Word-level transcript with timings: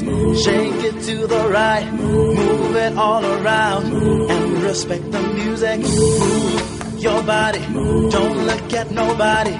Shake 0.00 0.82
it 0.84 1.02
to 1.08 1.26
the 1.26 1.48
right, 1.50 1.92
move 1.92 2.74
it 2.76 2.96
all 2.96 3.24
around, 3.24 3.84
and 4.30 4.62
respect 4.62 5.10
the 5.12 5.20
music. 5.20 5.80
Move 5.80 7.02
your 7.02 7.22
body, 7.22 7.60
Move. 7.68 8.12
don't 8.12 8.46
look 8.46 8.72
at 8.72 8.90
nobody. 8.90 9.52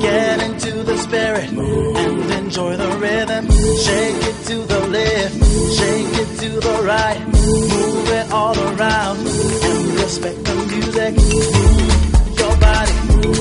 Get 0.00 0.42
into 0.42 0.82
the 0.84 0.96
spirit 0.98 1.50
and 1.50 2.30
enjoy 2.30 2.76
the 2.76 2.90
rhythm. 2.98 3.44
Shake 3.50 4.22
it 4.30 4.46
to 4.46 4.56
the 4.72 4.86
left, 4.88 5.34
shake 5.78 6.14
it 6.22 6.30
to 6.42 6.48
the 6.60 6.82
right, 6.84 7.20
move 7.26 8.08
it 8.10 8.32
all 8.32 8.56
around, 8.58 9.18
and 9.18 10.00
respect 10.00 10.44
the 10.44 10.54
music. 10.54 11.14
Move 11.16 12.38
your 12.38 12.56
body, 12.58 12.94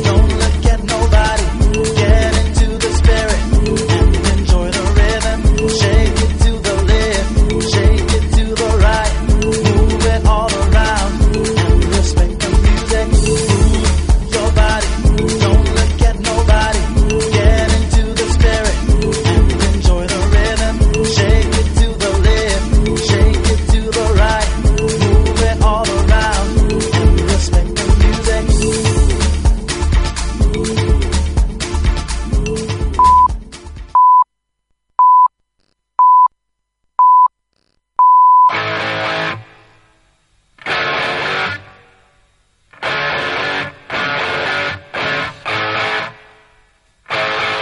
don't 0.03 0.46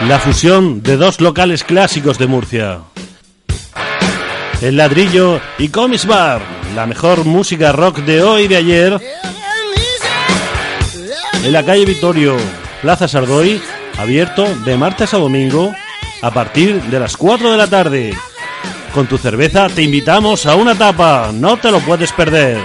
La 0.08 0.20
fusión 0.20 0.84
de 0.84 0.98
dos 0.98 1.20
locales 1.20 1.64
clásicos 1.64 2.20
de 2.20 2.28
Murcia. 2.28 2.81
El 4.62 4.78
ladrillo 4.78 5.42
y 5.58 5.70
Comics 5.70 6.06
Bar, 6.06 6.42
la 6.75 6.86
mejor 6.86 7.25
música 7.25 7.72
rock 7.72 7.97
de 8.00 8.22
hoy 8.22 8.44
y 8.44 8.47
de 8.47 8.56
ayer. 8.56 9.02
En 11.44 11.52
la 11.52 11.66
calle 11.66 11.86
Vitorio, 11.86 12.38
Plaza 12.84 13.08
Sardoy, 13.08 13.59
abierto 13.97 14.45
de 14.64 14.78
martes 14.78 15.12
a 15.16 15.17
domingo 15.17 15.73
a 16.22 16.31
partir 16.31 16.84
de 16.84 17.00
las 17.00 17.17
4 17.17 17.52
de 17.52 17.58
la 17.58 17.67
tarde. 17.67 18.16
Con 18.94 19.08
tu 19.08 19.17
cerveza 19.17 19.69
te 19.69 19.81
invitamos 19.81 20.45
a 20.45 20.56
una 20.56 20.75
tapa, 20.75 21.31
no 21.34 21.58
te 21.58 21.72
lo 21.72 21.80
puedes 21.80 22.12
perder. 22.12 22.59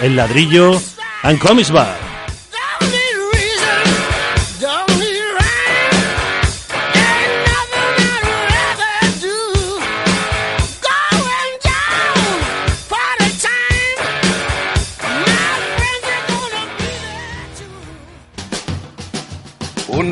El 0.00 0.14
ladrillo 0.14 0.80
and 1.24 1.40
Comics 1.40 1.72
Bar. 1.72 2.03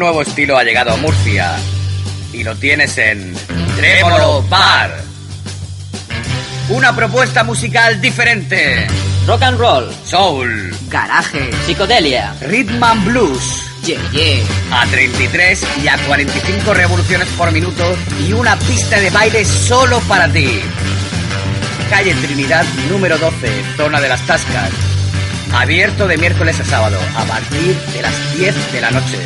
Nuevo 0.02 0.22
estilo 0.22 0.58
ha 0.58 0.64
llegado 0.64 0.90
a 0.90 0.96
Murcia 0.96 1.52
y 2.32 2.42
lo 2.42 2.56
tienes 2.56 2.98
en 2.98 3.36
Trémolo 3.76 4.42
Bar. 4.48 5.00
Una 6.70 6.96
propuesta 6.96 7.44
musical 7.44 8.00
diferente. 8.00 8.88
Rock 9.28 9.42
and 9.42 9.60
roll, 9.60 9.94
Soul, 10.04 10.76
garaje, 10.88 11.52
psicodelia, 11.64 12.34
Rhythm 12.40 12.82
and 12.82 13.04
Blues. 13.04 13.62
yeah, 13.84 14.00
yeah. 14.10 14.44
A 14.72 14.86
33 14.86 15.64
y 15.84 15.86
a 15.86 15.96
45 15.98 16.74
revoluciones 16.74 17.28
por 17.38 17.52
minuto 17.52 17.96
y 18.26 18.32
una 18.32 18.58
pista 18.58 18.98
de 18.98 19.08
baile 19.10 19.44
solo 19.44 20.00
para 20.08 20.26
ti. 20.32 20.60
Calle 21.88 22.12
Trinidad 22.14 22.64
número 22.90 23.16
12, 23.19 23.76
zona 23.76 24.00
de 24.00 24.08
las 24.08 24.20
Tascas. 24.26 24.91
Abierto 25.54 26.08
de 26.08 26.16
miércoles 26.16 26.58
a 26.60 26.64
sábado 26.64 26.98
a 27.16 27.24
partir 27.24 27.76
de 27.92 28.02
las 28.02 28.36
10 28.36 28.72
de 28.72 28.80
la 28.80 28.90
noche. 28.90 29.18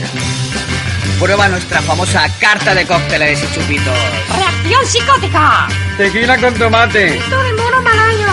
Prueba 1.20 1.48
nuestra 1.48 1.81
famosa 1.82 2.26
carta 2.41 2.75
de 2.75 2.84
cócteles 2.84 3.42
y 3.42 3.54
chupitos. 3.54 3.98
¡Reacción 4.37 4.87
psicótica! 4.87 5.69
Tequila 5.97 6.37
con 6.38 6.54
tomate. 6.54 7.16
¡Esto 7.16 7.42
de 7.42 7.53
mono 7.54 7.82
malayo! 7.82 8.28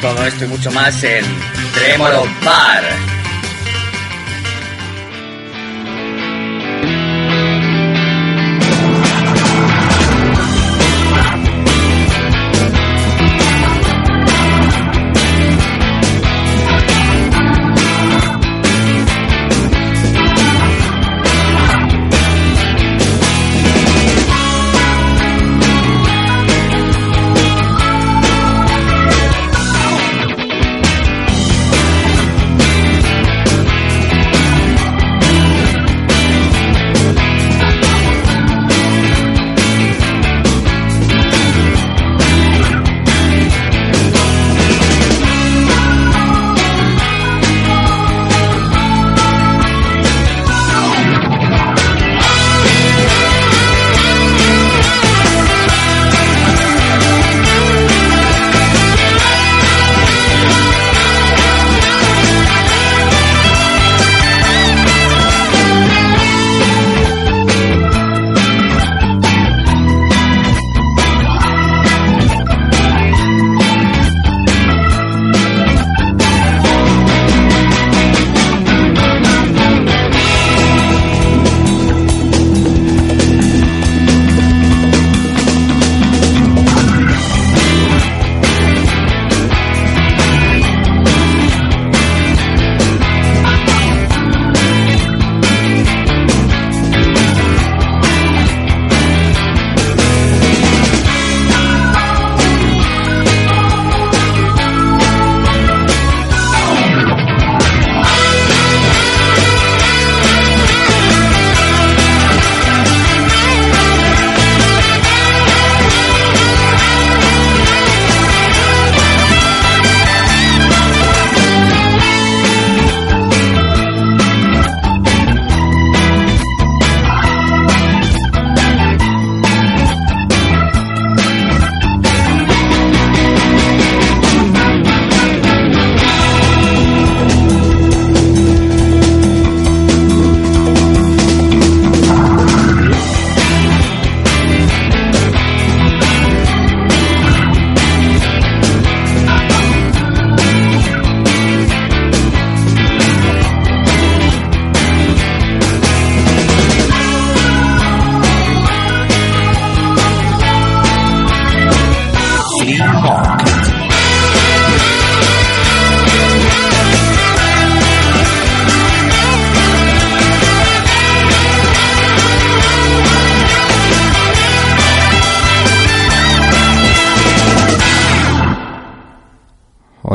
Todo 0.00 0.26
esto 0.26 0.44
y 0.44 0.48
mucho 0.48 0.70
más 0.70 1.02
en 1.02 1.24
Trémolo 1.74 2.24
Bar. 2.44 3.15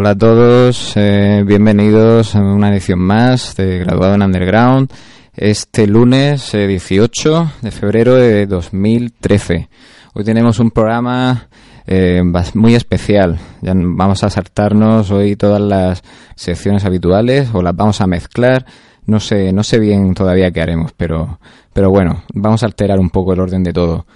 Hola 0.01 0.09
a 0.09 0.17
todos, 0.17 0.93
eh, 0.97 1.43
bienvenidos 1.45 2.35
a 2.35 2.39
una 2.39 2.71
edición 2.71 2.97
más 2.97 3.55
de 3.55 3.77
Graduado 3.77 4.15
en 4.15 4.23
Underground. 4.23 4.91
Este 5.35 5.85
lunes 5.85 6.55
eh, 6.55 6.65
18 6.65 7.51
de 7.61 7.69
febrero 7.69 8.15
de 8.15 8.47
2013. 8.47 9.69
Hoy 10.15 10.23
tenemos 10.23 10.57
un 10.57 10.71
programa 10.71 11.49
eh, 11.85 12.23
muy 12.55 12.73
especial. 12.73 13.37
Ya 13.61 13.73
vamos 13.75 14.23
a 14.23 14.31
saltarnos 14.31 15.11
hoy 15.11 15.35
todas 15.35 15.61
las 15.61 16.01
secciones 16.35 16.83
habituales 16.83 17.49
o 17.53 17.61
las 17.61 17.75
vamos 17.75 18.01
a 18.01 18.07
mezclar. 18.07 18.65
No 19.05 19.19
sé, 19.19 19.53
no 19.53 19.61
sé 19.61 19.77
bien 19.77 20.15
todavía 20.15 20.49
qué 20.49 20.63
haremos, 20.63 20.93
pero, 20.97 21.39
pero 21.73 21.91
bueno, 21.91 22.23
vamos 22.33 22.63
a 22.63 22.65
alterar 22.65 22.99
un 22.99 23.11
poco 23.11 23.33
el 23.33 23.39
orden 23.39 23.61
de 23.61 23.71
todo. 23.71 24.07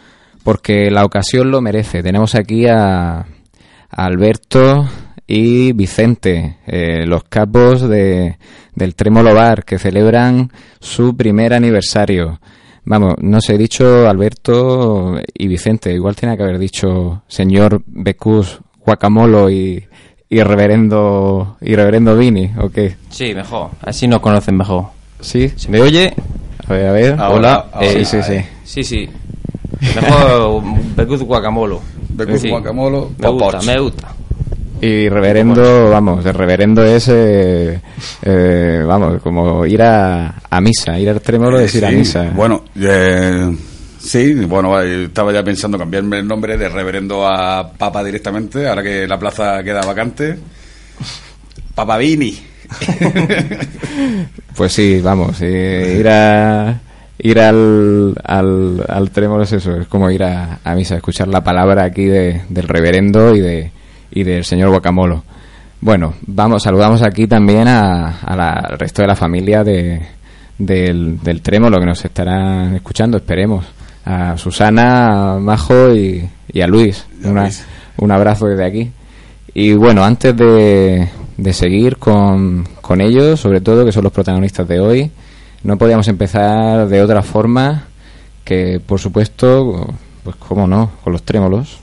Porque 0.44 0.90
la 0.90 1.06
ocasión 1.06 1.52
lo 1.52 1.62
merece. 1.62 2.02
Tenemos 2.02 2.34
aquí 2.34 2.66
a 2.66 3.28
Alberto 3.92 4.90
y 5.28 5.72
Vicente, 5.74 6.58
eh, 6.68 7.06
los 7.06 7.24
capos 7.24 7.82
de, 7.88 8.38
del 8.76 8.96
Trémolo 8.96 9.34
Bar, 9.34 9.66
que 9.66 9.80
celebran 9.80 10.52
su 10.80 11.16
primer 11.16 11.54
aniversario. 11.54 12.40
Vamos, 12.84 13.16
no 13.20 13.42
sé, 13.42 13.56
he 13.56 13.58
dicho 13.58 14.08
Alberto 14.08 15.16
y 15.34 15.48
Vicente, 15.48 15.92
igual 15.92 16.16
tenía 16.16 16.38
que 16.38 16.44
haber 16.44 16.60
dicho 16.60 17.24
señor 17.28 17.82
Becus, 17.88 18.60
Guacamolo 18.86 19.50
y, 19.50 19.84
y 20.30 20.44
reverendo 20.44 21.58
y 21.62 21.76
reverendo 21.76 22.16
Vini, 22.16 22.52
¿o 22.60 22.70
qué? 22.70 22.96
Sí, 23.10 23.34
mejor. 23.34 23.72
Así 23.82 24.08
nos 24.08 24.20
conocen 24.20 24.56
mejor. 24.58 24.86
¿Sí? 25.20 25.50
¿Se 25.56 25.70
me 25.72 25.82
oye? 25.82 26.14
A 26.68 26.74
ver, 26.74 26.88
a 26.88 26.92
ver. 26.92 27.14
Hola. 27.14 27.66
ahora, 27.72 27.90
sí, 27.90 28.06
sí, 28.06 28.22
sí. 28.22 28.38
Sí, 28.64 28.84
sí. 28.84 29.10
Mejor 29.96 30.64
Becuz 30.96 31.24
Guacamolo. 31.24 31.82
Becuz 32.10 32.42
Sí. 32.42 32.50
Guacamolo, 32.50 33.12
Me 33.18 33.30
gusta, 33.30 33.62
me 33.62 33.80
gusta. 33.80 34.15
Y 34.86 35.10
reverendo, 35.10 35.90
vamos, 35.90 36.24
el 36.28 36.34
reverendo 36.36 36.84
es, 36.84 37.08
eh, 37.08 37.80
eh, 38.22 38.84
vamos, 38.86 39.20
como 39.20 39.66
ir 39.66 39.82
a, 39.82 40.36
a 40.48 40.62
misa, 40.62 41.00
ir 41.00 41.10
al 41.10 41.22
trémolo 41.22 41.60
es 41.60 41.74
ir 41.74 41.86
a 41.86 41.90
misa. 41.90 42.30
Bueno, 42.36 42.66
eh, 42.80 43.52
sí, 43.98 44.36
bueno, 44.46 44.80
eh, 44.80 45.06
estaba 45.06 45.34
ya 45.34 45.44
pensando 45.44 45.80
cambiarme 45.80 46.20
el 46.20 46.28
nombre 46.28 46.56
de 46.56 46.70
reverendo 46.70 47.28
a 47.28 47.72
Papa 47.72 48.04
directamente, 48.04 48.68
ahora 48.68 48.84
que 48.84 49.08
la 49.08 49.18
plaza 49.18 49.64
queda 49.64 49.82
vacante. 49.82 50.38
Papa 51.74 51.98
Vini. 51.98 52.38
Pues 54.56 54.72
sí, 54.72 55.02
vamos, 55.02 55.42
eh, 55.42 55.98
ir 56.00 56.08
a 56.08 56.80
ir 57.18 57.40
al, 57.40 58.16
al, 58.24 58.86
al 58.88 59.10
trémolo 59.12 59.44
es 59.44 59.52
eso, 59.52 59.76
es 59.82 59.88
como 59.88 60.10
ir 60.12 60.24
a, 60.24 60.60
a 60.64 60.76
misa, 60.76 60.96
escuchar 60.96 61.28
la 61.28 61.44
palabra 61.44 61.84
aquí 61.84 62.06
de, 62.06 62.44
del 62.48 62.68
reverendo 62.68 63.36
y 63.36 63.42
de 63.42 63.72
y 64.16 64.24
del 64.24 64.44
señor 64.44 64.70
Guacamolo. 64.70 65.24
Bueno, 65.82 66.16
vamos, 66.26 66.64
saludamos 66.64 67.04
aquí 67.04 67.28
también 67.28 67.68
a, 67.68 68.22
a 68.22 68.36
la- 68.36 68.54
al 68.54 68.80
resto 68.80 69.04
de 69.04 69.08
la 69.10 69.16
familia 69.16 69.64
de, 69.64 70.02
del, 70.58 71.20
del 71.22 71.42
trémolo 71.42 71.80
que 71.80 71.86
nos 71.86 72.04
estarán 72.04 72.76
escuchando, 72.76 73.18
esperemos. 73.18 73.66
A 74.06 74.38
Susana, 74.38 75.34
a 75.36 75.40
Majo 75.40 75.94
y, 75.94 76.28
y 76.52 76.62
a 76.62 76.66
Una- 76.66 77.42
Luis. 77.44 77.66
un 77.98 78.12
abrazo 78.12 78.48
desde 78.48 78.66
aquí. 78.66 78.92
Y 79.54 79.74
bueno, 79.74 80.04
antes 80.04 80.36
de, 80.36 81.08
de 81.38 81.54
seguir 81.54 81.98
con, 81.98 82.68
con 82.82 83.02
ellos, 83.02 83.40
sobre 83.40 83.62
todo, 83.62 83.86
que 83.86 83.92
son 83.92 84.04
los 84.04 84.12
protagonistas 84.14 84.68
de 84.68 84.80
hoy, 84.80 85.12
no 85.64 85.78
podíamos 85.78 86.08
empezar 86.08 86.88
de 86.88 87.02
otra 87.02 87.22
forma 87.24 87.86
que, 88.44 88.80
por 88.86 89.00
supuesto, 89.00 89.88
pues 90.24 90.36
cómo 90.36 90.68
no, 90.68 90.92
con 91.04 91.14
los 91.14 91.24
trémolos. 91.24 91.80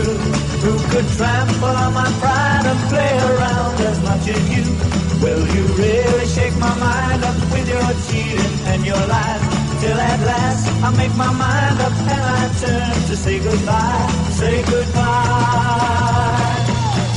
You 0.00 0.12
who 0.64 0.72
could 0.90 1.08
trample 1.16 1.76
on 1.84 1.92
my 1.92 2.08
pride 2.20 2.64
and 2.70 2.80
play 2.92 3.14
around 3.30 3.76
as 3.90 3.98
much 4.02 4.24
as 4.34 4.42
you. 4.54 4.64
Well, 5.22 5.42
you 5.54 5.62
really 5.76 6.26
shake 6.26 6.56
my 6.56 6.74
mind 6.78 7.22
up 7.24 7.36
with 7.52 7.68
your 7.68 7.88
cheating 8.08 8.54
and 8.72 8.84
your 8.84 9.02
lies. 9.14 9.44
Till 9.80 9.98
at 10.12 10.20
last 10.30 10.64
I 10.86 10.90
make 10.96 11.14
my 11.16 11.32
mind 11.32 11.78
up 11.86 11.96
and 12.14 12.24
I 12.38 12.42
turn 12.62 12.94
to 13.08 13.16
say 13.16 13.38
goodbye, 13.38 14.06
say 14.40 14.62
goodbye. 14.72 16.10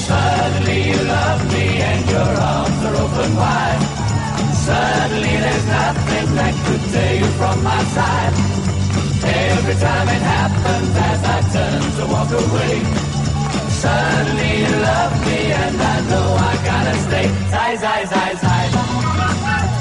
Suddenly 0.08 0.80
you 0.92 1.00
love 1.16 1.42
me 1.54 1.66
and 1.92 2.10
your 2.10 2.32
arms 2.52 2.80
are 2.88 2.96
open 3.06 3.32
wide. 3.36 3.84
Suddenly 4.68 5.36
there's 5.44 5.66
nothing 5.80 6.28
that 6.40 6.54
could 6.66 6.84
tear 6.92 7.14
you 7.22 7.30
from 7.40 7.64
my 7.64 7.84
side. 7.96 8.83
Every 9.26 9.76
time 9.76 10.08
it 10.10 10.24
happens 10.36 10.92
as 11.10 11.22
I 11.36 11.38
turn 11.54 11.82
to 11.98 12.04
walk 12.14 12.32
away. 12.32 12.76
Suddenly 13.82 14.52
you 14.64 14.76
love 14.90 15.14
me 15.26 15.40
and 15.64 15.76
I 15.82 15.96
know 16.10 16.28
I 16.52 16.54
gotta 16.70 16.96
stay. 17.06 17.28
Zai, 17.54 17.76
zai, 17.84 18.02
zai, 18.14 18.32
zai. 18.44 18.66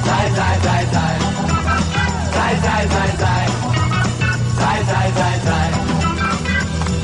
Zai, 0.07 0.27
zai, 0.39 0.57
zai, 0.67 0.85
zai. 0.95 1.15
Zai, 2.35 2.53
zai, 2.65 2.83
zai, 2.95 3.11
zai. 3.23 3.47
Zai, 4.61 4.79
zai, 4.91 5.09
zai, 5.19 5.37
zai. 5.47 5.62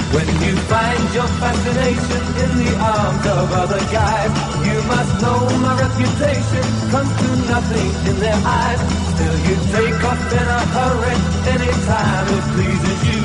When 0.08 0.26
you 0.40 0.56
find 0.72 1.02
your 1.12 1.28
fascination 1.36 2.22
in 2.42 2.50
the 2.64 2.72
arms 2.80 3.24
of 3.28 3.52
other 3.52 3.82
guys, 3.92 4.32
you 4.64 4.78
must 4.88 5.12
know 5.20 5.40
my 5.60 5.76
reputation 5.76 6.64
comes 6.88 7.12
to 7.20 7.28
nothing 7.52 7.90
in 8.08 8.16
their 8.16 8.40
eyes. 8.40 8.80
Still 9.12 9.36
you 9.44 9.56
take 9.68 10.00
off 10.08 10.32
in 10.32 10.46
a 10.48 10.62
hurry 10.72 11.16
anytime 11.52 12.26
it 12.38 12.44
pleases 12.56 13.00
you. 13.04 13.22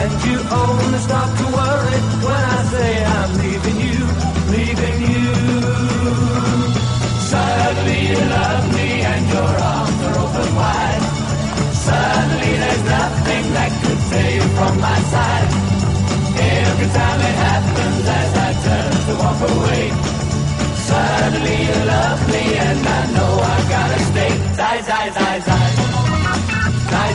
And 0.00 0.12
you 0.24 0.38
only 0.48 0.98
start 1.04 1.30
to 1.36 1.46
worry 1.52 2.00
when 2.24 2.42
I 2.56 2.60
say 2.72 2.90
I'm 3.04 3.30
leaving 3.44 3.78
you, 3.86 4.00
leaving 4.56 4.98
you. 5.12 5.28
Suddenly 7.28 8.00
you 8.08 8.20
love 8.32 8.64
me 8.72 8.88
and 9.04 9.22
your 9.36 9.52
arms 9.68 10.00
are 10.08 10.16
open 10.24 10.48
wide. 10.56 11.04
Suddenly 11.76 12.52
there's 12.56 12.84
nothing 12.88 13.44
that 13.52 13.70
could 13.84 14.00
tear 14.08 14.30
you 14.36 14.46
from 14.56 14.80
my 14.80 14.98
side. 15.12 15.61
Every 16.72 16.88
time 16.88 17.20
it 17.20 17.36
happens 17.48 18.04
as 18.20 18.32
I 18.46 18.50
turn 18.64 18.92
to 19.06 19.14
walk 19.22 19.40
away. 19.52 19.84
Suddenly 20.88 21.56
you 21.68 21.78
love 21.94 22.20
me 22.32 22.44
and 22.66 22.80
I 22.98 23.00
know 23.14 23.32
I 23.52 23.56
gotta 23.74 24.00
stay. 24.10 24.32
Sigh, 24.56 24.80
sigh, 24.88 25.10
sigh, 25.16 25.40
sigh. 25.48 25.70
Sigh, 26.90 27.12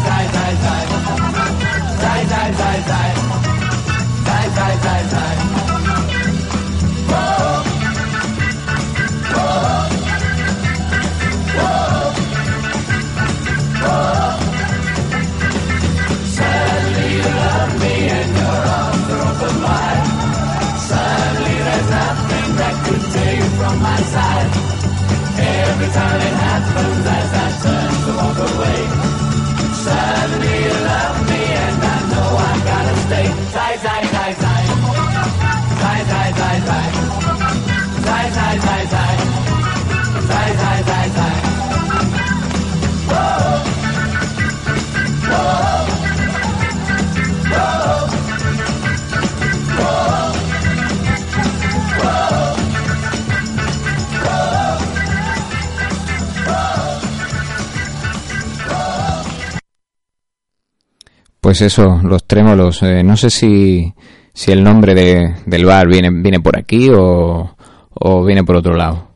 Pues 61.58 61.74
eso, 61.74 62.00
los 62.04 62.24
trémolos. 62.26 62.84
eh, 62.84 63.02
no 63.04 63.18
sé 63.18 63.32
si, 63.32 63.92
si 64.32 64.52
el 64.52 64.64
nombre 64.64 64.94
de, 64.94 65.38
del 65.48 65.66
bar 65.66 65.88
viene, 65.88 66.12
viene 66.12 66.40
por 66.40 66.56
aquí 66.56 66.88
o, 66.92 67.56
o 67.96 68.24
viene 68.24 68.44
por 68.44 68.58
otro 68.58 68.76
lado. 68.76 69.08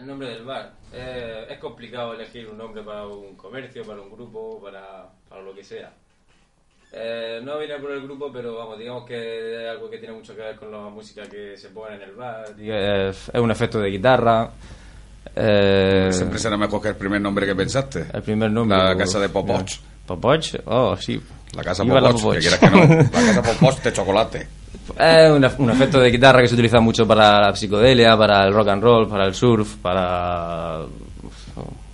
El 0.00 0.04
nombre 0.08 0.30
del 0.30 0.44
bar. 0.44 0.72
Eh, 0.92 1.46
es 1.48 1.58
complicado 1.60 2.14
elegir 2.14 2.48
un 2.48 2.58
nombre 2.58 2.82
para 2.82 3.06
un 3.06 3.36
comercio, 3.36 3.84
para 3.84 4.00
un 4.00 4.10
grupo, 4.10 4.60
para, 4.60 5.10
para 5.28 5.42
lo 5.42 5.54
que 5.54 5.62
sea. 5.62 5.92
Eh, 6.90 7.40
no 7.44 7.56
vine 7.60 7.78
por 7.78 7.92
el 7.92 8.02
grupo, 8.02 8.32
pero 8.32 8.56
vamos, 8.56 8.76
digamos 8.76 9.04
que 9.06 9.62
es 9.62 9.70
algo 9.70 9.88
que 9.88 9.98
tiene 9.98 10.14
mucho 10.14 10.34
que 10.34 10.42
ver 10.42 10.56
con 10.56 10.72
la 10.72 10.88
música 10.88 11.22
que 11.30 11.56
se 11.56 11.68
pone 11.68 11.94
en 11.94 12.02
el 12.02 12.16
bar. 12.16 12.46
Es, 12.58 13.28
es 13.32 13.40
un 13.40 13.52
efecto 13.52 13.78
de 13.78 13.90
guitarra. 13.90 14.50
Eh, 15.34 16.08
Siempre 16.12 16.38
será 16.38 16.56
mejor 16.56 16.82
que 16.82 16.88
el 16.88 16.96
primer 16.96 17.20
nombre 17.20 17.46
que 17.46 17.54
pensaste. 17.54 18.06
el 18.12 18.22
primer 18.22 18.50
nombre. 18.50 18.76
La 18.76 18.94
pues, 18.94 18.98
casa 19.06 19.20
de 19.20 19.28
Popoch. 19.28 19.72
Popoch, 20.06 20.54
oh, 20.66 20.96
sí. 20.96 21.20
La 21.54 21.62
casa 21.62 21.84
Iba 21.84 22.00
la 22.00 22.10
Popoch, 22.10 22.34
que 22.38 22.48
Popoch. 22.50 22.58
quieras 22.58 22.58
que 22.58 22.70
no. 22.70 23.02
La 23.04 23.26
casa 23.34 23.42
Popoch 23.42 23.82
de 23.82 23.92
chocolate. 23.92 24.46
Es 24.98 25.30
un, 25.30 25.64
un 25.64 25.70
efecto 25.70 26.00
de 26.00 26.10
guitarra 26.10 26.40
que 26.42 26.48
se 26.48 26.54
utiliza 26.54 26.80
mucho 26.80 27.06
para 27.06 27.40
la 27.48 27.56
psicodelia, 27.56 28.16
para 28.16 28.46
el 28.46 28.52
rock 28.52 28.68
and 28.68 28.82
roll, 28.82 29.08
para 29.08 29.26
el 29.26 29.34
surf, 29.34 29.76
para 29.76 30.80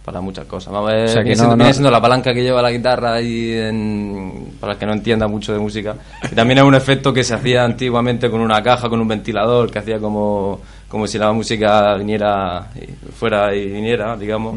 para 0.04 0.22
muchas 0.22 0.46
cosas. 0.46 0.72
Vamos, 0.72 0.90
es- 0.94 1.10
O 1.10 1.12
sea, 1.12 1.22
que 1.22 1.28
viene, 1.28 1.36
no- 1.36 1.36
siendo, 1.36 1.56
no- 1.56 1.64
viene 1.64 1.74
siendo 1.74 1.90
la 1.90 2.00
palanca 2.00 2.32
que 2.32 2.42
lleva 2.42 2.62
la 2.62 2.70
guitarra 2.70 3.12
ahí 3.14 3.52
en- 3.52 4.54
para 4.58 4.72
el 4.72 4.78
que 4.78 4.86
no 4.86 4.94
entienda 4.94 5.28
mucho 5.28 5.52
de 5.52 5.58
música. 5.58 5.96
Y 6.32 6.34
también 6.34 6.58
es 6.60 6.64
un 6.64 6.74
efecto 6.74 7.12
que 7.12 7.22
se 7.22 7.34
hacía 7.34 7.62
antiguamente 7.62 8.30
con 8.30 8.40
una 8.40 8.62
caja, 8.62 8.88
con 8.88 9.00
un 9.02 9.08
ventilador, 9.08 9.70
que 9.70 9.80
hacía 9.80 9.98
como, 9.98 10.62
como 10.88 11.06
si 11.06 11.18
la 11.18 11.32
música 11.32 11.94
viniera 11.96 12.70
y 12.74 12.86
fuera 13.12 13.54
y 13.54 13.66
viniera, 13.70 14.16
digamos. 14.16 14.56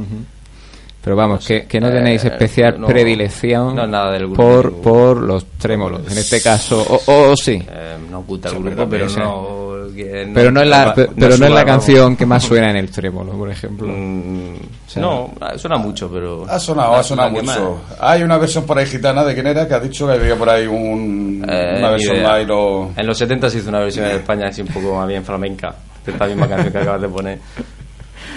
Pero 1.03 1.15
vamos, 1.15 1.45
que, 1.47 1.65
que 1.65 1.79
no 1.81 1.87
Eh, 1.87 1.91
tenéis 1.93 2.23
especial 2.25 2.79
no- 2.79 2.85
predilección 2.85 3.75
no, 3.75 3.87
nada 3.87 4.11
del 4.11 4.27
grupo. 4.27 4.35
por, 4.43 4.73
por 4.81 5.17
los 5.17 5.45
trémolos. 5.57 6.01
En 6.11 6.17
este 6.17 6.39
caso, 6.41 6.79
o, 7.07 7.31
o 7.31 7.35
sí. 7.35 7.53
Eh, 7.67 7.97
no 8.11 8.19
oculta 8.19 8.49
el 8.49 8.59
grupo, 8.59 8.87
pero 8.87 9.09
sí. 9.09 9.17
no, 9.19 9.71
que 9.95 10.27
no- 10.27 10.33
Pero 10.35 10.51
no 10.51 10.61
es 10.61 10.67
la, 10.69 10.85
no 10.85 10.93
pero 10.93 11.37
no 11.37 11.45
es 11.47 11.51
la 11.51 11.65
canción 11.65 12.15
que 12.15 12.27
más 12.27 12.43
suena 12.47 12.69
en 12.69 12.75
el 12.77 12.91
trémolo, 12.91 13.31
por 13.31 13.49
ejemplo. 13.49 13.87
Mm, 13.87 14.57
sea, 14.87 15.01
no, 15.01 15.31
suena 15.57 15.77
mucho, 15.77 16.07
pero. 16.11 16.45
Ha 16.47 16.59
sonado, 16.59 16.93
ha 16.93 17.01
sonado 17.03 17.31
mucho. 17.31 17.81
Hay 17.99 18.21
una 18.21 18.37
versión 18.37 18.63
por 18.67 18.77
ahí 18.77 18.85
gitana 18.85 19.23
de 19.23 19.33
quién 19.33 19.47
era 19.47 19.67
que 19.67 19.73
ha 19.73 19.79
dicho 19.79 20.05
que 20.05 20.13
había 20.13 20.35
por 20.35 20.49
ahí 20.51 20.67
un, 20.67 21.43
Eh, 21.49 21.75
una 21.79 21.89
versión 21.89 22.17
live 22.17 22.47
o... 22.51 22.91
En 22.95 23.07
los 23.07 23.17
70 23.17 23.49
se 23.49 23.57
hizo 23.57 23.69
una 23.69 23.79
versión 23.79 24.05
en 24.05 24.17
España 24.17 24.49
así 24.49 24.61
un 24.61 24.67
poco 24.67 24.93
más 24.97 25.07
bien 25.07 25.25
flamenca. 25.25 25.73
De 26.05 26.11
Esta 26.11 26.25
misma 26.27 26.47
canción 26.47 26.71
que 26.71 26.77
acabas 26.79 27.01
de 27.01 27.07
poner. 27.09 27.39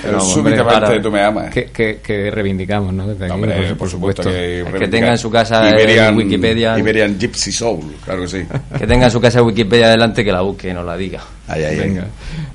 Pero 0.03 0.21
súbitamente 0.21 0.75
ahora- 0.87 1.03
tú 1.03 1.11
me 1.11 1.23
amas. 1.23 1.51
Que, 1.51 1.67
que, 1.67 2.01
que 2.03 2.31
reivindicamos, 2.31 2.93
¿no? 2.93 3.07
Desde 3.07 3.25
aquí, 3.25 3.35
Hombre, 3.35 3.69
por, 3.71 3.77
por 3.79 3.89
supuesto 3.91 4.23
que, 4.23 4.61
Es 4.61 4.75
que 4.75 4.89
tenga 4.89 5.11
en 5.13 5.19
su 5.19 5.31
casa 5.31 5.71
Iberian, 5.71 6.09
el 6.13 6.17
Wikipedia. 6.19 6.79
Iberian 6.79 7.19
Gypsy 7.19 7.53
Soul, 7.53 7.95
claro 8.05 8.23
que 8.23 8.29
sí. 8.29 8.43
Que 8.79 8.87
tenga 8.87 9.07
en 9.07 9.11
su 9.11 9.21
casa 9.21 9.43
Wikipedia 9.43 9.87
adelante 9.87 10.23
que 10.23 10.31
la 10.33 10.43
busque 10.43 10.69
y 10.71 10.75
nos 10.75 10.85
la 10.85 10.97
diga. 10.97 11.21
Ay, 11.49 11.65
ay. 11.65 11.77
Venga, 11.79 12.07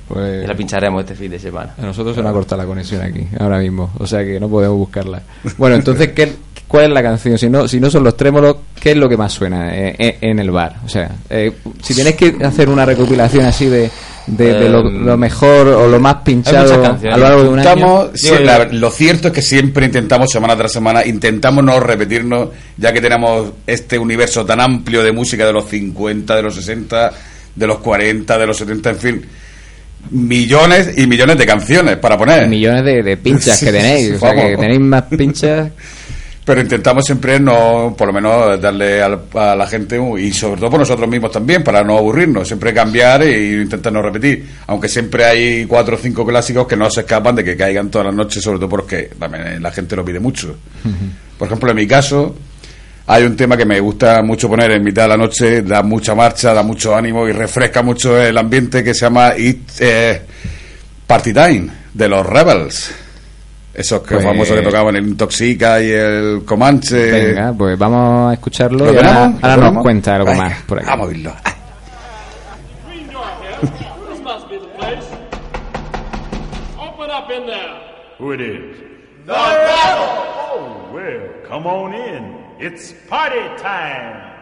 pues 0.06 0.44
Y 0.44 0.46
la 0.46 0.54
pincharemos 0.54 1.02
este 1.02 1.14
fin 1.16 1.30
de 1.30 1.38
semana. 1.40 1.74
a 1.76 1.82
nosotros 1.82 2.14
se 2.14 2.22
nos 2.22 2.30
ha 2.30 2.34
cortado 2.34 2.62
la 2.62 2.66
conexión 2.68 3.02
aquí, 3.02 3.26
ahora 3.38 3.58
mismo. 3.58 3.90
O 3.98 4.06
sea 4.06 4.22
que 4.24 4.38
no 4.38 4.48
podemos 4.48 4.76
buscarla. 4.78 5.20
Bueno, 5.56 5.74
entonces, 5.76 6.08
¿qué, 6.12 6.32
¿cuál 6.68 6.84
es 6.84 6.90
la 6.90 7.02
canción? 7.02 7.36
Si 7.36 7.48
no, 7.50 7.66
si 7.66 7.80
no 7.80 7.90
son 7.90 8.04
los 8.04 8.16
trémolos, 8.16 8.56
¿qué 8.80 8.92
es 8.92 8.96
lo 8.96 9.08
que 9.08 9.16
más 9.16 9.32
suena 9.32 9.74
eh, 9.76 9.96
eh, 9.98 10.18
en 10.20 10.38
el 10.38 10.50
bar? 10.52 10.76
O 10.84 10.88
sea, 10.88 11.10
eh, 11.28 11.52
si 11.82 11.94
tenéis 11.96 12.14
que 12.16 12.36
hacer 12.44 12.68
una 12.68 12.84
recopilación 12.84 13.44
así 13.44 13.66
de, 13.66 13.90
de, 14.26 14.54
de 14.54 14.68
lo, 14.68 14.80
Em, 14.80 15.04
lo 15.04 15.16
mejor 15.16 15.68
o 15.68 15.88
lo 15.88 15.98
más 16.00 16.16
pinchado 16.24 16.74
a 16.84 17.16
lo 17.16 17.16
largo 17.16 17.42
de 17.42 17.48
un 17.48 17.58
año. 17.58 17.68
Intentamos, 17.70 18.10
sí, 18.14 18.26
Digo, 18.30 18.40
la- 18.44 18.70
yo- 18.70 18.78
lo 18.78 18.90
cierto 18.90 19.28
es 19.28 19.34
que 19.34 19.42
siempre 19.42 19.86
intentamos 19.86 20.30
semana 20.30 20.56
tras 20.56 20.72
semana, 20.72 21.04
intentamos 21.04 21.64
no 21.64 21.80
repetirnos, 21.80 22.48
ya 22.76 22.92
que 22.92 23.00
tenemos 23.00 23.52
este 23.66 23.98
universo 23.98 24.44
tan 24.44 24.60
amplio 24.60 25.02
de 25.02 25.12
música 25.12 25.46
de 25.46 25.52
los 25.52 25.68
50, 25.68 26.36
de 26.36 26.42
los 26.42 26.54
60, 26.54 27.12
de 27.56 27.66
los 27.66 27.78
40, 27.78 28.38
de 28.38 28.46
los 28.46 28.56
70, 28.56 28.90
en 28.90 28.96
fin, 28.96 29.22
millones 30.10 30.92
y 30.96 31.06
millones 31.06 31.36
de 31.38 31.46
canciones 31.46 31.96
para 31.96 32.16
poner. 32.16 32.48
millones 32.48 32.84
de, 32.84 33.02
de 33.02 33.16
pinchas 33.16 33.58
Sí, 33.58 33.66
que 33.66 33.72
tenéis. 33.72 34.06
sí, 34.08 34.12
o 34.14 34.18
sea, 34.18 34.34
que 34.34 34.56
tenéis 34.56 34.80
más 34.80 35.02
pinchas. 35.04 35.70
Pero 36.50 36.62
intentamos 36.62 37.04
siempre 37.04 37.38
no, 37.38 37.94
por 37.96 38.08
lo 38.08 38.12
menos, 38.12 38.60
darle 38.60 39.00
al- 39.00 39.20
a 39.34 39.54
la 39.54 39.68
gente, 39.68 39.96
y 40.18 40.32
sobre 40.32 40.58
todo 40.60 40.70
por 40.70 40.80
nosotros 40.80 41.08
mismos 41.08 41.30
también, 41.30 41.62
para 41.62 41.84
no 41.84 41.96
aburrirnos, 41.96 42.48
siempre 42.48 42.74
cambiar 42.74 43.22
e 43.22 43.62
intentar 43.62 43.92
no 43.92 44.02
repetir. 44.02 44.44
Aunque 44.66 44.88
siempre 44.88 45.24
hay 45.24 45.64
cuatro 45.66 45.94
o 45.94 45.98
cinco 46.00 46.26
clásicos 46.26 46.66
que 46.66 46.76
no 46.76 46.90
se 46.90 47.02
escapan 47.02 47.36
de 47.36 47.44
que 47.44 47.56
caigan 47.56 47.88
todas 47.88 48.06
las 48.08 48.16
noches, 48.16 48.42
sobre 48.42 48.58
todo 48.58 48.68
porque 48.68 49.10
también 49.16 49.62
la 49.62 49.70
gente 49.70 49.94
lo 49.94 50.04
pide 50.04 50.18
mucho. 50.18 50.56
Por 51.38 51.46
ejemplo, 51.46 51.70
en 51.70 51.76
mi 51.76 51.86
caso, 51.86 52.34
hay 53.06 53.22
un 53.22 53.36
tema 53.36 53.56
que 53.56 53.64
me 53.64 53.78
gusta 53.78 54.20
mucho 54.24 54.48
poner 54.48 54.72
en 54.72 54.82
mitad 54.82 55.02
de 55.02 55.08
la 55.10 55.16
noche, 55.16 55.62
da 55.62 55.84
mucha 55.84 56.16
marcha, 56.16 56.52
da 56.52 56.64
mucho 56.64 56.96
ánimo 56.96 57.28
y 57.28 57.32
refresca 57.32 57.82
mucho 57.82 58.20
el 58.20 58.36
ambiente 58.36 58.82
que 58.82 58.92
se 58.92 59.02
llama 59.02 59.34
It, 59.38 59.68
eh, 59.78 60.20
Party 61.06 61.32
Time, 61.32 61.68
de 61.94 62.08
los 62.08 62.26
Rebels. 62.26 62.90
Esos 63.80 64.00
que 64.02 64.14
Pues- 64.16 64.24
famosos 64.26 64.56
que 64.56 64.62
tocaban 64.62 64.96
el 64.96 65.06
Intoxica 65.08 65.80
y 65.80 65.90
el 65.90 66.42
Comanche. 66.44 66.96
Venga, 67.10 67.54
pues 67.56 67.78
vamos 67.78 68.30
a 68.30 68.34
escucharlo 68.34 68.84
¿Lo 68.84 68.92
y 68.92 68.96
ahora, 68.96 69.08
tenemos? 69.14 69.42
ahora 69.44 69.56
¿Lo 69.56 69.70
nos 69.72 69.82
cuenta 69.82 70.16
algo 70.16 70.26
Venga, 70.30 70.42
más 70.44 70.62
por 70.62 70.78
aquí. 70.78 70.86
Vamos 70.88 71.06
a 71.06 71.08
oírlo. 71.08 71.32
Open 76.78 77.10
up 77.10 77.30
in 77.30 77.46
there. 77.46 77.80
Who 78.18 78.32
it 78.32 78.40
is? 78.40 78.76
The 79.26 79.32
Rebel. 79.32 80.00
Oh, 80.52 80.90
well, 80.92 81.28
come 81.48 81.66
on 81.66 81.94
in. 81.94 82.36
It's 82.58 82.92
party 83.08 83.40
time. 83.62 84.39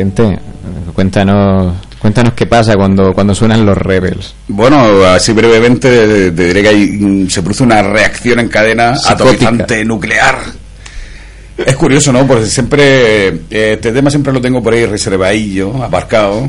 Vicente, 0.00 0.38
cuéntanos, 0.94 1.72
cuéntanos 1.98 2.34
qué 2.34 2.44
pasa 2.44 2.74
cuando, 2.74 3.14
cuando 3.14 3.34
suenan 3.34 3.64
los 3.64 3.78
Rebels. 3.78 4.34
Bueno, 4.48 5.04
así 5.06 5.32
brevemente 5.32 6.30
te 6.32 6.46
diré 6.48 6.60
que 6.62 6.68
hay, 6.68 6.86
mm, 7.00 7.30
se 7.30 7.40
produce 7.40 7.62
una 7.62 7.80
reacción 7.82 8.40
en 8.40 8.48
cadena 8.48 8.94
Psicótica. 8.94 9.14
atomizante 9.24 9.84
nuclear. 9.86 10.36
Es 11.56 11.74
curioso, 11.76 12.12
¿no? 12.12 12.26
Porque 12.26 12.44
siempre, 12.44 13.28
eh, 13.28 13.72
este 13.72 13.90
tema 13.90 14.10
siempre 14.10 14.34
lo 14.34 14.40
tengo 14.42 14.62
por 14.62 14.74
ahí 14.74 14.84
reservadillo, 14.84 15.82
aparcado, 15.82 16.46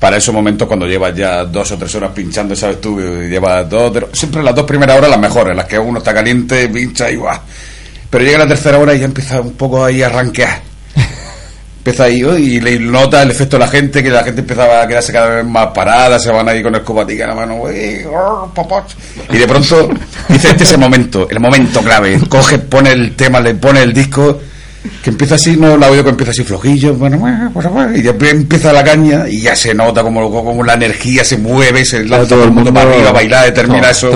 para 0.00 0.16
esos 0.16 0.34
momentos 0.34 0.66
cuando 0.66 0.84
llevas 0.88 1.14
ya 1.14 1.44
dos 1.44 1.70
o 1.70 1.78
tres 1.78 1.94
horas 1.94 2.10
pinchando, 2.12 2.56
¿sabes 2.56 2.80
tú? 2.80 2.98
Llevas 3.00 3.70
dos, 3.70 3.92
tres- 3.92 4.06
siempre 4.12 4.42
las 4.42 4.56
dos 4.56 4.64
primeras 4.64 4.98
horas 4.98 5.10
las 5.10 5.20
mejores, 5.20 5.56
las 5.56 5.66
que 5.66 5.78
uno 5.78 5.98
está 5.98 6.12
caliente, 6.12 6.68
pincha 6.68 7.08
y 7.12 7.16
va. 7.16 7.40
Pero 8.10 8.24
llega 8.24 8.38
la 8.38 8.48
tercera 8.48 8.76
hora 8.78 8.92
y 8.92 8.98
ya 8.98 9.04
empieza 9.04 9.40
un 9.40 9.52
poco 9.52 9.84
ahí 9.84 10.02
a 10.02 10.08
ranquear. 10.08 10.66
Oh, 12.26 12.36
y 12.36 12.60
le 12.60 12.78
nota 12.78 13.22
el 13.22 13.30
efecto 13.30 13.56
de 13.56 13.64
la 13.64 13.68
gente, 13.68 14.02
que 14.02 14.10
la 14.10 14.24
gente 14.24 14.40
empezaba 14.40 14.82
a 14.82 14.86
quedarse 14.86 15.12
cada 15.12 15.36
vez 15.36 15.44
más 15.44 15.68
parada, 15.68 16.18
se 16.18 16.30
van 16.30 16.48
ahí 16.48 16.62
con 16.62 16.74
el 16.74 16.82
cobatica 16.82 17.24
en 17.24 17.30
la 17.30 17.34
mano, 17.34 17.62
y 17.70 19.38
de 19.38 19.46
pronto 19.46 19.88
dice 20.28 20.50
este 20.50 20.64
es 20.64 20.72
el 20.72 20.78
momento, 20.78 21.28
el 21.30 21.40
momento 21.40 21.80
clave, 21.80 22.20
coge, 22.28 22.58
pone 22.58 22.92
el 22.92 23.16
tema, 23.16 23.40
le 23.40 23.54
pone 23.54 23.82
el 23.82 23.92
disco, 23.92 24.40
que 25.02 25.10
empieza 25.10 25.34
así, 25.36 25.56
no 25.56 25.76
la 25.76 25.88
oído 25.90 26.02
que 26.04 26.10
empieza 26.10 26.30
así 26.32 26.44
flojillo, 26.44 26.94
bueno, 26.94 27.18
bueno, 27.18 27.50
bueno, 27.52 27.70
bueno, 27.70 27.96
y 27.96 28.02
después 28.02 28.32
empieza 28.32 28.72
la 28.72 28.82
caña 28.84 29.24
y 29.28 29.40
ya 29.42 29.54
se 29.56 29.74
nota 29.74 30.02
como, 30.02 30.30
como 30.30 30.62
la 30.64 30.74
energía 30.74 31.24
se 31.24 31.36
mueve, 31.38 31.84
se 31.84 32.04
lanza 32.04 32.28
todo 32.28 32.44
el 32.44 32.50
mundo 32.50 32.72
para 32.72 32.90
arriba 32.90 33.10
a 33.10 33.12
bailar, 33.12 33.44
determina 33.46 33.90
eso. 33.90 34.10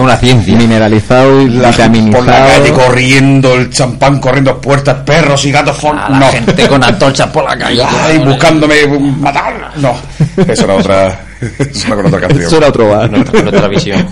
Mineralizado 0.47 1.43
y 1.43 1.49
La 1.51 1.71
vitaminizado. 1.71 2.25
por 2.25 2.33
la 2.33 2.47
calle 2.47 2.73
corriendo, 2.73 3.55
el 3.55 3.71
champán 3.71 4.19
corriendo 4.21 4.61
puertas, 4.61 4.97
perros 5.05 5.45
y 5.45 5.53
gatos 5.53 5.77
for- 5.77 5.95
la 5.95 6.09
no. 6.09 6.27
gente 6.31 6.69
con 6.69 6.83
antorchas 6.85 7.29
por 7.29 7.45
la 7.45 7.57
calle. 7.57 7.83
Ay, 7.85 8.19
buscándome 8.19 8.87
matar. 9.21 9.71
No, 9.77 9.95
eso 10.47 10.65
era 10.65 10.75
otra. 10.75 11.21
Eso 11.59 11.89
era 11.89 11.97
con 11.97 12.07
otra 12.07 12.21
canción. 12.21 12.43
Eso 12.47 12.57
era 12.59 12.69
otro 12.69 12.89
bar. 12.89 13.11
Nuestra, 13.11 13.43
nuestra 13.43 13.67
visión. 13.67 14.07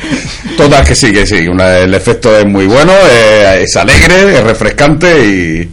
Total 0.56 0.84
que 0.84 0.94
sí, 0.96 1.12
que 1.12 1.24
sí. 1.26 1.46
una- 1.46 1.78
el 1.78 1.94
efecto 1.94 2.36
es 2.36 2.44
muy 2.44 2.66
bueno, 2.66 2.92
eh, 3.08 3.62
es 3.62 3.76
alegre, 3.76 4.34
es 4.38 4.42
refrescante 4.42 5.24
y. 5.24 5.70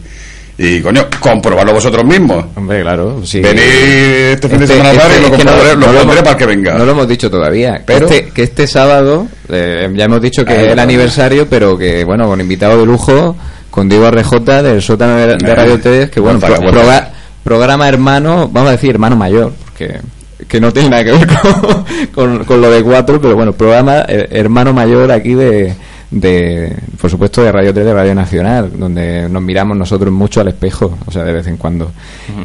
Y 0.62 0.82
coño, 0.82 1.06
comprobarlo 1.20 1.72
vosotros 1.72 2.04
mismos. 2.04 2.44
Hombre, 2.54 2.82
claro. 2.82 3.22
Sí. 3.24 3.40
Venid 3.40 3.62
este 3.62 4.46
fin 4.46 4.58
de 4.58 4.64
Este- 4.66 4.76
semana 4.76 4.98
Tari 5.00 5.14
y 5.14 5.24
este- 5.24 5.44
lo 5.44 5.52
no- 5.52 5.56
lo 5.64 5.76
no 5.76 5.86
pondré 5.86 6.02
hemos- 6.02 6.16
para 6.22 6.36
que 6.36 6.44
venga. 6.46 6.74
No 6.74 6.84
lo 6.84 6.92
hemos 6.92 7.08
dicho 7.08 7.30
todavía. 7.30 7.82
Pero- 7.86 8.06
Este- 8.06 8.26
que 8.30 8.42
este 8.42 8.66
sábado, 8.66 9.26
eh, 9.48 9.90
ya 9.94 10.04
hemos 10.04 10.20
dicho 10.20 10.44
que 10.44 10.52
es 10.66 10.72
el 10.72 10.78
aniversario, 10.78 11.46
pero 11.48 11.78
que, 11.78 12.04
bueno, 12.04 12.26
con 12.26 12.38
invitado 12.42 12.78
de 12.78 12.84
lujo, 12.84 13.34
con 13.70 13.88
Diego 13.88 14.08
RJ 14.10 14.62
del 14.62 14.82
sótano 14.82 15.16
de, 15.16 15.26
de 15.28 15.50
Eh, 15.50 15.54
Radio 15.54 15.80
3, 15.80 16.10
que, 16.10 16.20
bueno, 16.20 16.38
buen 16.40 16.52
pro- 16.52 16.70
proga- 16.72 17.08
programa 17.42 17.88
hermano, 17.88 18.46
vamos 18.52 18.68
a 18.68 18.72
decir 18.72 18.90
hermano 18.90 19.16
mayor, 19.16 19.52
porque 19.64 19.98
que 20.46 20.60
no 20.60 20.70
tiene 20.74 20.90
nada 20.90 21.04
que 21.04 21.12
ver 21.12 21.26
con, 21.42 21.84
con, 22.14 22.44
con 22.44 22.60
lo 22.60 22.70
de 22.70 22.82
cuatro, 22.82 23.18
pero 23.18 23.34
bueno, 23.34 23.52
programa 23.54 24.04
eh, 24.06 24.28
hermano 24.32 24.74
mayor 24.74 25.10
aquí 25.10 25.32
de, 25.34 25.72
de, 26.10 26.76
por 27.00 27.10
supuesto, 27.10 27.42
de 27.42 27.52
Radio 27.52 27.72
3 27.72 27.86
de 27.86 27.94
Radio 27.94 28.14
Nacional, 28.14 28.70
donde 28.76 29.28
nos 29.28 29.42
miramos 29.42 29.76
nosotros 29.76 30.12
mucho 30.12 30.40
al 30.40 30.48
espejo, 30.48 30.98
o 31.06 31.10
sea, 31.10 31.22
de 31.24 31.32
vez 31.32 31.46
en 31.46 31.56
cuando. 31.56 31.92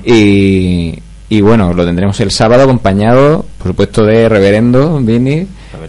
Y, 0.03 0.97
y 1.29 1.41
bueno, 1.41 1.73
lo 1.73 1.85
tendremos 1.85 2.19
el 2.19 2.31
sábado 2.31 2.63
acompañado, 2.63 3.45
por 3.57 3.67
supuesto, 3.69 4.03
de 4.05 4.29
Reverendo 4.29 4.99
Vini 4.99 5.47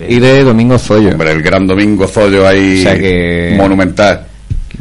y 0.09 0.19
de 0.19 0.43
Domingo 0.45 0.79
Zoyo. 0.79 1.11
Hombre, 1.11 1.33
el 1.33 1.43
gran 1.43 1.67
domingo 1.67 2.07
Zollo 2.09 2.47
ahí 2.47 2.81
O 2.81 2.83
sea 2.83 2.99
que- 2.99 3.55
monumental. 3.57 4.27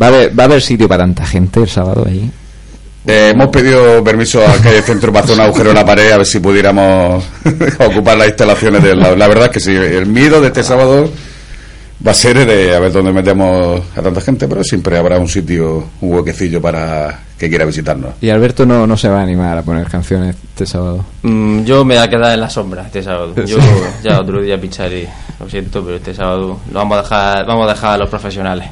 ¿Va 0.01 0.07
a, 0.07 0.09
haber, 0.09 0.37
¿Va 0.37 0.43
a 0.43 0.45
haber 0.47 0.61
sitio 0.61 0.87
para 0.89 1.03
tanta 1.03 1.25
gente 1.25 1.61
el 1.61 1.69
sábado 1.69 2.05
allí? 2.07 2.29
Eh, 3.07 3.31
hemos 3.33 3.47
pedido 3.49 4.03
permiso 4.03 4.41
a 4.45 4.57
Calle 4.57 4.81
Centro 4.81 5.13
para 5.13 5.23
hacer 5.25 5.35
un 5.35 5.41
agujero 5.41 5.69
en 5.69 5.75
la 5.75 5.85
pared 5.85 6.11
a 6.11 6.17
ver 6.17 6.25
si 6.25 6.39
pudiéramos 6.39 7.23
ocupar 7.79 8.17
las 8.17 8.27
instalaciones 8.27 8.81
del 8.83 8.99
lado. 8.99 9.15
La 9.15 9.27
verdad 9.27 9.45
es 9.45 9.51
que 9.51 9.59
sí, 9.59 9.71
el 9.73 10.07
miedo 10.07 10.41
de 10.41 10.47
este 10.47 10.63
sábado 10.63 11.09
va 12.05 12.11
a 12.11 12.13
ser 12.13 12.45
de 12.45 12.75
a 12.75 12.79
ver 12.79 12.91
dónde 12.91 13.11
metemos 13.11 13.81
a 13.95 14.01
tanta 14.01 14.21
gente, 14.21 14.47
pero 14.47 14.63
siempre 14.63 14.97
habrá 14.97 15.19
un 15.19 15.27
sitio, 15.27 15.83
un 16.01 16.13
huequecillo 16.13 16.61
para 16.61 17.19
que 17.37 17.49
quiera 17.49 17.65
visitarnos. 17.65 18.13
Y 18.21 18.29
Alberto 18.29 18.65
no, 18.65 18.87
no 18.87 18.95
se 18.95 19.09
va 19.09 19.19
a 19.19 19.23
animar 19.23 19.57
a 19.57 19.61
poner 19.61 19.87
canciones 19.87 20.35
este 20.35 20.65
sábado. 20.65 21.05
Mm, 21.23 21.63
yo 21.63 21.83
me 21.83 21.95
voy 21.95 22.03
a 22.03 22.09
quedar 22.09 22.33
en 22.33 22.41
la 22.41 22.49
sombra 22.49 22.83
este 22.85 23.03
sábado. 23.03 23.33
Yo 23.45 23.57
ya 24.03 24.19
otro 24.19 24.41
día 24.41 24.59
pincharé. 24.59 25.09
Lo 25.39 25.49
siento, 25.49 25.83
pero 25.83 25.97
este 25.97 26.13
sábado 26.13 26.59
lo 26.71 26.79
vamos 26.79 26.97
a 26.97 27.01
dejar, 27.01 27.45
vamos 27.45 27.67
a 27.67 27.73
dejar 27.73 27.93
a 27.93 27.97
los 27.97 28.09
profesionales. 28.09 28.69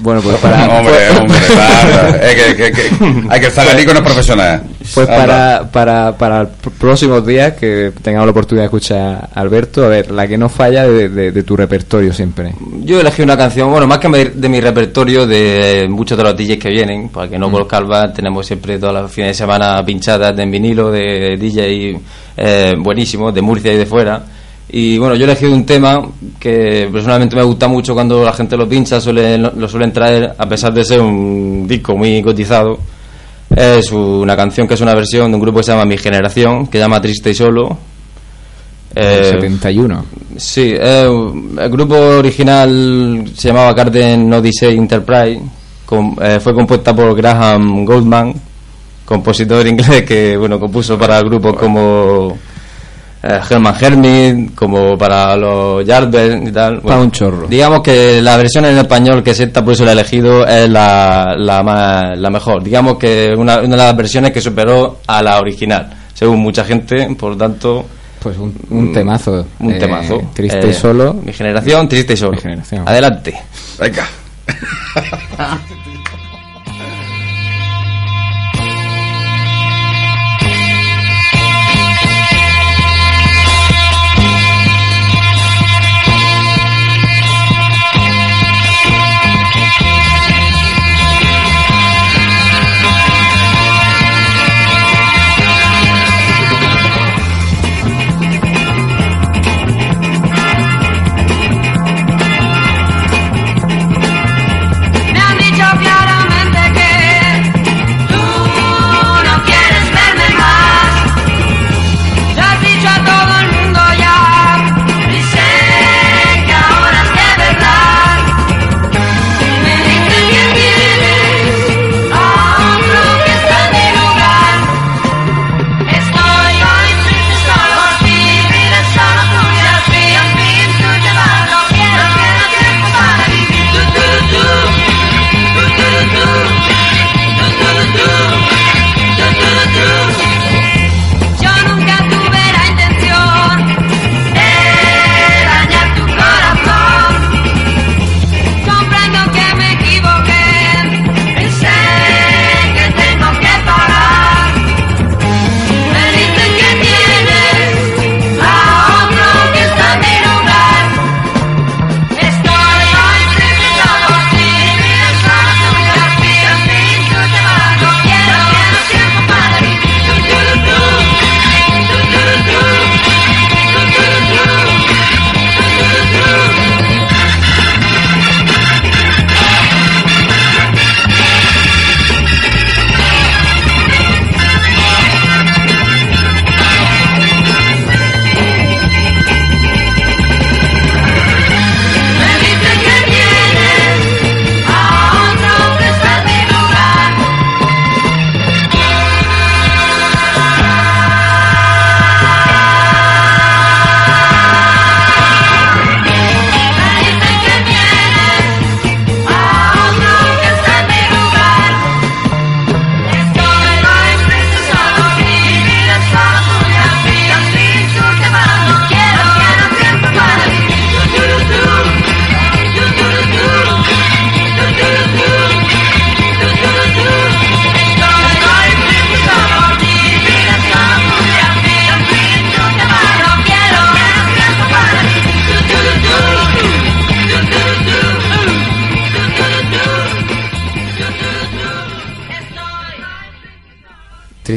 Bueno, 0.00 0.20
pues 0.22 0.36
para, 0.42 0.64
hombre, 0.78 0.94
hombre, 1.18 1.38
claro. 1.52 2.16
Es 2.16 2.34
que, 2.34 2.56
que- 2.56 2.72
que- 2.72 3.22
hay 3.30 3.40
que 3.40 3.46
estar 3.46 3.66
aquí 3.68 3.84
con 3.84 3.94
los 3.94 4.02
profesionales. 4.02 4.60
Pues 4.94 5.06
para, 5.06 5.70
para, 5.72 6.16
para 6.16 6.46
próximos 6.78 7.26
días 7.26 7.54
que 7.54 7.92
tengamos 8.02 8.26
la 8.26 8.32
oportunidad 8.32 8.62
de 8.64 8.66
escuchar 8.66 9.28
a 9.34 9.40
Alberto, 9.40 9.84
a 9.84 9.88
ver, 9.88 10.10
la 10.10 10.26
que 10.28 10.36
no 10.36 10.48
falla 10.48 10.86
de, 10.86 11.08
de- 11.08 11.32
de 11.32 11.42
tu 11.42 11.56
repertorio 11.56 12.12
siempre. 12.12 12.52
Yo 12.82 13.00
elegí 13.00 13.22
una 13.22 13.36
canción, 13.36 13.70
bueno, 13.70 13.86
más 13.86 13.98
que 13.98 14.08
de, 14.08 14.48
mi 14.48 14.60
repertorio, 14.60 15.26
de 15.26 15.86
muchos 15.88 16.18
de 16.18 16.24
los 16.24 16.36
DJs 16.36 16.58
que 16.58 16.68
vienen, 16.70 17.08
para 17.08 17.28
que 17.28 17.38
no 17.38 17.48
Mm. 17.48 17.52
conozcan 17.52 17.80
Calva, 17.80 18.12
tenemos 18.12 18.46
siempre 18.46 18.78
todos 18.78 18.92
los 18.94 19.10
fines 19.10 19.30
de 19.30 19.34
semana 19.34 19.82
pinchadas 19.84 20.36
de 20.36 20.44
vinilo, 20.46 20.90
de 20.90 21.36
DJ 21.38 21.98
eh, 22.36 22.72
buenísimos, 22.78 23.34
de 23.34 23.40
Murcia 23.42 23.72
y 23.72 23.76
de 23.78 23.86
fuera. 23.86 24.22
Y 24.76 24.98
bueno, 24.98 25.14
yo 25.14 25.20
he 25.20 25.24
elegido 25.26 25.52
un 25.52 25.64
tema 25.64 26.04
que 26.40 26.88
personalmente 26.92 27.36
me 27.36 27.44
gusta 27.44 27.68
mucho 27.68 27.94
cuando 27.94 28.24
la 28.24 28.32
gente 28.32 28.56
lo 28.56 28.68
pincha, 28.68 29.00
suele, 29.00 29.38
lo 29.38 29.68
suelen 29.68 29.92
traer, 29.92 30.34
a 30.36 30.48
pesar 30.48 30.74
de 30.74 30.84
ser 30.84 31.00
un 31.00 31.64
disco 31.64 31.96
muy 31.96 32.20
cotizado. 32.20 32.76
Es 33.54 33.92
una 33.92 34.36
canción 34.36 34.66
que 34.66 34.74
es 34.74 34.80
una 34.80 34.92
versión 34.92 35.30
de 35.30 35.36
un 35.36 35.40
grupo 35.40 35.58
que 35.58 35.62
se 35.66 35.70
llama 35.70 35.84
Mi 35.84 35.96
Generación, 35.96 36.66
que 36.66 36.78
se 36.78 36.82
llama 36.82 37.00
Triste 37.00 37.30
y 37.30 37.34
Solo. 37.34 37.78
Eh, 38.96 39.30
71. 39.34 40.06
Sí, 40.38 40.74
eh, 40.76 41.08
el 41.60 41.70
grupo 41.70 41.94
original 41.94 43.30
se 43.32 43.48
llamaba 43.50 43.74
Garden 43.74 44.32
Odyssey 44.32 44.76
Enterprise. 44.76 45.40
eh, 46.20 46.40
fue 46.40 46.52
compuesta 46.52 46.92
por 46.96 47.14
Graham 47.14 47.84
Goldman, 47.84 48.34
compositor 49.04 49.64
inglés 49.68 50.02
que 50.02 50.36
bueno 50.36 50.58
compuso 50.58 50.98
para 50.98 51.20
grupos 51.20 51.54
como 51.54 52.36
eh, 53.26 53.40
Herman 53.50 53.74
Hermit, 53.80 54.54
como 54.54 54.96
para 54.98 55.36
los 55.36 55.84
Yardbirds 55.86 56.48
y 56.48 56.52
tal. 56.52 56.80
Para 56.82 57.00
un 57.00 57.10
chorro. 57.10 57.46
Digamos 57.48 57.80
que 57.80 58.20
la 58.20 58.36
versión 58.36 58.64
en 58.66 58.76
español 58.78 59.22
que 59.22 59.30
es 59.30 59.40
esta, 59.40 59.64
por 59.64 59.72
eso 59.74 59.84
la 59.84 59.92
he 59.92 59.94
elegido, 59.94 60.46
es 60.46 60.68
la, 60.68 61.34
la, 61.38 61.62
más- 61.62 62.18
la 62.18 62.30
mejor. 62.30 62.62
Digamos 62.62 62.98
que 62.98 63.32
una, 63.36 63.58
una 63.58 63.68
de 63.68 63.76
las 63.76 63.96
versiones 63.96 64.32
que 64.32 64.40
superó 64.40 64.98
a 65.06 65.22
la 65.22 65.38
original, 65.38 65.90
según 66.12 66.40
mucha 66.40 66.64
gente, 66.64 67.08
por 67.18 67.30
lo 67.32 67.36
tanto. 67.36 67.86
Pues 68.20 68.38
un, 68.38 68.54
un 68.70 68.92
temazo. 68.92 69.46
Un 69.60 69.72
Eh, 69.72 69.78
temazo. 69.78 70.20
Triste 70.32 70.60
Eh, 70.66 70.70
y 70.70 70.72
solo. 70.74 71.14
Mi 71.14 71.32
generación, 71.32 71.86
triste 71.88 72.14
y 72.14 72.16
solo. 72.16 72.32
Mi 72.32 72.38
generación. 72.40 72.82
Adelante. 72.88 73.34
Venga. 73.78 74.06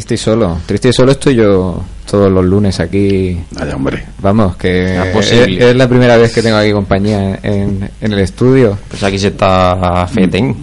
Triste 0.07 0.13
y 0.15 0.17
solo. 0.17 0.57
Triste 0.65 0.87
y 0.89 0.93
solo 0.93 1.11
estoy 1.11 1.35
yo 1.35 1.83
todos 2.09 2.31
los 2.31 2.45
lunes 2.45 2.79
aquí. 2.79 3.37
Vaya, 3.51 3.75
hombre. 3.75 4.05
Vamos, 4.21 4.55
que 4.55 4.95
es, 5.19 5.31
es 5.33 5.75
la 5.75 5.89
primera 5.89 6.15
vez 6.15 6.31
que 6.33 6.41
tengo 6.41 6.55
aquí 6.55 6.71
compañía 6.71 7.39
en, 7.43 7.89
en 7.99 8.13
el 8.13 8.19
estudio. 8.19 8.77
Pues 8.89 9.03
aquí 9.03 9.19
se 9.19 9.27
está 9.27 10.07
Feten. 10.07 10.55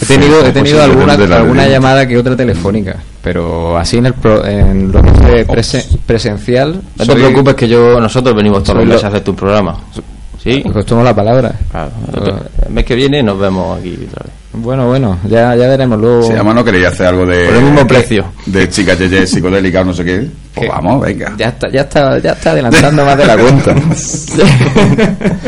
He 0.00 0.06
tenido, 0.06 0.44
he 0.46 0.52
tenido 0.52 0.78
Posible 0.78 1.12
alguna, 1.12 1.36
alguna 1.36 1.66
llamada 1.68 2.06
que 2.06 2.16
otra 2.18 2.36
telefónica, 2.36 2.96
pero 3.22 3.76
así 3.76 3.96
en 3.98 4.06
el 4.06 4.14
pro- 4.14 4.44
en 4.46 4.92
lo 4.92 5.02
que 5.02 5.08
es 5.10 5.20
de 5.20 5.46
prese- 5.46 5.98
presencial. 6.06 6.74
No 6.74 7.04
te 7.04 7.12
soy- 7.12 7.14
preocupes 7.22 7.54
que 7.54 7.66
yo 7.68 7.98
nosotros 8.00 8.34
venimos 8.36 8.62
todos 8.62 8.78
los 8.78 8.86
meses 8.86 9.04
a 9.04 9.08
hacer 9.08 9.22
tu 9.24 9.34
programa. 9.34 9.76
¿Sí? 10.42 10.62
Pues 10.72 10.84
tomo 10.86 11.02
la 11.02 11.14
palabra. 11.14 11.52
Claro. 11.70 11.90
El 12.66 12.72
mes 12.72 12.84
que 12.84 12.94
viene 12.94 13.22
nos 13.24 13.38
vemos 13.40 13.78
aquí 13.78 13.98
otra 14.08 14.24
vez. 14.24 14.33
Bueno, 14.56 14.86
bueno, 14.86 15.18
ya, 15.28 15.56
ya 15.56 15.68
veremos 15.68 15.98
luego. 15.98 16.22
Se 16.22 16.34
llama, 16.34 16.54
¿no 16.54 16.64
queréis 16.64 16.86
hacer 16.86 17.06
algo 17.08 17.26
de. 17.26 17.46
Por 17.46 17.56
el 17.56 17.62
mismo 17.62 17.86
precio. 17.86 18.24
De 18.46 18.68
chica 18.68 18.94
yeye 18.94 19.26
psicodélica 19.26 19.80
o 19.80 19.84
no 19.84 19.92
sé 19.92 20.04
qué? 20.04 20.26
Pues 20.54 20.68
vamos, 20.68 21.00
venga. 21.00 21.34
Ya 21.36 21.48
está, 21.48 21.68
ya 21.70 21.80
está, 21.80 22.18
ya 22.18 22.32
está 22.32 22.52
adelantando 22.52 23.04
más 23.06 23.18
de 23.18 23.26
la 23.26 23.36
cuenta. 23.36 23.74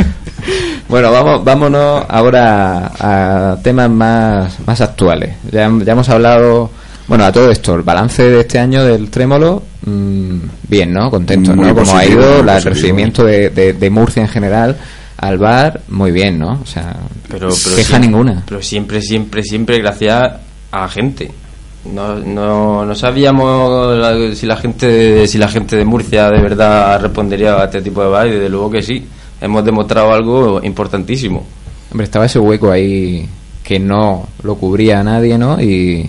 bueno, 0.89 1.13
vamos, 1.13 1.45
vámonos 1.45 2.05
ahora 2.09 2.91
a 2.99 3.57
temas 3.63 3.91
más, 3.91 4.59
más 4.67 4.81
actuales. 4.81 5.37
Ya, 5.53 5.71
ya 5.85 5.93
hemos 5.93 6.09
hablado, 6.09 6.71
bueno, 7.07 7.25
a 7.25 7.33
todo 7.33 7.51
esto, 7.51 7.77
el 7.77 7.83
balance 7.83 8.25
de 8.25 8.41
este 8.41 8.59
año 8.59 8.85
del 8.85 9.09
trémolo, 9.09 9.63
mm, 9.85 10.37
bien, 10.69 10.93
¿no? 10.93 11.11
Contentos, 11.13 11.55
Muy 11.55 11.67
¿no? 11.67 11.75
Como 11.77 11.97
ha 11.97 12.05
ido, 12.05 12.41
el 12.41 12.63
recibimiento 12.63 13.25
de, 13.25 13.51
de, 13.51 13.73
de 13.73 13.91
Murcia 13.91 14.23
en 14.23 14.29
general 14.29 14.77
al 15.19 15.39
bar, 15.39 15.81
muy 15.89 16.11
bien, 16.13 16.39
¿no? 16.39 16.61
O 16.63 16.67
sea, 16.67 16.97
Pero, 17.29 17.49
pero 17.49 17.77
queja 17.77 17.89
siempre- 17.89 17.99
ninguna. 18.01 18.43
Pero 18.47 18.63
siempre, 18.63 19.01
siempre, 19.01 19.43
siempre 19.43 19.79
gracias 19.79 20.33
a 20.71 20.81
la 20.81 20.89
gente. 20.89 21.31
No, 21.93 22.17
no, 22.17 22.85
no 22.85 22.95
sabíamos 22.95 23.97
la- 23.97 24.35
si 24.35 24.45
la 24.47 24.57
gente 24.57 25.27
si 25.29 25.39
la 25.39 25.47
gente 25.49 25.77
de 25.77 25.85
Murcia 25.85 26.29
de 26.31 26.41
verdad 26.43 27.01
respondería 27.01 27.55
a 27.61 27.65
este 27.67 27.81
tipo 27.81 28.03
de 28.03 28.09
bar 28.09 28.27
y 28.27 28.31
desde 28.33 28.49
luego 28.49 28.71
que 28.71 28.83
sí. 28.83 29.07
Hemos 29.41 29.65
demostrado 29.65 30.13
algo 30.13 30.61
importantísimo. 30.65 31.45
Hombre, 31.93 32.05
estaba 32.05 32.25
ese 32.27 32.39
hueco 32.39 32.71
ahí 32.71 33.29
que 33.63 33.79
no 33.79 34.27
lo 34.43 34.55
cubría 34.57 35.01
a 35.01 35.05
nadie, 35.05 35.37
¿no? 35.39 35.61
Y 35.61 36.09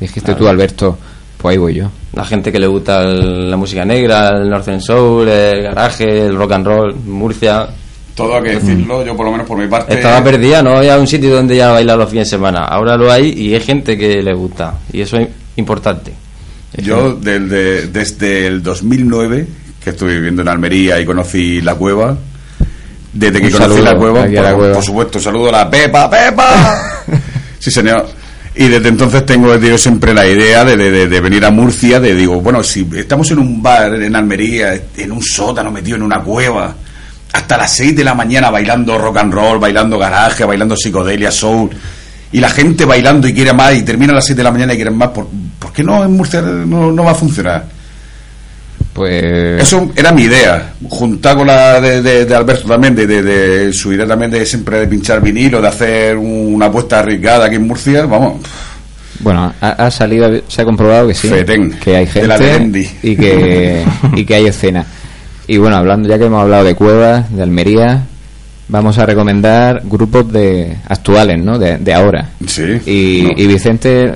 dijiste 0.00 0.32
Claro. 0.32 0.38
tú, 0.40 0.48
Alberto, 0.48 0.98
pues 1.38 1.52
ahí 1.52 1.58
voy 1.58 1.74
yo. 1.74 1.90
La 2.14 2.24
gente 2.24 2.50
que 2.50 2.58
le 2.58 2.66
gusta 2.66 3.02
el- 3.02 3.50
la 3.50 3.56
música 3.56 3.84
negra, 3.84 4.30
el 4.30 4.48
Northern 4.48 4.80
Soul, 4.80 5.28
el 5.28 5.62
garaje, 5.62 6.26
el 6.26 6.34
rock 6.34 6.52
and 6.52 6.66
roll, 6.66 6.94
Murcia. 7.04 7.68
Todo 8.16 8.36
hay 8.38 8.42
que 8.44 8.50
decirlo, 8.54 9.04
yo 9.04 9.14
por 9.14 9.26
lo 9.26 9.32
menos 9.32 9.46
por 9.46 9.58
mi 9.58 9.68
parte. 9.68 9.94
Estaba 9.94 10.24
perdida, 10.24 10.62
no 10.62 10.78
había 10.78 10.98
un 10.98 11.06
sitio 11.06 11.34
donde 11.36 11.54
ya 11.56 11.70
bailar 11.70 11.98
los 11.98 12.08
fines 12.10 12.26
de 12.28 12.36
semana. 12.36 12.64
Ahora 12.64 12.96
lo 12.96 13.12
hay 13.12 13.28
y 13.36 13.54
hay 13.54 13.60
gente 13.60 13.96
que 13.96 14.22
le 14.22 14.32
gusta. 14.34 14.74
Y 14.92 15.02
eso 15.02 15.18
es 15.18 15.28
importante. 15.56 16.12
Yo 16.78 17.12
del- 17.14 17.48
de- 17.48 17.86
desde 17.88 18.46
el 18.46 18.62
2009, 18.62 19.46
que 19.84 19.90
estuve 19.90 20.14
viviendo 20.14 20.40
en 20.42 20.48
Almería 20.48 20.98
y 20.98 21.04
conocí 21.04 21.60
la 21.60 21.74
cueva, 21.74 22.16
desde 23.12 23.38
que 23.40 23.46
Un 23.46 23.52
conocí 23.52 23.70
saludo 23.74 23.84
la 23.92 23.96
cueva, 23.98 24.22
a 24.24 24.26
la 24.28 24.42
por, 24.50 24.58
cueva. 24.60 24.74
por 24.74 24.84
supuesto, 24.84 25.20
saludo 25.20 25.48
a 25.50 25.52
la 25.52 25.70
Pepa, 25.70 26.08
Pepa. 26.10 26.80
sí, 27.58 27.70
señor. 27.70 28.06
Y 28.54 28.68
desde 28.68 28.88
entonces 28.88 29.26
tengo 29.26 29.54
siempre 29.76 30.14
la 30.14 30.26
idea 30.26 30.64
de, 30.64 30.76
de- 30.78 30.90
de- 30.90 31.08
de 31.08 31.20
venir 31.20 31.44
a 31.44 31.50
Murcia, 31.50 32.00
de 32.00 32.14
digo, 32.14 32.40
bueno, 32.40 32.62
si 32.62 32.88
estamos 32.96 33.30
en 33.30 33.38
un 33.40 33.62
bar 33.62 33.94
en 33.94 34.16
Almería, 34.16 34.72
en 34.96 35.12
un 35.12 35.22
sótano 35.22 35.70
metido 35.70 35.96
en 35.96 36.02
una 36.02 36.20
cueva, 36.22 36.74
hasta 37.36 37.56
las 37.56 37.70
6 37.76 37.94
de 37.96 38.04
la 38.04 38.14
mañana 38.14 38.50
bailando 38.50 38.98
rock 38.98 39.18
and 39.18 39.32
roll, 39.32 39.58
bailando 39.58 39.98
garaje, 39.98 40.44
bailando 40.44 40.76
psicodelia, 40.76 41.30
soul, 41.30 41.70
y 42.32 42.40
la 42.40 42.50
gente 42.50 42.84
bailando 42.84 43.28
y 43.28 43.34
quiere 43.34 43.52
más, 43.52 43.74
y 43.74 43.82
termina 43.82 44.12
a 44.12 44.16
las 44.16 44.26
6 44.26 44.36
de 44.36 44.42
la 44.42 44.50
mañana 44.50 44.72
y 44.74 44.76
quieren 44.76 44.96
más, 44.96 45.08
¿por, 45.10 45.28
por 45.58 45.72
qué 45.72 45.82
no 45.84 46.04
en 46.04 46.12
Murcia 46.12 46.40
no, 46.42 46.90
no 46.92 47.04
va 47.04 47.12
a 47.12 47.14
funcionar? 47.14 47.64
Pues 48.92 49.62
Eso 49.62 49.90
era 49.94 50.10
mi 50.10 50.22
idea, 50.22 50.72
juntar 50.88 51.36
con 51.36 51.46
la 51.46 51.80
de, 51.82 52.00
de- 52.00 52.24
de 52.24 52.34
Alberto 52.34 52.66
también, 52.66 52.94
de, 52.94 53.06
de- 53.06 53.72
su 53.74 53.92
idea 53.92 54.06
también 54.06 54.30
de 54.30 54.46
siempre 54.46 54.78
de 54.80 54.86
pinchar 54.86 55.20
vinilo, 55.20 55.60
de 55.60 55.68
hacer 55.68 56.16
una 56.16 56.66
apuesta 56.66 57.00
arriesgada 57.00 57.44
aquí 57.46 57.56
en 57.56 57.66
Murcia, 57.66 58.06
vamos, 58.06 58.40
bueno, 59.20 59.52
ha, 59.60 59.68
ha 59.70 59.90
salido, 59.90 60.30
se 60.48 60.62
ha 60.62 60.64
comprobado 60.64 61.08
que 61.08 61.14
sí, 61.14 61.28
que 61.82 61.96
hay 61.96 62.06
gente 62.06 62.26
y 63.02 63.16
que 63.16 63.84
y 64.14 64.24
que 64.24 64.34
hay 64.34 64.46
escena. 64.46 64.86
Y 65.48 65.58
bueno, 65.58 65.76
hablando 65.76 66.08
ya 66.08 66.18
que 66.18 66.26
hemos 66.26 66.42
hablado 66.42 66.64
de 66.64 66.74
cuevas, 66.74 67.34
de 67.34 67.42
Almería, 67.42 68.04
vamos 68.68 68.98
a 68.98 69.06
recomendar 69.06 69.82
grupos 69.84 70.32
de 70.32 70.76
actuales, 70.88 71.38
¿no? 71.42 71.58
De, 71.58 71.78
de 71.78 71.94
ahora. 71.94 72.30
sí. 72.46 72.80
Y, 72.86 73.22
no. 73.22 73.30
y 73.36 73.46
Vicente 73.46 74.14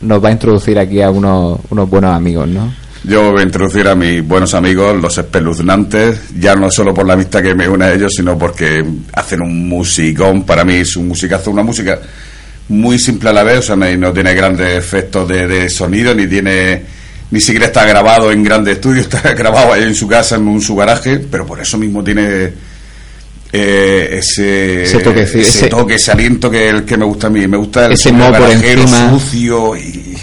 nos 0.00 0.22
va 0.24 0.28
a 0.28 0.32
introducir 0.32 0.78
aquí 0.78 1.00
a 1.00 1.10
unos, 1.10 1.60
unos 1.70 1.88
buenos 1.88 2.14
amigos, 2.14 2.48
¿no? 2.48 2.72
Yo 3.04 3.32
voy 3.32 3.40
a 3.40 3.44
introducir 3.44 3.88
a 3.88 3.96
mis 3.96 4.26
buenos 4.26 4.54
amigos, 4.54 5.00
los 5.00 5.18
espeluznantes, 5.18 6.20
ya 6.38 6.54
no 6.54 6.70
solo 6.70 6.94
por 6.94 7.04
la 7.04 7.14
amistad 7.14 7.42
que 7.42 7.54
me 7.54 7.68
une 7.68 7.84
a 7.84 7.92
ellos, 7.92 8.12
sino 8.16 8.38
porque 8.38 8.84
hacen 9.12 9.42
un 9.42 9.68
musicón, 9.68 10.44
para 10.44 10.64
mí 10.64 10.74
es 10.74 10.96
un 10.96 11.08
musicazo, 11.08 11.50
una 11.50 11.64
música 11.64 11.98
muy 12.68 13.00
simple 13.00 13.30
a 13.30 13.32
la 13.32 13.42
vez, 13.42 13.58
o 13.58 13.62
sea, 13.62 13.76
no, 13.76 13.96
no 13.96 14.12
tiene 14.12 14.34
grandes 14.34 14.78
efectos 14.78 15.26
de, 15.28 15.48
de 15.48 15.68
sonido, 15.68 16.14
ni 16.14 16.28
tiene, 16.28 16.82
ni 17.32 17.40
siquiera 17.40 17.66
está 17.66 17.84
grabado 17.84 18.30
en 18.30 18.44
grandes 18.44 18.74
estudios, 18.76 19.06
está 19.12 19.32
grabado 19.34 19.72
ahí 19.72 19.82
en 19.82 19.94
su 19.96 20.06
casa, 20.06 20.36
en 20.36 20.46
un, 20.46 20.60
su 20.62 20.76
garaje, 20.76 21.18
pero 21.18 21.44
por 21.44 21.60
eso 21.60 21.76
mismo 21.78 22.04
tiene 22.04 22.52
eh, 23.52 24.08
ese, 24.18 24.84
Ese 24.84 24.98
toquecito, 25.00 25.38
ese 25.40 25.58
ese- 25.58 25.68
toque, 25.68 25.94
ese 25.96 26.12
aliento 26.12 26.50
que, 26.50 26.68
el 26.68 26.84
que 26.84 26.96
me 26.96 27.04
gusta 27.04 27.26
a 27.26 27.30
mí, 27.30 27.46
me 27.48 27.56
gusta 27.56 27.86
el 27.86 27.92
Ese 27.92 28.12
garajero, 28.12 28.86
sucio 29.10 29.76
y 29.76 30.16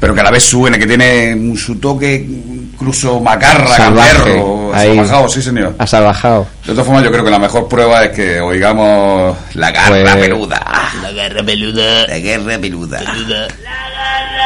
pero 0.00 0.14
que 0.14 0.20
a 0.20 0.24
la 0.24 0.30
vez 0.30 0.42
suene, 0.42 0.78
que 0.78 0.86
tiene 0.86 1.36
su 1.56 1.76
toque 1.76 2.14
incluso 2.14 3.20
macarra, 3.20 3.76
gamberro, 3.76 4.70
salvajado, 4.72 5.28
sí 5.28 5.42
señor. 5.42 5.74
Ha 5.78 5.86
salvajado. 5.86 6.46
De 6.64 6.72
todas 6.72 6.86
formas, 6.86 7.04
yo 7.04 7.10
creo 7.12 7.22
que 7.24 7.30
la 7.30 7.38
mejor 7.38 7.68
prueba 7.68 8.04
es 8.04 8.12
que 8.16 8.40
oigamos 8.40 9.36
la 9.52 9.70
garra 9.72 9.88
Pues- 10.14 10.16
peluda. 10.16 10.62
La 11.02 11.12
guerra 11.12 11.42
peluda. 11.44 12.06
La 12.06 12.18
guerra 12.18 12.58
peluda. 12.58 13.00
La 13.02 13.10
garra 13.12 13.48
peluda 13.48 13.48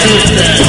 sister. 0.00 0.59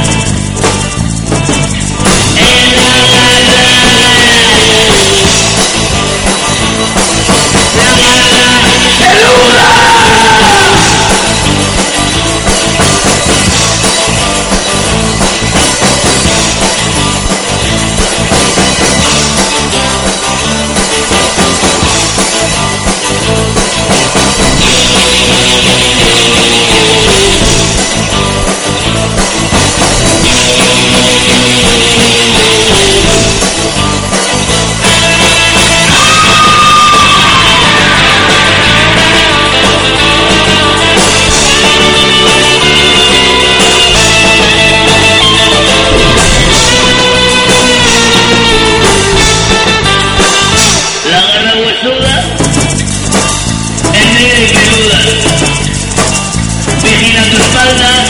espalda, 57.62 58.06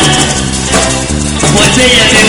pues 1.53 1.77
ella 1.77 2.20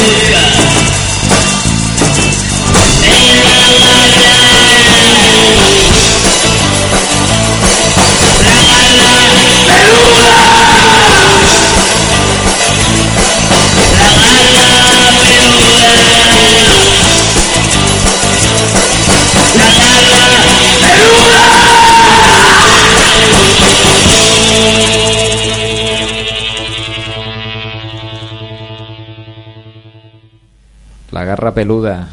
garra 31.43 31.55
peluda 31.55 32.09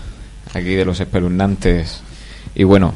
aquí 0.55 0.73
de 0.73 0.83
los 0.83 0.99
espeluznantes. 0.99 2.01
Y 2.55 2.63
bueno, 2.63 2.95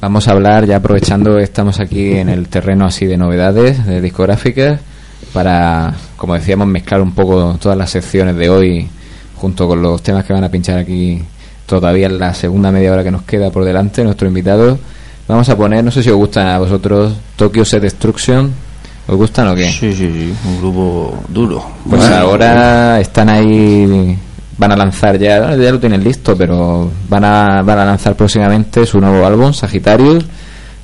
vamos 0.00 0.28
a 0.28 0.30
hablar, 0.30 0.64
ya 0.64 0.76
aprovechando, 0.76 1.38
estamos 1.38 1.80
aquí 1.80 2.12
en 2.12 2.28
el 2.28 2.46
terreno 2.46 2.86
así 2.86 3.04
de 3.04 3.16
novedades, 3.16 3.84
de 3.84 4.00
discográficas, 4.00 4.80
para, 5.32 5.92
como 6.16 6.34
decíamos, 6.34 6.68
mezclar 6.68 7.02
un 7.02 7.10
poco 7.10 7.58
todas 7.60 7.76
las 7.76 7.90
secciones 7.90 8.36
de 8.36 8.48
hoy 8.48 8.88
junto 9.34 9.66
con 9.66 9.82
los 9.82 10.00
temas 10.04 10.24
que 10.24 10.32
van 10.32 10.44
a 10.44 10.48
pinchar 10.50 10.78
aquí 10.78 11.20
todavía 11.66 12.06
en 12.06 12.16
la 12.16 12.32
segunda 12.32 12.70
media 12.70 12.92
hora 12.92 13.02
que 13.02 13.10
nos 13.10 13.22
queda 13.22 13.50
por 13.50 13.64
delante, 13.64 14.04
nuestro 14.04 14.28
invitado. 14.28 14.78
Vamos 15.26 15.48
a 15.48 15.56
poner, 15.56 15.82
no 15.82 15.90
sé 15.90 16.04
si 16.04 16.10
os 16.10 16.16
gustan 16.16 16.46
a 16.46 16.60
vosotros, 16.60 17.12
Tokyo 17.34 17.64
Set 17.64 17.82
Destruction. 17.82 18.52
¿Os 19.08 19.16
gustan 19.16 19.48
o 19.48 19.54
qué? 19.56 19.64
Sí, 19.64 19.92
sí, 19.92 20.08
sí, 20.12 20.32
un 20.46 20.58
grupo 20.60 21.24
duro. 21.28 21.60
Pues 21.90 22.02
Bueno, 22.02 22.16
ahora 22.18 23.00
están 23.00 23.28
ahí, 23.30 24.16
van 24.58 24.72
a 24.72 24.76
lanzar 24.76 25.18
ya, 25.18 25.54
ya 25.56 25.72
lo 25.72 25.80
tienen 25.80 26.02
listo, 26.04 26.36
pero 26.36 26.90
van 27.08 27.24
a, 27.24 27.62
van 27.62 27.78
a 27.78 27.84
lanzar 27.84 28.14
próximamente 28.14 28.86
su 28.86 29.00
nuevo 29.00 29.24
álbum, 29.26 29.52
Sagitarius, 29.52 30.24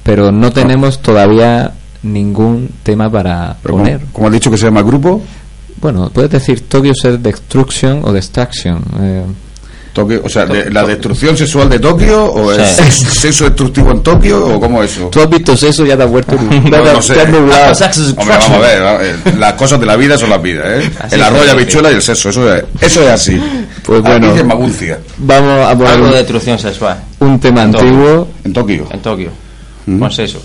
pero 0.02 0.32
no 0.32 0.50
tenemos 0.52 1.00
todavía 1.00 1.72
ningún 2.02 2.70
tema 2.82 3.10
para 3.10 3.56
Pero 3.62 3.76
poner. 3.76 3.98
¿cómo, 4.00 4.12
cómo 4.12 4.26
has 4.28 4.32
dicho 4.32 4.50
que 4.50 4.56
se 4.56 4.66
llama 4.66 4.82
grupo? 4.82 5.22
Bueno, 5.80 6.10
puedes 6.12 6.30
decir 6.30 6.68
Tokyo 6.68 6.92
Set 6.94 7.20
Destruction 7.20 8.00
o 8.04 8.12
Destruction. 8.12 8.82
eh, 9.00 9.24
Tokio, 10.02 10.20
o 10.24 10.28
sea, 10.28 10.46
de- 10.46 10.70
¿la 10.70 10.84
destrucción 10.84 11.36
sexual 11.36 11.68
de 11.68 11.78
Tokio 11.80 12.32
o 12.32 12.54
Sí. 12.54 12.60
es 12.60 12.68
sex- 12.70 13.12
sexo 13.20 13.44
destructivo 13.44 13.90
en 13.90 14.02
Tokio 14.02 14.46
o 14.46 14.60
cómo 14.60 14.82
es 14.82 14.92
eso? 14.96 15.08
Tú 15.08 15.20
has 15.20 15.28
visto 15.28 15.52
eso 15.54 15.84
ya 15.84 15.96
te 15.96 16.04
has 16.04 16.10
vuelto 16.10 16.36
No, 16.36 16.84
no 16.84 17.02
sé. 17.02 17.20
Hombre, 17.20 17.40
vamos 18.16 18.50
a 18.50 18.58
ver, 18.58 18.82
eh, 19.02 19.14
las 19.38 19.54
cosas 19.54 19.80
de 19.80 19.86
la 19.86 19.96
vida 19.96 20.16
son 20.16 20.30
las 20.30 20.40
vidas, 20.42 20.66
¿eh? 20.66 20.90
Así 21.00 21.14
el 21.16 21.22
sí, 21.22 21.46
la 21.46 21.54
bichuela 21.54 21.90
y 21.90 21.94
el 21.94 22.02
sexo, 22.02 22.28
eso 22.30 22.54
es, 22.54 22.64
eso 22.80 23.02
es 23.02 23.08
así. 23.08 23.40
Pues 23.84 24.02
bueno. 24.02 24.30
Aquí 24.30 24.42
maguncia. 24.44 24.98
Vamos 25.18 25.66
a 25.68 25.76
poner 25.76 25.92
Algo 25.94 26.06
de 26.08 26.16
destrucción 26.18 26.58
sexual. 26.58 27.02
un 27.20 27.40
tema 27.40 27.62
En 27.64 27.72
Tokio. 27.72 27.88
antiguo 27.88 28.28
En 28.44 28.52
Tokio. 28.52 28.86
En 28.90 29.00
Tokio. 29.00 29.30
Pues 29.98 30.18
eso. 30.20 30.40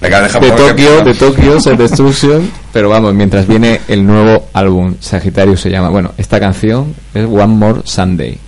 Venga, 0.00 0.20
de 0.22 0.50
Tokio, 0.50 1.00
de 1.02 1.14
Tokyo 1.14 1.60
Set 1.60 1.78
Destruction, 1.78 2.50
pero 2.72 2.90
vamos, 2.90 3.14
mientras 3.14 3.46
viene 3.46 3.80
el 3.88 4.04
nuevo 4.06 4.48
álbum, 4.52 4.96
Sagitario 5.00 5.56
se 5.56 5.70
llama. 5.70 5.88
Bueno, 5.88 6.12
esta 6.18 6.38
canción 6.38 6.94
es 7.14 7.24
One 7.24 7.46
More 7.46 7.80
Sunday. 7.84 8.38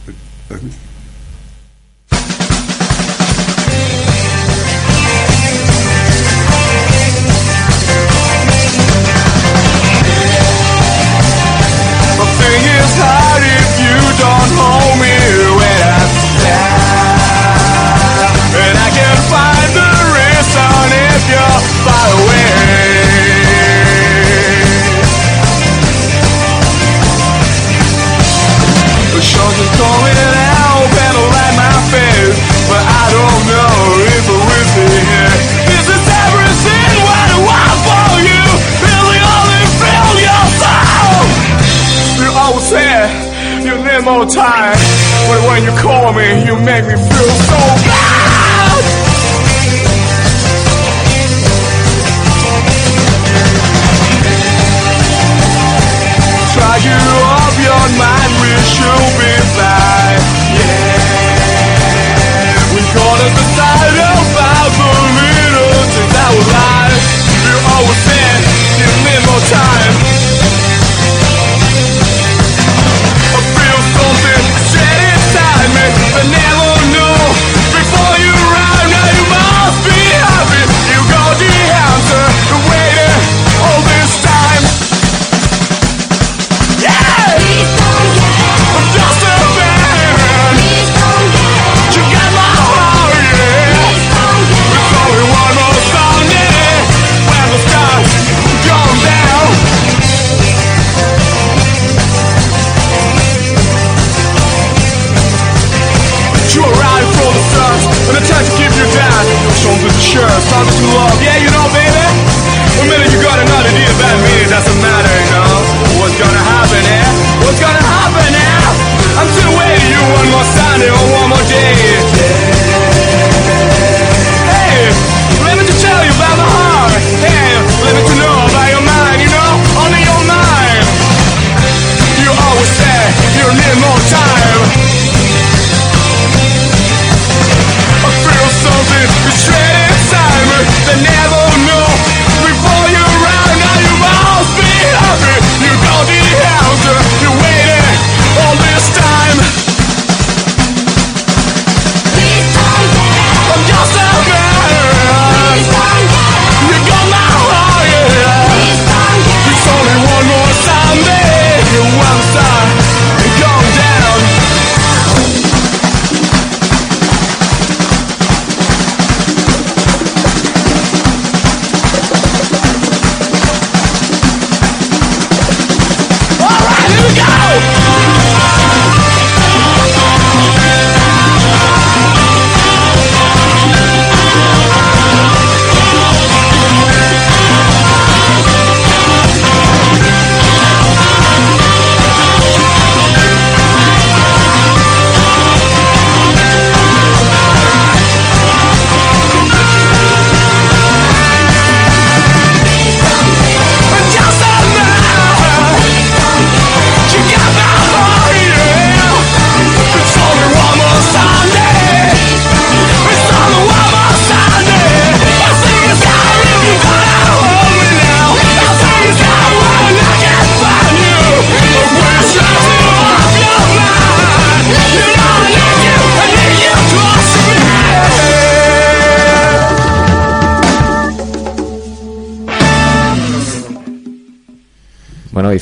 Okay. 0.50 0.85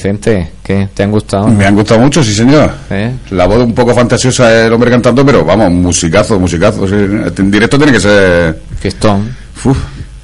Vicente, 0.09 0.51
¿qué? 0.63 0.87
¿Te 0.93 1.03
han 1.03 1.11
gustado? 1.11 1.49
Me 1.49 1.65
han 1.65 1.75
gustado 1.75 1.99
mucho, 1.99 2.23
sí 2.23 2.35
señor. 2.35 2.71
¿Eh? 2.91 3.11
La 3.31 3.47
voz 3.47 3.63
un 3.65 3.73
poco 3.75 3.95
fantasiosa 3.95 4.49
del 4.51 4.71
hombre 4.75 4.91
cantando, 4.91 5.25
pero 5.25 5.47
vamos, 5.47 5.71
musicazo, 5.73 6.39
musicazo. 6.39 6.87
sí. 6.87 6.95
En 6.95 7.51
directo 7.51 7.79
tiene 7.79 7.93
que 7.93 8.01
ser... 8.01 8.61
Fiestón. 8.79 9.35
Uf, 9.65 9.79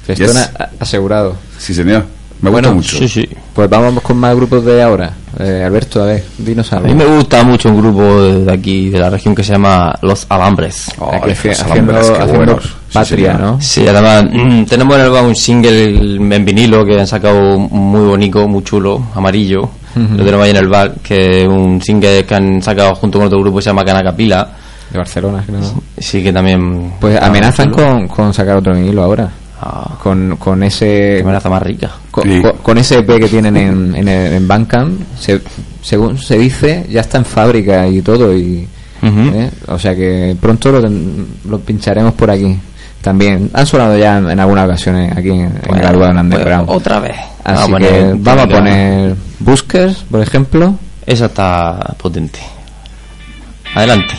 Fiestón 0.05 0.35
yes. 0.35 0.49
asegurado. 0.79 1.35
Sí 1.57 1.73
señor. 1.73 2.05
Me 2.41 2.51
Bueno, 2.51 2.73
gusta 2.75 2.93
mucho. 2.95 3.07
sí, 3.07 3.27
Pues 3.55 3.67
vamos 3.71 4.03
con 4.03 4.17
más 4.17 4.35
grupos 4.35 4.63
de 4.65 4.83
ahora. 4.83 5.13
Eh, 5.39 5.63
Alberto, 5.65 6.03
a 6.03 6.07
ver, 6.07 6.23
dinos 6.37 6.71
A 6.73 6.77
algo. 6.77 6.87
mí 6.89 6.93
me 6.95 7.05
gusta 7.05 7.43
mucho 7.43 7.69
un 7.69 7.77
grupo 7.81 8.21
de 8.21 8.51
aquí, 8.51 8.89
de 8.89 8.99
la 8.99 9.09
región 9.09 9.33
que 9.33 9.43
se 9.43 9.53
llama 9.53 9.93
Los 10.01 10.25
Alambres. 10.29 10.89
Haci- 10.99 11.51
haciendo, 11.51 11.97
haciendo 11.97 12.59
patria, 12.91 13.33
¿no? 13.33 13.61
Sí, 13.61 13.87
además 13.87 14.25
mm, 14.31 14.63
tenemos 14.65 14.95
en 14.95 15.01
el 15.01 15.07
álbum 15.07 15.29
un 15.29 15.35
single 15.35 16.35
en 16.35 16.45
vinilo 16.45 16.83
que 16.85 16.99
han 16.99 17.07
sacado 17.07 17.57
muy 17.57 18.01
bonito, 18.07 18.47
muy 18.47 18.63
chulo, 18.63 19.01
amarillo. 19.15 19.69
Lo 19.93 20.23
tenemos 20.23 20.45
ahí 20.45 20.51
en 20.51 20.57
el 20.57 20.67
bar, 20.69 20.93
que 21.03 21.41
es 21.41 21.47
un 21.47 21.81
single 21.81 22.23
que 22.25 22.35
han 22.35 22.61
sacado 22.61 22.95
junto 22.95 23.17
con 23.17 23.27
otro 23.27 23.39
grupo 23.41 23.57
que 23.57 23.63
se 23.63 23.69
llama 23.71 23.83
Canacapila. 23.83 24.47
De 24.89 24.97
Barcelona, 24.97 25.43
creo. 25.45 25.59
¿no? 25.59 25.81
Sí, 25.97 26.21
que 26.23 26.31
también... 26.33 26.93
Pues 26.99 27.21
amenazan 27.21 27.71
con, 27.71 28.07
con 28.07 28.33
sacar 28.33 28.57
otro 28.57 28.73
vinilo 28.73 29.03
ahora. 29.03 29.29
Con, 30.01 30.35
con 30.37 30.63
ese. 30.63 31.21
amenaza 31.21 31.49
más 31.49 31.61
rica. 31.63 31.91
Con, 32.09 32.23
Sí. 32.23 32.41
con- 32.41 32.57
con 32.57 32.77
ese 32.77 32.99
EP 32.99 33.19
que 33.19 33.27
tienen 33.27 33.55
en, 33.57 33.95
en, 33.95 34.07
el- 34.07 34.33
en 34.33 34.47
Bandcamp, 34.47 34.99
se- 35.19 35.41
según 35.81 36.17
se 36.17 36.37
dice, 36.37 36.85
ya 36.89 37.01
está 37.01 37.17
en 37.17 37.25
fábrica 37.25 37.87
y 37.87 38.01
todo. 38.01 38.35
y. 38.35 38.67
¿eh? 39.03 39.49
O 39.67 39.79
sea 39.79 39.95
que 39.95 40.35
pronto 40.39 40.71
lo, 40.71 40.87
lo 41.49 41.59
pincharemos 41.59 42.13
por 42.13 42.29
aquí. 42.31 42.55
También 43.01 43.49
han 43.53 43.65
sonado 43.65 43.97
ya 43.97 44.17
en, 44.19 44.29
en 44.29 44.39
algunas 44.39 44.65
ocasiones 44.65 45.11
aquí 45.17 45.29
en, 45.29 45.39
en 45.41 45.51
Bueno, 45.67 45.81
Graduado 45.81 46.11
en 46.11 46.19
Underground. 46.19 46.69
otra 46.69 46.99
vez. 46.99 47.15
Así 47.43 47.71
Vamos 47.71 47.75
a 47.75 47.77
que 47.79 47.89
poner- 47.89 48.15
vamos 48.19 48.43
a 48.43 48.47
poner 48.47 49.15
Buskers, 49.39 49.97
por 50.09 50.21
ejemplo. 50.21 50.75
Esa 51.05 51.25
está 51.25 51.95
potente. 51.97 52.39
Adelante. 53.73 54.13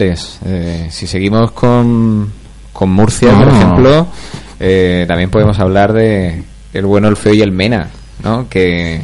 Eh, 0.00 0.88
si 0.90 1.06
seguimos 1.06 1.50
con, 1.52 2.30
con 2.72 2.90
Murcia, 2.90 3.32
por 3.36 3.48
Ah. 3.48 3.56
ejemplo, 3.56 4.06
eh, 4.58 5.04
también 5.06 5.30
podemos 5.30 5.58
hablar 5.58 5.92
de 5.92 6.42
el 6.72 6.86
bueno, 6.86 7.08
el 7.08 7.16
feo 7.16 7.34
y 7.34 7.40
el 7.42 7.52
mena, 7.52 7.88
¿no? 8.24 8.48
Que, 8.48 9.00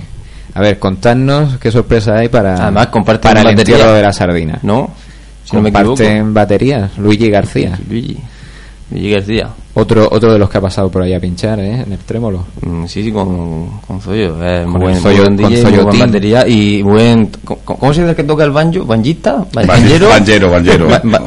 a 0.54 0.60
ver, 0.60 0.78
contadnos 0.78 1.58
qué 1.58 1.70
sorpresa 1.70 2.16
hay 2.16 2.28
para, 2.28 2.54
Además, 2.62 2.86
comparten 2.88 3.28
para 3.28 3.40
el 3.40 3.46
batería. 3.46 3.74
entierro 3.74 3.92
de 3.94 4.02
la 4.02 4.12
sardina. 4.12 4.58
¿No? 4.62 4.90
Si 5.44 5.54
no 5.56 5.62
me. 5.62 5.72
Comparten 5.72 6.32
baterías, 6.34 6.96
Luigi 6.98 7.28
García. 7.30 7.78
Luigi. 7.88 8.18
Luigi 8.90 9.10
García. 9.10 9.48
Otro, 9.78 10.08
otro 10.10 10.32
de 10.32 10.38
los 10.38 10.48
que 10.48 10.56
ha 10.56 10.60
pasado 10.60 10.90
por 10.90 11.02
ahí 11.02 11.12
a 11.12 11.20
pinchar, 11.20 11.60
¿eh? 11.60 11.82
En 11.86 11.92
el 11.92 11.98
trémolo. 11.98 12.44
Mm, 12.62 12.86
sí, 12.86 13.02
sí, 13.02 13.12
con, 13.12 13.80
con 13.86 14.00
Zoyo. 14.00 14.36
Eh, 14.42 14.62
Con 14.62 14.72
muy 14.72 14.80
buen, 14.80 14.96
Zoyo- 15.02 15.18
buen 15.24 15.36
con 15.36 15.50
DJ, 15.50 15.62
buena 15.82 16.06
batería 16.06 16.48
y 16.48 16.80
buen... 16.82 17.26
¿Cómo, 17.44 17.60
cómo 17.62 17.92
se 17.92 18.00
dice 18.00 18.10
el 18.10 18.16
que 18.16 18.24
toca 18.24 18.44
el 18.44 18.52
banjo? 18.52 18.84
¿Banjista? 18.86 19.44
Ban- 19.52 19.66
¿Banjero? 19.66 20.08
Banjero, 20.08 20.50
banjero. 20.50 20.88
Ba- 20.88 21.00
ba- 21.04 21.22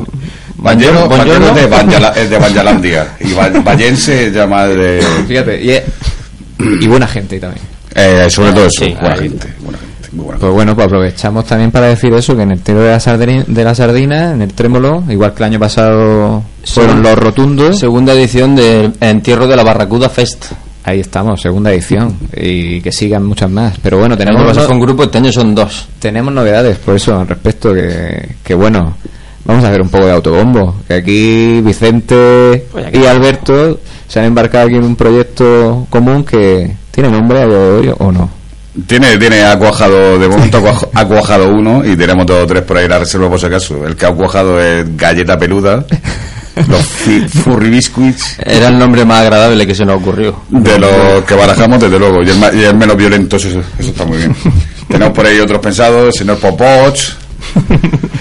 Banjero, 0.62 1.08
Banjero, 1.08 1.40
Banjero 1.70 2.14
es 2.16 2.30
de, 2.30 2.38
Banyalandia. 2.40 3.08
Y 3.22 3.34
Vallense 3.34 4.32
llama 4.32 4.66
de. 4.68 5.02
Fíjate, 5.28 5.64
y, 5.64 6.84
y 6.84 6.88
buena 6.88 7.08
gente 7.08 7.40
también. 7.40 7.64
Eh, 7.96 8.26
sobre 8.30 8.52
todo 8.52 8.66
eso, 8.66 8.84
Sí, 8.84 8.92
buena 9.00 9.14
ahí. 9.16 9.20
gente. 9.30 9.48
Buena 9.62 9.78
gente, 9.78 9.89
muy 10.12 10.26
buena 10.26 10.40
Pues 10.40 10.52
bueno, 10.54 10.76
pues 10.76 10.88
aprovechamos 10.88 11.46
también 11.46 11.72
para 11.72 11.88
decir 11.88 12.14
eso, 12.14 12.36
que 12.36 12.44
en 12.44 12.52
el 12.52 12.62
tiro 12.62 12.82
de 12.82 12.90
la, 12.92 13.00
sardina, 13.00 13.44
de 13.48 13.64
la 13.64 13.76
sardina, 13.76 14.32
en 14.34 14.42
el 14.42 14.54
trémolo, 14.54 15.04
igual 15.10 15.34
que 15.34 15.44
el 15.44 15.50
año 15.52 15.60
pasado 15.60 16.44
fueron 16.66 16.98
Sí. 16.98 17.04
los 17.04 17.16
rotundos. 17.18 17.80
Segunda 17.80 18.14
edición 18.14 18.56
del 18.56 18.94
Entierro 19.02 19.48
de 19.48 19.56
la 19.56 19.64
Barracuda 19.64 20.10
Fest. 20.10 20.46
Ahí 20.84 21.02
estamos, 21.02 21.42
segunda 21.42 21.72
edición. 21.72 22.16
Y 22.36 22.82
que 22.82 22.92
sigan 22.92 23.26
muchas 23.26 23.50
más. 23.52 23.78
Pero 23.84 24.00
bueno, 24.00 24.18
tenemos, 24.18 24.58
un 24.70 24.80
grupo, 24.80 25.04
este 25.04 25.18
año 25.20 25.32
son 25.32 25.54
dos. 25.54 25.88
tenemos 26.00 26.34
novedades 26.34 26.78
por 26.78 26.96
eso 26.96 27.20
al 27.20 27.28
respecto, 27.28 27.74
que, 27.74 28.36
que 28.44 28.54
bueno, 28.56 28.96
vamos 29.46 29.64
a 29.64 29.68
hacer 29.68 29.82
un 29.82 29.90
poco 29.90 30.06
de 30.06 30.14
autobombo. 30.14 30.76
Que 30.88 30.94
aquí 30.96 31.62
Vicente 31.62 32.66
Pues 32.72 32.88
aquí 32.88 33.00
y 33.00 33.06
Alberto 33.06 33.80
se 34.08 34.20
han 34.20 34.26
embarcado 34.26 34.66
aquí 34.68 34.76
en 34.78 34.84
un 34.86 34.96
proyecto 34.96 35.86
común 35.90 36.24
que 36.24 36.72
tiene 36.92 37.12
nombre 37.12 37.42
a 37.42 37.46
día 37.46 37.58
de 37.58 37.72
hoy 37.72 37.92
o 38.00 38.12
no. 38.12 38.39
Tiene, 38.88 39.18
tiene 39.18 39.44
ha 39.44 39.58
cuajado, 39.58 40.18
de 40.20 40.28
momento 40.28 40.58
ha 40.58 40.62
cuaj- 40.62 40.90
ha 40.94 41.06
cuajado 41.06 41.50
uno 41.50 41.84
y 41.86 41.96
tenemos 41.96 42.26
dos 42.26 42.44
o 42.44 42.48
tres 42.48 42.64
por 42.64 42.78
ahí 42.78 42.86
en 42.86 42.92
la 42.92 43.00
reserva 43.00 43.30
por 43.30 43.40
si 43.40 43.46
acaso. 43.48 43.86
El 43.86 43.96
que 43.96 44.06
ha 44.06 44.12
cuajado 44.12 44.60
es 44.62 44.86
Galleta 44.98 45.38
Peluda 45.38 45.86
Los 46.68 46.84
Furry 47.44 47.70
Biscuits. 47.70 48.38
Era 48.40 48.68
el 48.68 48.78
nombre 48.78 49.06
más 49.06 49.22
agradable 49.22 49.66
que 49.66 49.74
se 49.74 49.86
nos 49.86 50.02
ocurrió. 50.02 50.36
De 50.50 50.78
los 50.78 51.24
que 51.26 51.34
barajamos, 51.34 51.80
desde 51.80 51.98
luego. 51.98 52.22
Y 52.24 52.30
el, 52.30 52.38
ma- 52.38 52.52
y 52.54 52.64
el 52.64 52.76
menos 52.76 52.98
violento, 52.98 53.38
eso, 53.38 53.48
eso 53.50 53.64
está 53.90 54.04
muy 54.06 54.18
bien. 54.18 54.36
Tenemos 54.88 55.14
por 55.14 55.26
ahí 55.26 55.40
otros 55.40 55.60
pensados, 55.62 56.08
el 56.08 56.14
señor 56.14 56.38
Popoch. 56.38 57.00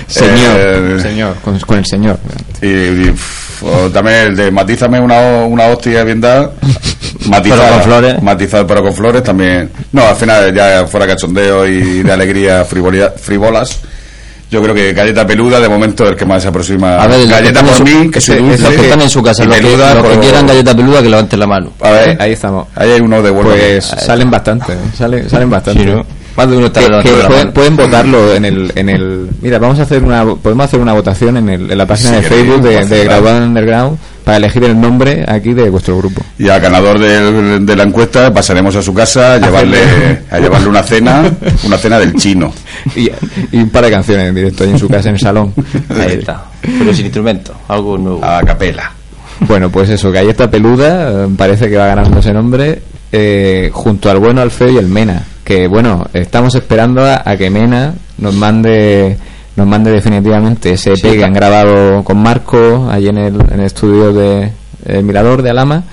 Señor, 0.06 0.56
eh, 0.56 0.98
señor, 1.02 1.34
con, 1.44 1.58
con 1.60 1.78
el 1.78 1.84
señor. 1.86 2.18
Y, 2.62 2.66
o 3.62 3.88
también 3.90 4.16
el 4.18 4.36
de 4.36 4.50
matízame 4.50 5.00
una, 5.00 5.44
una 5.44 5.66
hostia 5.66 6.04
bien 6.04 6.20
dada. 6.20 6.50
Matizada, 7.28 7.62
Pero 7.64 7.74
con 7.74 7.82
flores. 7.82 8.22
Matizada, 8.22 8.66
pero 8.66 8.82
con 8.82 8.94
flores 8.94 9.22
también. 9.22 9.70
No, 9.92 10.06
al 10.06 10.16
final 10.16 10.54
ya 10.54 10.86
fuera 10.86 11.06
cachondeo 11.06 11.66
y 11.66 12.02
de 12.02 12.12
alegría 12.12 12.64
frivolidad- 12.64 13.14
frivolas. 13.16 13.80
Yo 14.50 14.62
creo 14.62 14.74
que 14.74 14.94
galleta 14.94 15.26
peluda 15.26 15.60
de 15.60 15.68
momento 15.68 16.04
es 16.04 16.10
el 16.12 16.16
que 16.16 16.24
más 16.24 16.40
se 16.42 16.48
aproxima. 16.48 16.96
A 16.96 17.06
ver, 17.06 17.26
galleta 17.28 17.60
por 17.62 17.74
su- 17.74 17.84
mí, 17.84 18.10
que 18.10 18.18
los 18.18 18.26
dulce. 18.60 18.76
que 18.76 18.82
están 18.86 19.02
en 19.02 19.10
su 19.10 19.22
casa, 19.22 19.44
los 19.44 19.54
que, 19.54 19.60
peluda, 19.62 19.94
los 19.94 20.02
que 20.04 20.08
pues- 20.14 20.20
quieran 20.20 20.46
galleta 20.46 20.74
peluda, 20.74 21.02
que 21.02 21.08
levanten 21.10 21.38
la 21.40 21.46
mano. 21.46 21.72
A 21.82 21.90
ver, 21.90 22.16
Ahí 22.22 22.32
estamos. 22.32 22.66
ahí 22.74 22.92
hay 22.92 23.00
uno 23.00 23.20
de 23.20 23.30
vuelta. 23.30 23.52
Pues 23.52 23.84
salen 23.84 24.30
bastante, 24.30 24.72
¿eh? 24.72 24.76
salen, 24.96 25.28
salen 25.28 25.50
bastante. 25.50 25.82
Sí, 25.82 25.86
¿no? 25.90 26.06
Más 26.38 26.48
de 26.50 26.56
uno 26.56 26.66
está 26.68 26.80
Que- 26.80 27.02
que 27.02 27.10
pueden, 27.26 27.52
pueden 27.52 27.76
votarlo 27.76 28.32
en 28.34 28.44
el, 28.46 28.72
en 28.74 28.88
el 28.88 29.28
mira 29.42 29.58
vamos 29.58 29.78
a 29.78 29.82
hacer 29.82 30.02
una 30.02 30.24
podemos 30.24 30.64
hacer 30.64 30.80
una 30.80 30.92
votación 30.94 31.36
en, 31.36 31.48
el, 31.50 31.70
en 31.70 31.76
la 31.76 31.84
página 31.86 32.10
Si 32.10 32.14
de 32.16 32.22
Facebook 32.22 32.62
de, 32.62 32.84
de 32.86 33.04
Graduado 33.04 33.44
Underground 33.44 33.98
para 34.24 34.36
elegir 34.36 34.62
el 34.64 34.80
nombre 34.80 35.24
aquí 35.26 35.52
de 35.52 35.68
vuestro 35.68 35.96
grupo 35.98 36.22
Y 36.38 36.48
al 36.48 36.60
ganador 36.60 36.98
del- 36.98 37.66
de 37.66 37.76
la 37.76 37.82
encuesta 37.82 38.32
pasaremos 38.32 38.74
a 38.76 38.82
su 38.82 38.94
casa 38.94 39.34
a 39.34 39.38
llevarle, 39.38 39.78
a 40.30 40.38
llevarle 40.40 40.68
una 40.68 40.82
cena, 40.82 41.28
una 41.64 41.76
cena 41.76 41.98
del 41.98 42.14
chino. 42.14 42.52
y, 42.96 43.10
y 43.52 43.56
un 43.58 43.70
par 43.70 43.84
de 43.84 43.90
canciones 43.90 44.28
en 44.28 44.34
directo 44.34 44.62
ahí 44.64 44.70
en 44.70 44.78
su 44.78 44.88
casa 44.88 45.08
en 45.08 45.16
el 45.16 45.20
salón 45.20 45.52
Ahí 45.90 46.18
está. 46.20 46.44
Pero 46.62 46.94
sin 46.94 47.06
instrumento, 47.06 47.52
algo 47.68 47.98
nuevo. 47.98 48.24
A 48.24 48.40
capela. 48.42 48.92
Bueno, 49.40 49.70
pues 49.70 49.88
eso, 49.90 50.10
Galleta 50.12 50.50
Peluda, 50.50 51.24
eh, 51.24 51.28
parece 51.36 51.68
que 51.70 51.76
va 51.76 51.86
ganando 51.86 52.18
ese 52.18 52.32
nombre, 52.32 52.82
eh, 53.12 53.70
junto 53.72 54.10
al 54.10 54.18
bueno, 54.18 54.40
al 54.40 54.50
feo 54.50 54.68
y 54.70 54.76
el 54.76 54.86
Mena. 54.88 55.22
Que 55.48 55.66
bueno, 55.66 56.04
estamos 56.12 56.54
esperando 56.56 57.02
a, 57.02 57.22
a 57.24 57.38
que 57.38 57.48
Mena 57.48 57.94
nos 58.18 58.34
mande 58.34 59.16
nos 59.56 59.66
mande 59.66 59.90
definitivamente 59.90 60.72
ese 60.72 60.90
EP 60.90 60.98
Sí, 60.98 61.16
que 61.16 61.24
han 61.24 61.32
grabado 61.32 62.04
con 62.04 62.18
Marco 62.18 62.86
allí 62.90 63.08
en 63.08 63.16
el, 63.16 63.34
en 63.50 63.60
el 63.60 63.64
estudio 63.64 64.12
de 64.12 64.52
el 64.84 65.04
Mirador 65.04 65.40
de 65.40 65.48
Alama. 65.48 65.84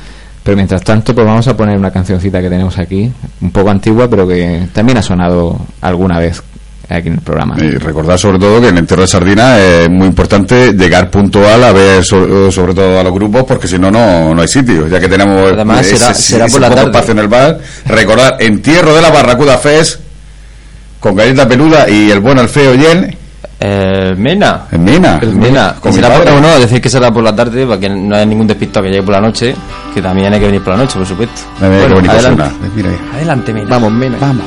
Pero 0.43 0.57
mientras 0.57 0.83
tanto, 0.83 1.15
pues 1.15 1.25
vamos 1.25 1.47
a 1.47 1.55
poner 1.55 1.77
una 1.77 1.89
cancioncita 1.89 2.41
que 2.41 2.49
tenemos 2.49 2.77
aquí, 2.77 3.09
un 3.39 3.51
poco 3.51 3.69
antigua, 3.69 4.09
pero 4.09 4.27
que 4.27 4.67
también 4.73 4.97
ha 4.97 5.01
sonado 5.01 5.57
alguna 5.79 6.19
vez 6.19 6.43
aquí 6.89 7.07
en 7.07 7.15
el 7.15 7.21
programa. 7.21 7.55
Y 7.59 7.71
recordar 7.77 8.17
sobre 8.19 8.37
todo 8.39 8.61
que 8.61 8.69
en 8.69 8.77
Entierro 8.77 9.01
de 9.03 9.07
Sardina 9.07 9.57
es 9.59 9.89
muy 9.89 10.07
importante 10.07 10.73
llegar 10.73 11.09
puntual 11.09 11.63
a 11.63 11.71
ver 11.71 12.03
so- 12.03 12.51
sobre 12.51 12.73
todo 12.73 12.99
a 12.99 13.03
los 13.03 13.13
grupos 13.13 13.43
porque 13.47 13.67
si 13.67 13.77
no, 13.79 13.89
no 13.91 14.33
no 14.33 14.41
hay 14.41 14.47
sitio, 14.47 14.87
ya 14.87 14.99
que 14.99 15.07
tenemos 15.07 15.51
Además, 15.53 15.81
ese- 15.85 15.97
será- 15.97 16.11
ese 16.11 16.21
será 16.21 16.45
por 16.47 16.61
la 16.61 16.67
poco 16.69 16.75
tarde. 16.81 16.91
espacio 16.91 17.11
en 17.13 17.19
el 17.19 17.27
bar. 17.27 17.59
Recordar 17.87 18.37
Entierro 18.39 18.93
de 18.95 19.01
la 19.01 19.09
Barracuda 19.09 19.57
Fest 19.57 19.99
con 20.99 21.15
galleta 21.15 21.47
peluda 21.47 21.89
y 21.89 22.09
el 22.11 22.19
bueno, 22.19 22.41
el 22.41 22.49
feo 22.49 22.73
y 22.75 22.85
el, 22.85 23.17
Eh, 23.59 24.13
Mena. 24.17 24.65
el 24.71 24.79
Mina. 24.79 25.17
El 25.21 25.33
Mena. 25.35 25.75
Con 25.79 25.91
mi 25.91 25.95
Será 25.95 26.09
por, 26.15 26.25
padre. 26.25 26.41
no, 26.41 26.59
decir 26.59 26.81
que 26.81 26.89
será 26.89 27.11
por 27.11 27.23
la 27.23 27.33
tarde 27.35 27.65
para 27.65 27.79
que 27.79 27.89
no 27.89 28.13
haya 28.15 28.25
ningún 28.25 28.45
despistado 28.47 28.83
que 28.83 28.89
llegue 28.91 29.03
por 29.03 29.13
la 29.15 29.21
noche, 29.21 29.55
que 29.93 30.01
también 30.01 30.33
hay 30.33 30.39
que 30.39 30.45
venir 30.47 30.61
por 30.61 30.73
la 30.73 30.79
noche, 30.83 30.97
por 30.97 31.07
supuesto. 31.07 31.41
Adelante. 31.61 32.31
una. 32.33 32.51
Mira 32.75 32.89
ahí. 32.89 32.97
Adelante, 33.15 33.53
Mena. 33.53 33.67
Vamos, 33.69 33.91
Mena. 33.93 34.17
Vamos. 34.19 34.45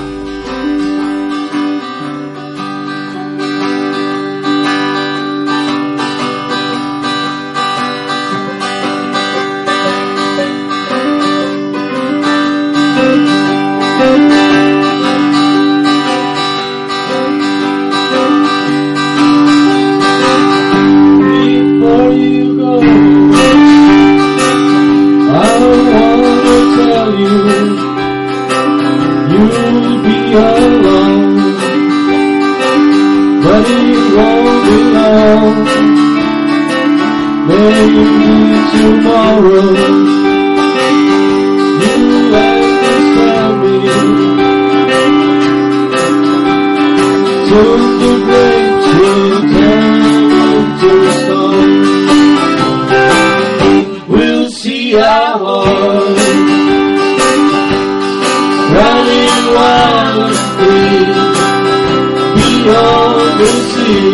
Beyond 62.69 63.41
the 63.41 63.51
sea, 63.71 64.13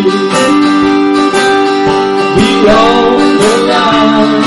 beyond 2.37 3.21
the 3.43 3.55
line. 3.71 4.43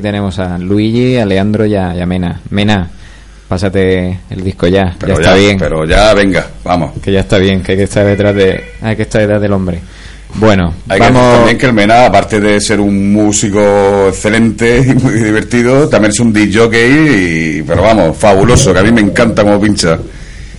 aquí 0.00 0.02
tenemos 0.02 0.38
a 0.38 0.56
Luigi, 0.56 1.16
a 1.18 1.26
Leandro 1.26 1.66
y 1.66 1.74
a, 1.76 1.94
y 1.94 2.00
a 2.00 2.06
Mena. 2.06 2.40
Mena, 2.50 2.88
pásate 3.46 4.20
el 4.30 4.42
disco 4.42 4.66
ya, 4.66 4.96
Pero 4.98 5.14
ya 5.16 5.20
está 5.20 5.34
bien. 5.34 5.58
Pero 5.58 5.84
ya, 5.84 6.14
venga, 6.14 6.46
vamos. 6.64 6.92
Que 7.02 7.12
ya 7.12 7.20
está 7.20 7.36
bien, 7.36 7.62
que 7.62 7.72
hay 7.72 7.78
que 7.78 7.84
estar 7.84 8.06
detrás 8.06 8.34
de, 8.34 8.64
hay 8.80 8.96
que 8.96 9.02
estar 9.02 9.20
detrás 9.20 9.42
del 9.42 9.52
hombre. 9.52 9.78
Bueno, 10.36 10.72
Hay 10.88 10.98
que 11.00 11.06
vamos. 11.06 11.22
decir 11.22 11.36
también 11.38 11.58
que 11.58 11.66
el 11.66 11.72
Mena, 11.74 12.06
aparte 12.06 12.40
de 12.40 12.60
ser 12.60 12.80
un 12.80 13.12
músico 13.12 14.06
excelente 14.08 14.78
y 14.88 14.94
muy 14.94 15.14
divertido, 15.14 15.88
también 15.88 16.12
es 16.12 16.20
un 16.20 16.32
DJ, 16.32 17.58
y, 17.58 17.62
pero 17.62 17.82
vamos, 17.82 18.16
fabuloso, 18.16 18.72
que 18.72 18.78
a 18.78 18.82
mí 18.82 18.92
me 18.92 19.00
encanta 19.02 19.42
como 19.42 19.60
pincha. 19.60 19.98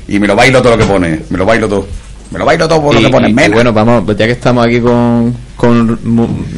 Y 0.08 0.20
me 0.20 0.28
lo 0.28 0.36
bailo 0.36 0.62
todo 0.62 0.76
lo 0.76 0.78
que 0.78 0.92
pone, 0.92 1.22
me 1.30 1.38
lo 1.38 1.46
bailo 1.46 1.68
todo. 1.68 1.88
Me 2.32 2.40
lo 2.40 2.46
bailo 2.46 2.66
todo 2.68 2.82
por 2.82 2.96
lo 2.96 3.02
que 3.02 3.10
pone 3.10 3.28
y- 3.28 3.32
y 3.32 3.34
Mena. 3.34 3.56
bueno, 3.56 3.74
vamos, 3.74 4.04
pues 4.06 4.18
ya 4.18 4.26
que 4.26 4.32
estamos 4.34 4.66
aquí 4.66 4.80
con, 4.80 5.36
con 5.56 6.00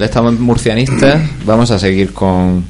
estamos 0.01 0.39
murcianistas, 0.39 1.19
vamos 1.45 1.69
a 1.71 1.77
seguir 1.79 2.13
con 2.13 2.63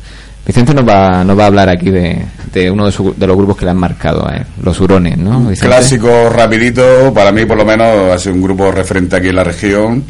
Vicente 0.45 0.73
nos 0.73 0.87
va, 0.87 1.23
nos 1.23 1.37
va 1.39 1.43
a 1.43 1.47
hablar 1.47 1.69
aquí 1.69 1.89
de, 1.89 2.21
de 2.51 2.69
uno 2.69 2.85
de, 2.85 2.91
su- 2.91 3.13
de 3.15 3.25
los 3.27 3.37
grupos 3.37 3.55
que 3.57 3.63
le 3.65 3.71
han 3.71 3.77
marcado, 3.77 4.29
eh, 4.29 4.43
los 4.61 4.77
hurones, 4.81 5.17
¿no? 5.17 5.49
Clásico 5.59 6.29
rapidito, 6.29 7.13
para 7.13 7.31
mí 7.31 7.45
por 7.45 7.57
lo 7.57 7.63
menos 7.63 8.11
ha 8.11 8.17
sido 8.19 8.35
un 8.35 8.41
grupo 8.41 8.69
referente 8.71 9.15
aquí 9.15 9.29
en 9.29 9.35
la 9.37 9.43
región. 9.45 10.03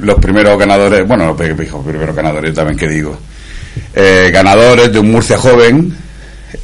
Los 0.00 0.18
primeros 0.18 0.58
ganadores, 0.58 1.06
bueno, 1.08 1.26
los 1.26 1.36
primeros 1.82 2.14
ganadores 2.16 2.52
también 2.52 2.76
que 2.78 2.88
digo. 2.88 3.16
Eh, 3.94 4.30
ganadores 4.32 4.92
de 4.92 4.98
un 4.98 5.10
Murcia 5.10 5.38
joven. 5.38 5.96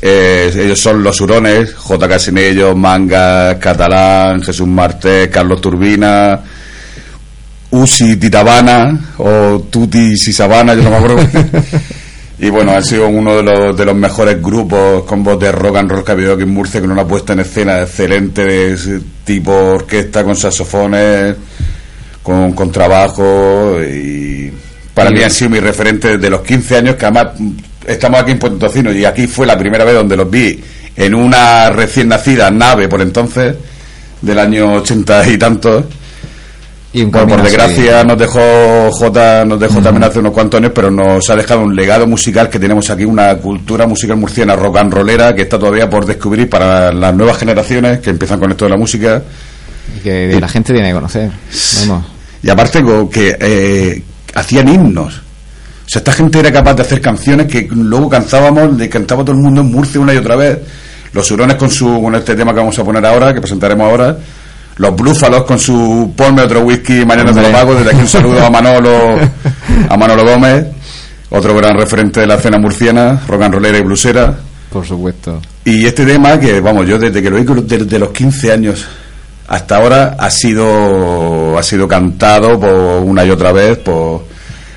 eh, 0.03 0.53
ellos 0.55 0.79
son 0.81 1.03
los 1.03 1.21
Hurones, 1.21 1.73
J. 1.75 2.09
Casinello, 2.09 2.77
Manga, 2.77 3.59
Catalán, 3.59 4.43
Jesús 4.43 4.67
Martés, 4.67 5.29
Carlos 5.29 5.61
Turbina, 5.61 6.39
Usi 7.71 8.17
Titabana 8.17 8.99
o 9.19 9.61
Tuti 9.71 10.17
Sisabana, 10.17 10.75
yo 10.75 10.83
no 10.83 10.91
me 10.91 10.97
acuerdo. 10.97 11.19
Y 12.43 12.49
bueno, 12.49 12.73
han 12.73 12.83
sido 12.83 13.07
uno 13.07 13.37
de 13.37 13.43
los, 13.43 13.77
de 13.77 13.85
los 13.85 13.95
mejores 13.95 14.41
grupos 14.43 15.05
con 15.05 15.23
voz 15.23 15.39
de 15.39 15.53
rock 15.53 15.77
and 15.77 15.91
roll 15.91 16.03
que 16.03 16.11
ha 16.11 16.15
habido 16.15 16.33
aquí 16.33 16.45
en 16.45 16.55
Murcia, 16.55 16.81
con 16.81 16.91
una 16.91 17.07
puesta 17.07 17.35
en 17.35 17.41
escena 17.41 17.83
excelente 17.83 18.45
de 18.45 19.01
tipo 19.25 19.53
orquesta 19.53 20.25
con 20.25 20.35
saxofones, 20.35 21.37
con, 22.23 22.53
con 22.53 22.73
trabajo 22.73 23.77
y 23.83 24.51
para 24.95 25.11
mí 25.11 25.23
han 25.23 25.31
sido 25.31 25.51
mi 25.51 25.61
referente 25.61 26.17
desde 26.17 26.31
los 26.31 26.41
15 26.41 26.77
años, 26.79 26.97
que 26.97 27.05
además 27.05 27.29
estamos 27.87 28.21
aquí 28.21 28.33
en 28.33 28.39
Puerto 28.39 28.71
y 28.91 29.05
aquí 29.05 29.27
fue 29.27 29.47
la 29.47 29.59
primera 29.59 29.85
vez 29.85 29.95
donde 29.95 30.17
los 30.17 30.31
vi 30.31 30.59
en 30.97 31.15
una 31.15 31.71
recién 31.71 32.09
nacida 32.09 32.51
nave 32.51 32.89
por 32.89 33.03
entonces, 33.03 33.55
del 34.21 34.39
año 34.39 34.75
80 34.77 35.29
y 35.29 35.39
tantos. 35.39 35.85
Y 36.93 37.05
Bueno, 37.05 37.29
por 37.29 37.43
desgracia 37.43 38.03
nos 38.03 38.19
dejó 38.19 38.91
J, 38.91 39.45
nos 39.45 39.61
dejó 39.61 39.81
también 39.81 40.03
hace 40.05 40.19
unos 40.19 40.33
cuantos 40.33 40.59
años, 40.59 40.73
pero 40.75 40.91
nos 40.91 41.31
ha 41.31 41.37
dejado 41.37 41.63
un 41.63 41.77
legado 41.77 42.07
musical 42.07 42.49
que 42.49 42.59
tenemos 42.59 42.91
aquí, 42.91 43.05
una 43.05 43.37
cultura 43.37 43.87
musical 43.87 44.17
murciana 44.17 44.57
rock 44.57 44.79
and 44.79 44.93
rollera 44.93 45.33
que 45.33 45.43
está 45.43 45.57
todavía 45.57 45.89
por 45.89 46.05
descubrir 46.05 46.51
para 46.51 46.93
las 46.93 47.15
nuevas 47.15 47.39
generaciones 47.39 48.01
que 48.01 48.11
empiezan 48.11 48.41
con 48.41 48.51
esto 48.51 48.65
de 48.65 48.71
la 48.73 48.77
música. 48.77 49.23
Y 49.97 50.01
que 50.01 50.41
la 50.41 50.49
gente 50.49 50.73
tiene 50.73 50.89
que 50.89 50.95
conocer. 50.95 51.31
Vamos. 51.81 52.05
Y 52.43 52.51
aparte 52.51 52.83
que 53.13 53.37
eh, 53.39 54.03
hacían 54.35 54.69
himnos. 54.69 55.15
O 55.17 55.93
sea, 55.93 56.01
esta 56.01 56.13
gente 56.13 56.41
era 56.41 56.53
capaz 56.53 56.75
de 56.75 56.83
hacer 56.83 57.01
canciones 57.01 57.47
que 57.47 57.69
luego 57.71 58.09
cantábamos, 58.09 58.77
le 58.77 58.89
cantaba 58.89 59.23
todo 59.23 59.37
el 59.37 59.43
mundo 59.43 59.61
en 59.61 59.71
Murcia 59.71 60.01
una 60.01 60.13
y 60.13 60.17
otra 60.17 60.35
vez. 60.35 60.59
Los 61.13 61.31
hurones 61.31 61.57
con 61.57 61.71
su 61.71 62.01
con 62.01 62.15
este 62.17 62.35
tema 62.35 62.53
que 62.53 62.59
vamos 62.59 62.79
a 62.79 62.85
poner 62.85 63.05
ahora, 63.05 63.33
que 63.33 63.41
presentaremos 63.41 63.89
ahora. 63.89 64.17
Los 64.77 64.97
blúfalos 64.97 65.45
con 65.45 65.59
su 65.59 66.13
ponme 66.17 66.43
otro 66.43 66.61
whisky, 66.61 67.05
mañana 67.05 67.33
te 67.33 67.43
lo 67.43 67.53
pago. 67.53 67.75
Desde 67.75 67.91
aquí 67.91 68.01
un 68.01 68.09
saludo 68.09 68.45
a 68.45 68.51
Manolo, 68.51 69.19
a 69.89 69.97
Manolo 69.97 70.25
Gómez, 70.25 70.67
otro 71.31 71.55
gran 71.57 71.77
referente 71.77 72.21
de 72.21 72.27
la 72.27 72.35
escena 72.37 72.59
murciana, 72.59 73.21
rock 73.29 73.43
and 73.43 73.55
rollera 73.55 73.79
y 73.79 73.83
blusera. 73.83 74.35
Por 74.73 74.87
supuesto. 74.87 75.41
Y 75.65 75.85
este 75.85 76.07
tema 76.07 76.39
que, 76.39 76.61
vamos, 76.61 76.87
yo 76.87 76.99
desde 76.99 77.23
que 77.23 77.29
lo 77.29 77.37
oí 77.37 77.47
desde 77.67 77.99
los 77.99 78.11
15 78.11 78.53
años 78.53 78.87
hasta 79.51 79.77
ahora 79.77 80.17
ha 80.17 80.31
sido 80.31 81.59
ha 81.59 81.63
sido 81.65 81.89
cantado 81.89 82.59
por 82.59 83.03
una 83.05 83.25
y 83.25 83.31
otra 83.31 83.51
vez 83.51 83.79
por 83.79 84.25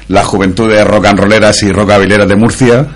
las 0.07 0.25
juventudes 0.25 0.85
rock 0.85 1.05
and 1.05 1.19
rolleras 1.19 1.61
y 1.61 1.71
rockabileras 1.71 2.27
de 2.27 2.35
Murcia. 2.35 2.87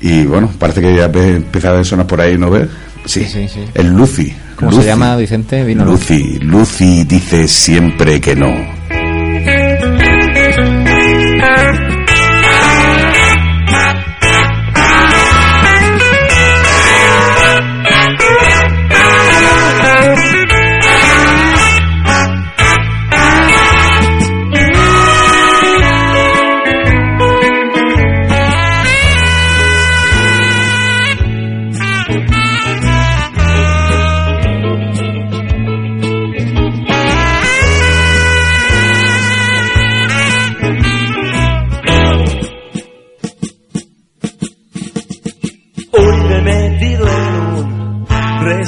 Y 0.00 0.24
bueno, 0.24 0.50
parece 0.58 0.80
que 0.80 0.96
ya 0.96 1.04
empieza 1.06 1.78
a 1.78 1.84
sonar 1.84 2.06
por 2.06 2.20
ahí, 2.20 2.38
¿no 2.38 2.48
ves? 2.48 2.68
Sí, 3.06 3.24
Sí, 3.24 3.48
sí. 3.48 3.60
el 3.74 3.88
Lucy. 3.94 4.32
¿Cómo 4.56 4.70
Lucy. 4.70 4.82
se 4.82 4.88
llama, 4.88 5.16
Vicente? 5.16 5.64
Vino 5.64 5.84
Lucy. 5.84 6.38
Lucy 6.40 7.04
dice 7.04 7.48
siempre 7.48 8.20
que 8.20 8.36
no. 8.36 8.52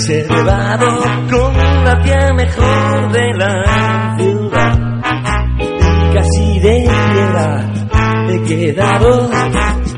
Reservado 0.07 0.87
con 1.31 1.85
la 1.85 2.01
tía 2.03 2.33
mejor 2.35 3.13
de 3.13 3.35
la 3.35 4.15
ciudad. 4.19 4.79
Y 5.59 6.15
casi 6.15 6.61
de 6.61 6.91
piedra 7.13 7.73
he 8.29 8.43
quedado, 8.43 9.31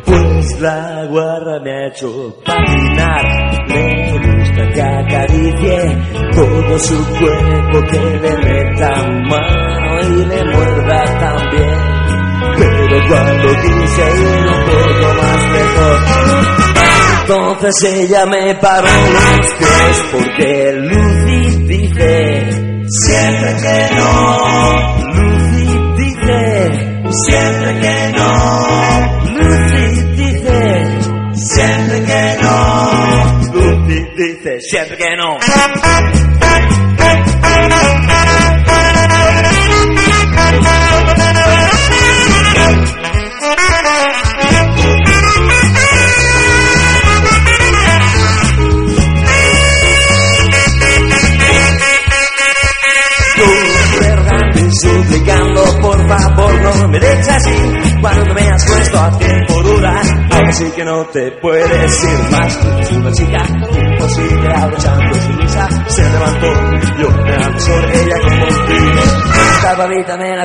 pues 0.04 0.60
la 0.60 1.06
guarra 1.08 1.60
me 1.62 1.70
ha 1.70 1.88
hecho 1.88 2.36
patinar. 2.44 3.24
Me 3.68 4.12
gusta 4.18 4.68
que 4.74 4.82
acaricie 4.82 5.98
todo 6.32 6.78
su 6.78 6.96
cuerpo, 7.18 7.80
que 7.90 8.00
le 8.00 8.36
meta 8.36 8.90
mano 9.28 10.00
y 10.02 10.26
le 10.26 10.44
muerda 10.44 11.04
también. 11.18 11.94
Pero 12.56 13.08
cuando 13.08 13.48
quise 13.62 14.02
ir 14.20 14.63
entonces 17.26 17.84
ella 17.84 18.26
me 18.26 18.54
paró 18.56 18.86
los 18.86 19.54
pies 19.54 20.04
porque 20.12 20.72
Lucy 20.74 21.56
dice 21.64 22.84
siempre 22.86 23.56
que 23.62 23.94
no. 23.94 24.96
Lucy 25.14 25.78
dice 25.96 26.70
siempre 27.26 27.80
que 27.80 28.12
no. 28.14 28.30
Lucy 29.40 30.02
dice 30.16 30.98
siempre 31.32 32.02
que 32.04 32.36
no. 32.42 33.52
Lucy 33.54 34.06
dice 34.16 34.60
siempre 34.60 34.96
que 34.98 35.16
no. 35.16 35.38
No 56.84 56.88
me 56.90 57.00
dejes 57.00 57.28
así. 57.28 57.54
Cuando 58.00 58.34
me 58.34 58.42
has 58.42 58.64
puesto 58.66 58.98
a 58.98 59.18
tiempo 59.18 59.62
dura 59.62 60.02
Ahora 60.30 60.52
sí 60.52 60.64
que 60.76 60.84
no 60.84 61.04
te 61.06 61.32
puedes 61.40 62.04
ir 62.04 62.30
más. 62.30 62.58
Es 62.80 62.92
una 62.92 63.12
chica 63.12 63.38
imposible 63.90 64.54
abrochando 64.54 65.14
su 65.14 65.32
risa. 65.32 65.68
Se 65.88 66.02
levantó, 66.02 66.46
yo 66.98 67.10
me 67.10 67.34
absorbe 67.34 68.02
ella 68.02 68.20
como 68.20 68.44
un 68.44 68.98
Esta 69.56 69.74
babita 69.76 70.16
me 70.16 70.36
la 70.36 70.44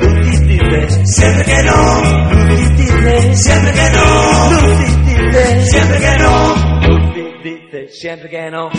Lucy 0.00 0.46
dice 0.46 1.04
siempre 1.04 1.44
que 1.44 1.62
no 1.62 2.02
Lucy 2.48 2.74
dice 2.76 3.34
siempre 3.34 3.72
que 3.72 3.90
no 3.90 4.50
Lucy 4.50 4.86
dice 5.04 5.66
siempre 5.66 5.98
que 5.98 6.18
no 6.18 6.54
Lucy 6.86 7.24
dice 7.42 7.88
siempre 7.88 8.30
que 8.30 8.50
no 8.50 8.70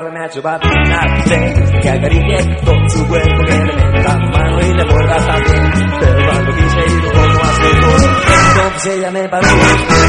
tarde 0.00 0.10
me 0.12 0.20
ha 0.20 0.26
hecho 0.26 0.42
patinar 0.42 1.24
Sé 1.26 1.54
que 1.82 1.90
acaricie 1.90 2.56
con 2.64 2.90
su 2.90 3.06
cuerpo 3.06 3.44
que 3.46 3.58
le 3.58 3.92
meta 3.92 4.18
mano 4.18 4.60
y 4.60 4.74
le 4.74 4.84
muerda 4.84 5.16
también 5.26 5.72
Pero 6.00 6.30
cuando 6.30 6.52
quise 6.56 6.80
ir 6.94 7.12
como 7.12 7.40
hace 7.40 7.68
Entonces 8.48 8.96
ella 8.96 9.10
me 9.10 9.28
paró 9.28 9.48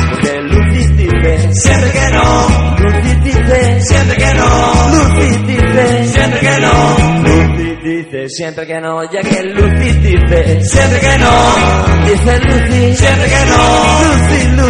Porque 0.10 0.42
Lucy 0.42 0.94
dice 0.94 1.54
Siempre 1.54 1.92
que 1.92 2.10
no. 2.12 2.76
Lucy 2.80 3.16
dice 3.24 3.82
Siempre 3.82 4.18
que 4.18 4.34
no. 4.34 4.48
Lucy 4.92 5.38
dice 5.46 6.04
Siempre 6.08 6.39
que 6.39 6.62
no. 6.62 6.98
Lucy 7.22 7.76
dice 7.84 8.30
siempre 8.30 8.68
que 8.68 8.82
no 8.82 9.12
Ya 9.12 9.22
que 9.22 9.44
Lucy 9.44 9.92
dice 10.00 10.62
Siempre 10.62 11.00
que 11.00 11.18
no. 11.18 12.06
Dice 12.06 12.39
Lucy 12.39 12.96
Siempre 12.96 13.28
que 13.28 13.46
no. 13.46 13.58
Lucy, 14.02 14.48
Lucy 14.56 14.61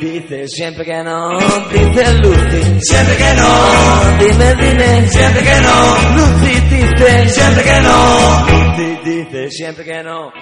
dice 0.00 0.48
siempre 0.48 0.84
que 0.84 1.02
no 1.02 1.38
Dice 1.70 2.14
Lucy 2.14 2.80
Siempre 2.80 3.16
que 3.16 3.34
no 3.34 4.18
Dime, 4.18 4.54
dime 4.54 5.08
Siempre 5.08 5.42
que 5.42 5.60
no 5.60 6.16
Lucy 6.16 6.60
dice 6.70 7.28
Siempre 7.28 7.62
que 7.62 7.80
no 7.82 8.46
Lucy 8.46 8.98
dice 9.04 9.50
siempre 9.50 9.84
que 9.84 10.02
no 10.02 10.32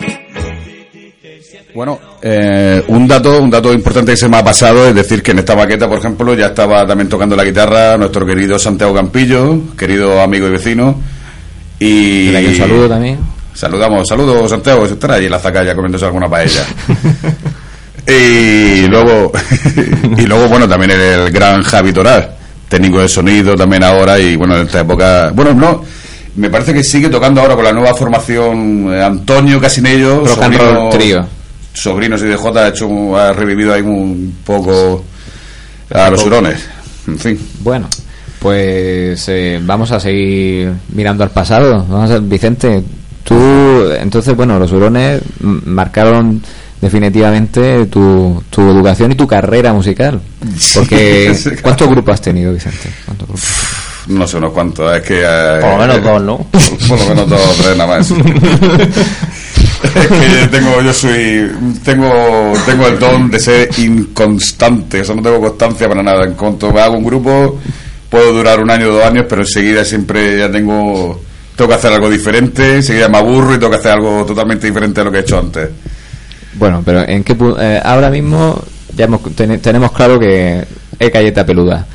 Bueno, 1.75 1.99
eh, 2.23 2.83
un 2.89 3.07
dato, 3.07 3.41
un 3.41 3.51
dato 3.51 3.73
importante 3.73 4.13
que 4.13 4.17
se 4.17 4.29
me 4.29 4.39
ha 4.39 4.45
pasado 4.45 4.87
es 4.87 4.95
decir 4.95 5.23
que 5.23 5.33
en 5.33 5.41
esta 5.41 5.55
maqueta, 5.55 5.89
por 5.89 5.99
ejemplo, 5.99 6.35
ya 6.35 6.47
estaba 6.47 6.87
también 6.87 7.09
tocando 7.09 7.37
la 7.37 7.45
guitarra 7.45 7.97
nuestro 7.97 8.25
querido 8.25 8.59
Santiago 8.59 8.95
Campillo, 8.95 9.77
querido 9.77 10.21
amigo 10.21 10.47
y 10.49 10.51
vecino. 10.51 11.01
Y 11.79 12.35
un 12.35 12.57
saludo 12.57 12.89
también. 12.89 13.19
Saludamos, 13.55 14.09
saludos 14.09 14.51
Santiago, 14.51 14.85
que 14.87 14.93
estará 14.93 15.15
ahí 15.15 15.27
en 15.27 15.33
la 15.33 15.39
zacalla 15.39 15.75
comiéndose 15.75 16.05
alguna 16.05 16.29
paella. 16.29 16.65
y 18.11 18.87
luego, 18.87 19.31
y 20.17 20.23
luego 20.23 20.49
bueno, 20.49 20.69
también 20.69 20.93
el 20.93 21.31
gran 21.31 21.63
Javi 21.63 21.93
Toral, 21.93 22.37
técnico 22.69 23.01
de 23.01 23.09
sonido 23.09 23.55
también 23.55 23.85
ahora 23.85 24.19
y 24.19 24.35
bueno, 24.35 24.57
en 24.57 24.67
esta 24.67 24.81
época, 24.81 25.31
bueno, 25.35 25.53
no, 25.53 25.85
me 26.37 26.49
parece 26.49 26.73
que 26.73 26.83
sigue 26.83 27.09
tocando 27.09 27.41
ahora 27.41 27.55
con 27.55 27.65
la 27.65 27.73
nueva 27.73 27.95
formación 27.95 28.93
eh, 28.93 29.03
Antonio 29.03 29.61
Casinello, 29.61 30.25
Rock 30.25 30.57
roll 30.57 30.91
trío. 30.91 31.27
sobrinos 31.75 32.23
y 32.23 32.27
DJ 32.27 32.59
ha 32.59 32.69
hecho, 32.69 33.17
ha 33.17 33.33
revivido 33.33 33.75
ahí 33.75 33.83
un 33.83 34.39
poco 34.45 35.05
a 35.93 36.11
los 36.11 36.25
hurones, 36.25 36.67
en 37.07 37.19
fin. 37.19 37.39
Bueno, 37.61 37.89
pues 38.39 39.29
eh, 39.29 39.61
vamos 39.63 39.91
a 39.93 40.01
seguir 40.01 40.73
mirando 40.95 41.25
al 41.25 41.31
pasado. 41.31 41.85
Vamos 41.89 42.11
a, 42.11 42.19
Vicente, 42.19 42.83
tú, 43.25 43.91
entonces, 43.99 44.35
bueno, 44.37 44.59
los 44.59 44.73
hurones 44.73 45.21
marcaron 45.41 46.43
definitivamente 46.81 47.87
tu, 47.87 48.43
tu 48.51 48.63
educación 48.71 49.13
y 49.13 49.15
tu 49.15 49.27
carrera 49.27 49.73
musical. 49.73 50.21
Porque, 50.75 51.33
Sí, 51.35 51.43
claro. 51.51 51.63
¿cuántos 51.63 51.89
grupos 51.91 52.15
has 52.15 52.21
tenido, 52.23 52.53
Vicente? 52.53 52.89
¿Cuántos 53.05 53.29
grupos? 53.29 53.45
No 54.09 54.27
sé 54.27 54.39
unos 54.39 54.53
cuantos, 54.53 54.97
es 54.97 55.03
que... 55.03 55.21
eh, 55.23 55.59
Por 55.61 55.71
lo 55.73 55.79
menos 55.79 55.97
eh, 55.99 56.01
dos, 56.01 56.23
¿no? 56.23 56.39
Por 56.89 56.99
lo 56.99 57.07
menos 57.09 57.29
dos 57.29 57.41
o 57.41 57.63
tres 57.63 57.77
nada 57.77 57.99
más. 57.99 58.11
es 59.95 60.07
que 60.07 60.41
yo 60.41 60.51
tengo, 60.51 60.81
yo 60.83 60.93
soy, 60.93 61.51
tengo, 61.85 62.53
tengo 62.65 62.87
el 62.87 62.99
don 62.99 63.31
de 63.31 63.39
ser 63.39 63.69
inconstante, 63.79 65.01
o 65.03 65.05
sea, 65.05 65.15
no 65.15 65.23
tengo 65.23 65.41
constancia 65.41 65.89
para 65.89 66.03
nada. 66.03 66.25
En 66.25 66.35
cuanto 66.35 66.73
me 66.73 66.81
hago 66.81 66.97
un 66.97 67.05
grupo, 67.05 67.59
puedo 68.09 68.33
durar 68.33 68.61
un 68.61 68.71
año 68.71 68.89
o 68.89 68.93
dos 68.95 69.05
años, 69.05 69.27
pero 69.29 69.43
enseguida 69.43 69.85
siempre 69.85 70.39
ya 70.39 70.51
tengo, 70.51 71.21
tengo 71.55 71.69
que 71.69 71.75
hacer 71.75 71.93
algo 71.93 72.09
diferente, 72.09 72.77
enseguida 72.77 73.09
me 73.11 73.19
aburro 73.19 73.55
y 73.55 73.59
tengo 73.59 73.71
que 73.73 73.77
hacer 73.79 73.93
algo 73.93 74.25
totalmente 74.25 74.67
diferente 74.67 75.01
a 75.01 75.05
lo 75.05 75.11
que 75.13 75.19
he 75.19 75.21
hecho 75.21 75.39
antes. 75.39 75.69
Bueno, 76.55 76.83
pero 76.85 77.07
¿en 77.09 77.23
qué 77.25 77.37
eh, 77.61 77.81
ahora 77.85 78.11
mismo 78.11 78.63
ya 78.97 79.05
hemos, 79.05 79.23
ten- 79.35 79.61
tenemos 79.61 79.93
claro 79.93 80.19
que 80.19 80.65
es 80.99 81.13
galleta 81.13 81.45
peluda. 81.47 81.87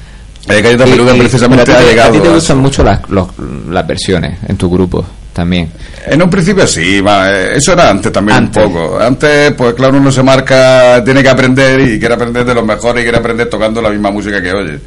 Eh, 0.47 0.61
Galleta 0.61 0.83
Peluda 0.83 1.13
precisamente 1.15 1.63
pero 1.65 1.77
a 1.77 1.79
ti- 1.81 1.85
ha 1.85 1.89
llegado 1.89 2.09
A 2.09 2.11
ti 2.11 2.19
te 2.19 2.27
gustan 2.29 2.57
mucho 2.57 2.83
las, 2.83 3.09
los- 3.09 3.29
las 3.69 3.87
versiones 3.87 4.39
en 4.45 4.57
tu 4.57 4.69
grupo 4.69 5.05
también. 5.31 5.71
En 6.05 6.21
un 6.21 6.29
principio 6.29 6.67
sí, 6.67 7.01
eh, 7.05 7.53
eso 7.55 7.71
era 7.73 7.89
antes 7.89 8.11
también 8.11 8.37
Antes. 8.39 8.65
un 8.65 8.73
poco. 8.73 8.99
Antes, 8.99 9.53
pues 9.53 9.73
claro, 9.73 9.97
uno 9.97 10.11
se 10.11 10.21
marca, 10.21 11.01
tiene 11.03 11.23
que 11.23 11.29
aprender 11.29 11.79
y 11.79 11.97
quiere 11.97 12.15
aprender 12.15 12.43
de 12.45 12.53
los 12.53 12.65
mejores 12.65 13.01
y 13.01 13.03
quiere 13.05 13.17
aprender 13.19 13.49
tocando 13.49 13.81
la 13.81 13.89
misma 13.89 14.11
música 14.11 14.41
que 14.41 14.51
oye. 14.51 14.79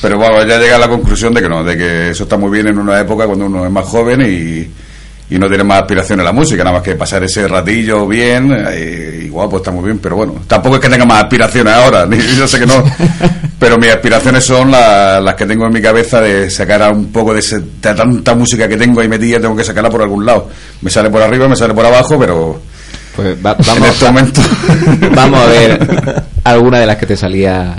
Pero 0.00 0.18
bueno, 0.18 0.44
ya 0.46 0.56
llega 0.58 0.76
a 0.76 0.78
la 0.78 0.88
conclusión 0.88 1.34
de 1.34 1.42
que 1.42 1.48
no, 1.48 1.64
de 1.64 1.76
que 1.76 2.10
eso 2.10 2.22
está 2.22 2.36
muy 2.36 2.50
bien 2.50 2.68
en 2.68 2.78
una 2.78 3.00
época 3.00 3.26
cuando 3.26 3.46
uno 3.46 3.64
es 3.66 3.70
más 3.72 3.84
joven 3.84 4.20
y, 4.22 4.70
y 5.28 5.38
no 5.38 5.48
tiene 5.48 5.64
más 5.64 5.80
aspiración 5.82 6.20
en 6.20 6.24
la 6.24 6.32
música, 6.32 6.62
nada 6.62 6.76
más 6.76 6.82
que 6.84 6.94
pasar 6.94 7.22
ese 7.24 7.48
ratillo 7.48 8.06
bien, 8.06 8.52
eh, 8.70 9.22
igual 9.26 9.48
pues 9.48 9.60
está 9.60 9.72
muy 9.72 9.84
bien, 9.84 9.98
pero 9.98 10.16
bueno, 10.16 10.34
tampoco 10.46 10.76
es 10.76 10.80
que 10.82 10.88
tenga 10.88 11.04
más 11.04 11.24
aspiraciones 11.24 11.72
ahora, 11.74 12.06
ni 12.08 12.16
yo 12.18 12.46
sé 12.46 12.60
que 12.60 12.66
no, 12.66 12.82
pero 13.58 13.76
mis 13.78 13.90
aspiraciones 13.90 14.44
son 14.44 14.70
la- 14.70 15.20
las 15.20 15.34
que 15.34 15.46
tengo 15.46 15.66
en 15.66 15.72
mi 15.72 15.82
cabeza 15.82 16.20
de 16.20 16.48
sacar 16.50 16.82
a 16.82 16.90
un 16.90 17.06
poco 17.12 17.32
de, 17.34 17.40
ese- 17.40 17.58
de 17.60 17.94
tanta 17.94 18.34
música 18.34 18.68
que 18.68 18.76
tengo 18.76 19.00
ahí 19.00 19.08
metida, 19.08 19.40
tengo 19.40 19.56
que 19.56 19.64
sacarla 19.64 19.90
por 19.90 20.02
algún 20.02 20.24
lado. 20.24 20.48
Me 20.82 20.90
sale 20.90 21.10
por 21.10 21.20
arriba, 21.22 21.48
me 21.48 21.56
sale 21.56 21.74
por 21.74 21.84
abajo, 21.86 22.16
pero 22.18 22.60
Pues 23.16 23.36
va- 23.44 23.56
en 23.76 23.84
este 23.84 24.04
momento 24.04 24.40
vamos 25.14 25.40
a 25.40 25.46
ver 25.46 26.22
alguna 26.44 26.78
de 26.80 26.86
las 26.86 26.96
que 26.98 27.06
te 27.06 27.16
salía 27.16 27.76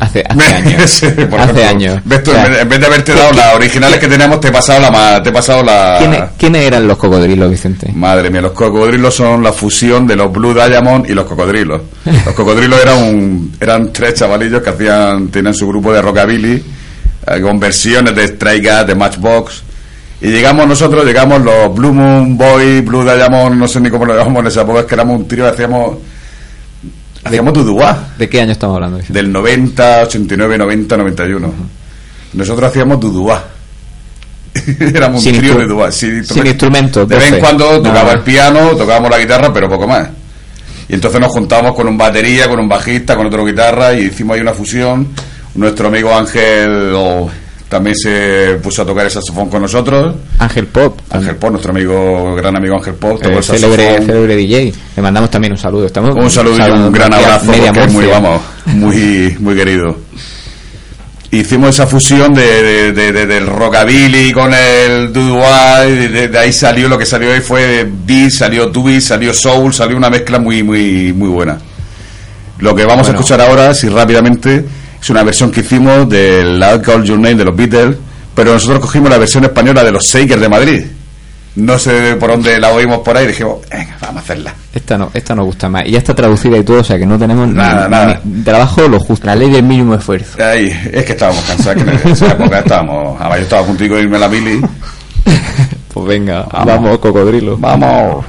hace, 0.00 0.24
hace 0.28 0.54
años. 0.54 0.90
Sí, 0.90 1.06
hace 1.06 1.22
ejemplo, 1.22 1.64
años. 1.68 2.00
ves 2.04 2.22
tú, 2.24 2.30
O 2.30 2.34
sea, 2.34 2.46
en, 2.46 2.52
vez, 2.52 2.62
en 2.62 2.68
vez 2.68 2.80
de 2.80 2.86
haberte 2.86 3.12
¿qué- 3.12 3.18
dado 3.20 3.32
las 3.32 3.54
originales 3.54 3.98
que 3.98 4.08
teníamos, 4.08 4.40
te 4.40 4.48
he 4.48 4.52
pasado 4.52 4.80
la 4.80 5.22
te 5.22 5.28
he 5.28 5.32
pasado 5.32 5.62
la 5.62 5.96
¿quiénes, 5.98 6.20
quiénes 6.38 6.66
eran 6.66 6.88
los 6.88 6.96
cocodrilos, 6.98 7.50
Vicente? 7.50 7.92
Madre 7.94 8.30
mía, 8.30 8.40
los 8.40 8.52
cocodrilos 8.52 9.14
son 9.14 9.42
la 9.42 9.52
fusión 9.52 10.06
de 10.06 10.16
los 10.16 10.32
Blue 10.32 10.52
Diamond 10.54 11.08
y 11.08 11.14
los 11.14 11.24
cocodrilos. 11.26 11.82
Los 12.04 12.34
cocodrilos 12.34 12.80
eran 12.82 12.96
un, 13.02 13.56
eran 13.60 13.92
tres 13.92 14.14
chavalillos 14.14 14.62
que 14.62 14.70
hacían, 14.70 15.28
tenían 15.28 15.54
su 15.54 15.68
grupo 15.68 15.92
de 15.92 16.02
rockabilly, 16.02 16.64
eh, 17.26 17.40
con 17.40 17.60
versiones 17.60 18.14
de 18.14 18.26
Stray 18.28 18.62
Cat, 18.62 18.86
de 18.86 18.94
Matchbox. 18.94 19.62
Y 20.22 20.28
llegamos 20.28 20.66
nosotros, 20.66 21.04
llegamos 21.04 21.40
los 21.42 21.74
Blue 21.74 21.92
Moon 21.94 22.36
Boy, 22.36 22.82
Blue 22.82 23.02
Diamond, 23.04 23.56
no 23.56 23.66
sé 23.66 23.80
ni 23.80 23.88
cómo 23.88 24.04
lo 24.04 24.14
llamamos 24.16 24.40
en 24.42 24.46
esa 24.48 24.62
época, 24.62 24.80
es 24.80 24.86
que 24.86 24.94
éramos 24.94 25.18
un 25.18 25.26
trío, 25.26 25.46
hacíamos, 25.48 25.96
hacíamos 27.24 27.54
Duduá. 27.54 28.12
¿De 28.18 28.28
qué 28.28 28.40
año 28.40 28.52
estamos 28.52 28.76
hablando? 28.76 29.00
Del 29.08 29.32
90, 29.32 30.02
89, 30.02 30.58
90, 30.58 30.96
91. 30.96 31.54
Nosotros 32.34 32.70
hacíamos 32.70 33.00
Duduá. 33.00 33.44
Éramos 34.80 35.24
un 35.24 35.38
trío 35.38 35.54
de 35.56 35.66
Duduá. 35.66 35.92
Sin, 35.92 36.24
sin 36.24 36.46
instrumentos, 36.46 37.08
De 37.08 37.16
vez 37.16 37.32
en 37.32 37.40
cuando 37.40 37.80
tocaba 37.80 38.12
el 38.12 38.20
piano, 38.20 38.70
tocábamos 38.76 39.10
la 39.10 39.18
guitarra, 39.18 39.52
pero 39.52 39.68
poco 39.68 39.86
más. 39.86 40.08
Y 40.88 40.94
entonces 40.94 41.20
nos 41.20 41.32
juntábamos 41.32 41.74
con 41.74 41.86
un 41.86 41.96
batería, 41.96 42.48
con 42.48 42.58
un 42.58 42.68
bajista, 42.68 43.16
con 43.16 43.26
otro 43.26 43.44
guitarra 43.44 43.94
y 43.94 44.06
hicimos 44.06 44.34
ahí 44.34 44.40
una 44.40 44.54
fusión. 44.54 45.08
Nuestro 45.54 45.88
amigo 45.88 46.12
Ángel 46.12 46.92
oh, 46.94 47.30
también 47.70 47.96
se 47.96 48.58
puso 48.62 48.82
a 48.82 48.84
tocar 48.84 49.06
el 49.06 49.10
saxofón 49.10 49.48
con 49.48 49.62
nosotros. 49.62 50.14
Ángel 50.38 50.66
Pop. 50.66 50.98
Ángel 51.10 51.36
Pop, 51.36 51.50
nuestro 51.52 51.70
amigo, 51.70 52.34
gran 52.34 52.54
amigo 52.56 52.74
Ángel 52.76 52.94
Pop, 52.94 53.22
tocó 53.22 53.36
eh, 53.36 53.38
el 53.38 53.44
célebre, 53.44 54.36
DJ. 54.36 54.74
Le 54.96 55.02
mandamos 55.02 55.30
también 55.30 55.52
un 55.52 55.58
saludo. 55.58 55.86
Estamos 55.86 56.14
Un 56.14 56.30
saludo 56.30 56.58
y 56.58 56.70
un 56.70 56.92
gran 56.92 57.14
abrazo 57.14 57.46
media 57.46 57.72
porque 57.72 57.86
es 57.88 57.92
muy, 57.94 58.06
vamos, 58.06 58.42
muy, 58.66 59.36
muy 59.38 59.54
querido. 59.54 59.96
Hicimos 61.32 61.70
esa 61.70 61.86
fusión 61.86 62.34
de, 62.34 62.42
de- 62.42 62.92
de- 62.92 63.12
de- 63.12 63.26
del 63.26 63.46
rockabilly 63.46 64.32
con 64.32 64.52
el 64.52 65.12
dudua 65.12 65.86
y 65.86 66.08
de, 66.08 66.26
de 66.26 66.38
ahí 66.38 66.52
salió 66.52 66.88
lo 66.88 66.98
que 66.98 67.06
salió 67.06 67.32
ahí 67.32 67.40
fue 67.40 67.88
beat, 68.04 68.30
salió 68.32 68.66
dubby, 68.66 69.00
salió 69.00 69.32
soul, 69.32 69.72
salió 69.72 69.96
una 69.96 70.10
mezcla 70.10 70.40
muy, 70.40 70.64
muy, 70.64 71.12
muy 71.12 71.28
buena. 71.28 71.56
Lo 72.58 72.74
que 72.74 72.84
vamos 72.84 73.06
Bueno. 73.06 73.18
a 73.18 73.20
escuchar 73.22 73.40
ahora, 73.40 73.72
si 73.74 73.88
rápidamente, 73.88 74.64
es 75.00 75.10
una 75.10 75.22
versión 75.22 75.50
que 75.50 75.60
hicimos 75.60 76.08
del 76.08 76.58
I'll 76.60 76.80
Call 76.82 77.04
Your 77.04 77.18
Name 77.18 77.36
de 77.36 77.44
los 77.44 77.56
Beatles, 77.56 77.96
pero 78.34 78.52
nosotros 78.52 78.80
cogimos 78.80 79.10
la 79.10 79.18
versión 79.18 79.44
española 79.44 79.82
de 79.84 79.92
los 79.92 80.04
Shakers 80.04 80.40
de 80.40 80.48
Madrid. 80.48 80.84
No 81.56 81.78
sé 81.80 82.14
por 82.14 82.30
dónde 82.30 82.60
la 82.60 82.70
oímos 82.70 82.98
por 83.00 83.16
ahí, 83.16 83.26
dijimos, 83.26 83.56
venga, 83.70 83.96
vamos 84.00 84.18
a 84.18 84.20
hacerla. 84.20 84.54
Esta 84.72 84.96
no, 84.96 85.10
esta 85.12 85.34
nos 85.34 85.46
gusta 85.46 85.68
más. 85.68 85.84
Y 85.84 85.90
ya 85.90 85.98
está 85.98 86.14
traducida 86.14 86.56
y 86.56 86.62
todo, 86.62 86.78
o 86.80 86.84
sea 86.84 86.96
que 86.96 87.04
no 87.04 87.18
tenemos 87.18 87.48
Nada, 87.48 87.84
ni- 87.86 87.90
nada. 87.90 88.20
ni 88.24 88.42
trabajo 88.44 88.86
lo 88.86 89.00
justo. 89.00 89.26
La 89.26 89.34
ley 89.34 89.50
del 89.50 89.64
mínimo 89.64 89.94
esfuerzo. 89.96 90.38
Ahí, 90.42 90.66
es 90.92 91.04
que 91.04 91.12
estábamos 91.12 91.42
cansados, 91.44 91.82
que 91.82 91.90
en 91.90 92.12
esa 92.12 92.26
época 92.32 92.60
estábamos. 92.60 93.20
Además, 93.20 93.38
yo 93.38 93.42
estaba 93.44 93.66
de 93.66 94.00
irme 94.00 94.16
a 94.16 94.20
la 94.20 94.28
Billy. 94.28 94.60
Pues 95.92 96.06
venga, 96.06 96.44
Vamos. 96.52 96.66
vamos, 96.66 96.98
cocodrilo. 97.00 97.56
Vamos. 97.58 98.24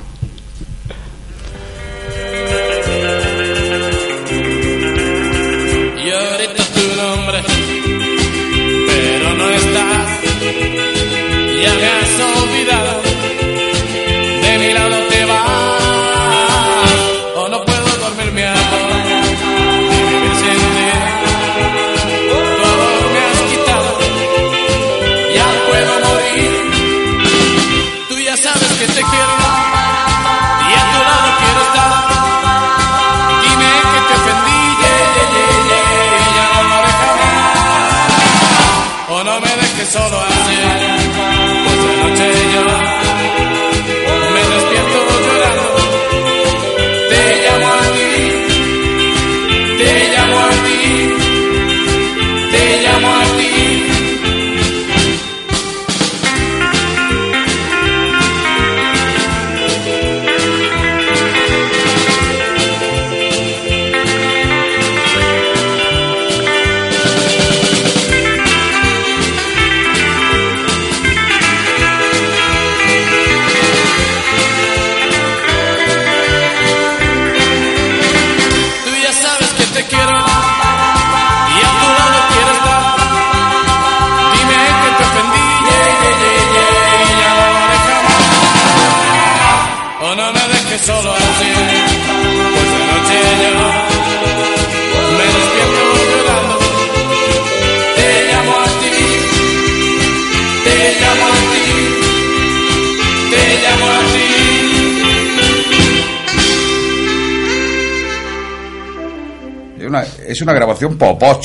Es 110.42 110.44
una 110.44 110.54
grabación 110.54 110.98
popoch, 110.98 111.44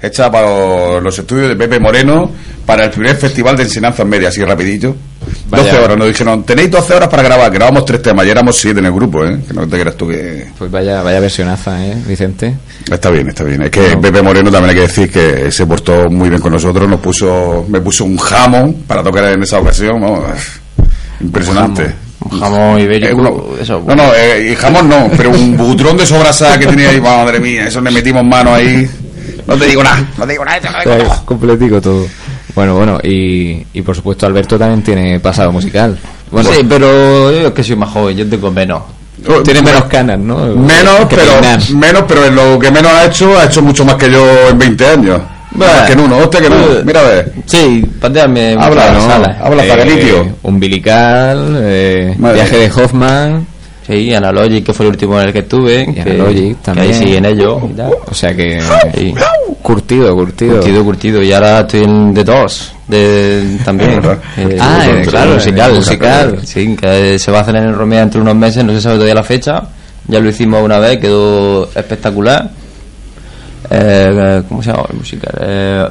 hecha 0.00 0.30
para 0.30 1.00
los, 1.00 1.18
estudios 1.18 1.48
de 1.50 1.56
Pepe 1.56 1.78
Moreno 1.78 2.30
para 2.64 2.84
el 2.84 2.90
primer 2.90 3.14
festival 3.16 3.56
de 3.56 3.64
enseñanza 3.64 4.04
media, 4.04 4.28
así 4.28 4.42
rapidito. 4.42 4.96
Vaya. 5.50 5.64
12 5.64 5.78
horas, 5.78 5.98
nos 5.98 6.08
dijeron, 6.08 6.44
tenéis 6.44 6.70
12 6.70 6.94
horas 6.94 7.08
para 7.10 7.22
grabar, 7.22 7.50
grabamos 7.50 7.84
tres 7.84 8.00
temas, 8.00 8.26
y 8.26 8.30
éramos 8.30 8.56
siete 8.56 8.80
en 8.80 8.86
el 8.86 8.92
grupo, 8.92 9.24
¿eh? 9.24 9.38
Que 9.46 9.52
no 9.52 9.68
te 9.68 9.78
creas 9.78 9.96
tú 9.96 10.08
que... 10.08 10.46
Pues 10.56 10.70
vaya, 10.70 11.02
vaya 11.02 11.20
versionaza, 11.20 11.84
¿eh, 11.86 11.94
Vicente? 12.06 12.54
Está 12.90 13.10
bien, 13.10 13.28
está 13.28 13.44
bien. 13.44 13.62
Es 13.62 13.70
que 13.70 13.96
Pepe 13.98 14.22
Moreno 14.22 14.50
también 14.50 14.70
hay 14.70 14.76
que 14.76 14.82
decir 14.82 15.10
que 15.10 15.50
se 15.50 15.66
portó 15.66 16.08
muy 16.08 16.30
bien 16.30 16.40
con 16.40 16.52
nosotros, 16.52 16.88
nos 16.88 17.00
puso, 17.00 17.66
me 17.68 17.80
puso 17.80 18.04
un 18.04 18.16
jamón 18.16 18.84
para 18.86 19.02
tocar 19.02 19.24
en 19.24 19.42
esa 19.42 19.58
ocasión, 19.58 20.00
vamos, 20.00 20.24
impresionante. 21.20 22.07
Un 22.20 22.40
jamón 22.40 22.80
ibérico, 22.80 23.08
Eh, 23.08 23.14
uno- 23.14 23.44
eso, 23.60 23.82
no, 23.86 23.94
no, 23.94 24.14
eh, 24.14 24.50
y 24.52 24.54
jamón 24.56 24.88
no, 24.88 25.08
pero 25.16 25.30
un 25.30 25.56
butrón 25.56 25.96
de 25.96 26.04
sobrasada 26.04 26.58
que 26.58 26.66
tenía 26.66 26.90
ahí, 26.90 27.00
madre 27.00 27.38
mía, 27.40 27.66
eso 27.68 27.80
le 27.80 27.90
metimos 27.90 28.24
mano 28.24 28.54
ahí. 28.54 28.88
No 29.46 29.56
te 29.56 29.66
digo 29.66 29.82
nada, 29.84 30.04
no 30.18 30.26
te 30.26 30.32
digo 30.32 30.44
nada, 30.44 30.60
te 30.82 30.88
lo 30.88 30.96
digo 30.96 31.14
completico 31.24 31.80
todo. 31.80 32.06
Bueno, 32.54 32.74
bueno, 32.74 32.98
y, 33.02 33.64
y 33.72 33.82
por 33.82 33.94
supuesto 33.94 34.26
Alberto 34.26 34.58
también 34.58 34.82
tiene 34.82 35.20
pasado 35.20 35.52
musical. 35.52 35.96
Bueno, 36.30 36.50
sí, 36.52 36.60
pero 36.68 37.30
yo 37.32 37.46
es 37.48 37.52
que 37.54 37.62
soy 37.62 37.76
más 37.76 37.90
joven, 37.90 38.16
yo 38.16 38.28
tengo 38.28 38.50
menos. 38.50 38.82
tiene 39.44 39.62
menos 39.62 39.84
canas, 39.84 40.18
¿no? 40.18 40.38
Menos, 40.56 41.06
Que 41.08 41.16
pero 41.16 41.32
peinar. 41.40 41.70
menos, 41.70 42.04
pero 42.08 42.24
en 42.26 42.34
lo 42.34 42.58
que 42.58 42.70
menos 42.70 42.92
ha 42.92 43.04
hecho, 43.06 43.38
ha 43.38 43.44
hecho 43.44 43.62
mucho 43.62 43.84
más 43.84 43.94
que 43.94 44.10
yo 44.10 44.26
en 44.50 44.58
20 44.58 44.86
años. 44.86 45.20
Más 45.52 45.82
que 45.86 45.92
en 45.94 46.00
uno, 46.00 46.18
hostia 46.18 46.40
que 46.40 46.50
no. 46.50 46.56
Eh, 46.56 46.82
Mira 46.84 47.00
a 47.00 47.04
ver. 47.04 47.32
Sí, 47.46 47.82
patearme 48.00 48.54
Habla, 48.58 48.92
¿no? 48.92 49.00
salas. 49.00 49.36
Habla, 49.40 49.64
Zagalitio. 49.64 50.28
Umbilical, 50.42 51.58
eh, 51.62 52.14
viaje 52.18 52.56
de 52.58 52.70
Hoffman. 52.70 53.46
Sí, 53.86 54.12
Analogic, 54.12 54.66
que 54.66 54.74
fue 54.74 54.84
el 54.84 54.90
último 54.92 55.18
en 55.18 55.28
el 55.28 55.32
que 55.32 55.38
estuve. 55.38 55.86
Y 55.88 55.94
que, 55.94 56.02
Analogic 56.02 56.56
que 56.58 56.62
también. 56.62 56.86
ahí 56.88 56.94
siguen 56.94 57.24
ellos. 57.24 57.62
y 57.70 57.74
tal. 57.74 57.92
O 58.10 58.14
sea 58.14 58.34
que. 58.36 58.60
Sí. 58.94 59.14
Curtido, 59.62 60.14
curtido. 60.14 60.56
Curtido, 60.56 60.84
curtido. 60.84 61.22
Y 61.22 61.32
ahora 61.32 61.60
estoy 61.60 61.84
en 61.84 62.12
The 62.14 62.24
Doors, 62.24 62.72
de, 62.86 63.56
también. 63.64 64.00
Eh, 64.36 64.56
Ah, 64.60 64.86
eh, 64.86 65.02
claro, 65.08 65.34
musical. 65.34 65.74
musical. 65.74 66.38
Sí, 66.44 66.76
que 66.76 67.18
se 67.18 67.30
va 67.32 67.38
a 67.38 67.40
hacer 67.40 67.56
en 67.56 67.64
el 67.64 67.74
Romea 67.74 68.02
entre 68.02 68.20
unos 68.20 68.36
meses, 68.36 68.62
no 68.64 68.72
se 68.74 68.80
sabe 68.82 68.96
todavía 68.96 69.14
la 69.14 69.22
fecha. 69.24 69.62
Ya 70.06 70.20
lo 70.20 70.28
hicimos 70.28 70.62
una 70.62 70.78
vez, 70.78 70.98
quedó 70.98 71.64
espectacular. 71.74 72.50
Eh, 73.70 74.42
¿Cómo 74.48 74.62
se 74.62 74.70
llama 74.70 74.84
el 74.90 74.96
musical? 74.96 75.34
Eh, 75.42 75.86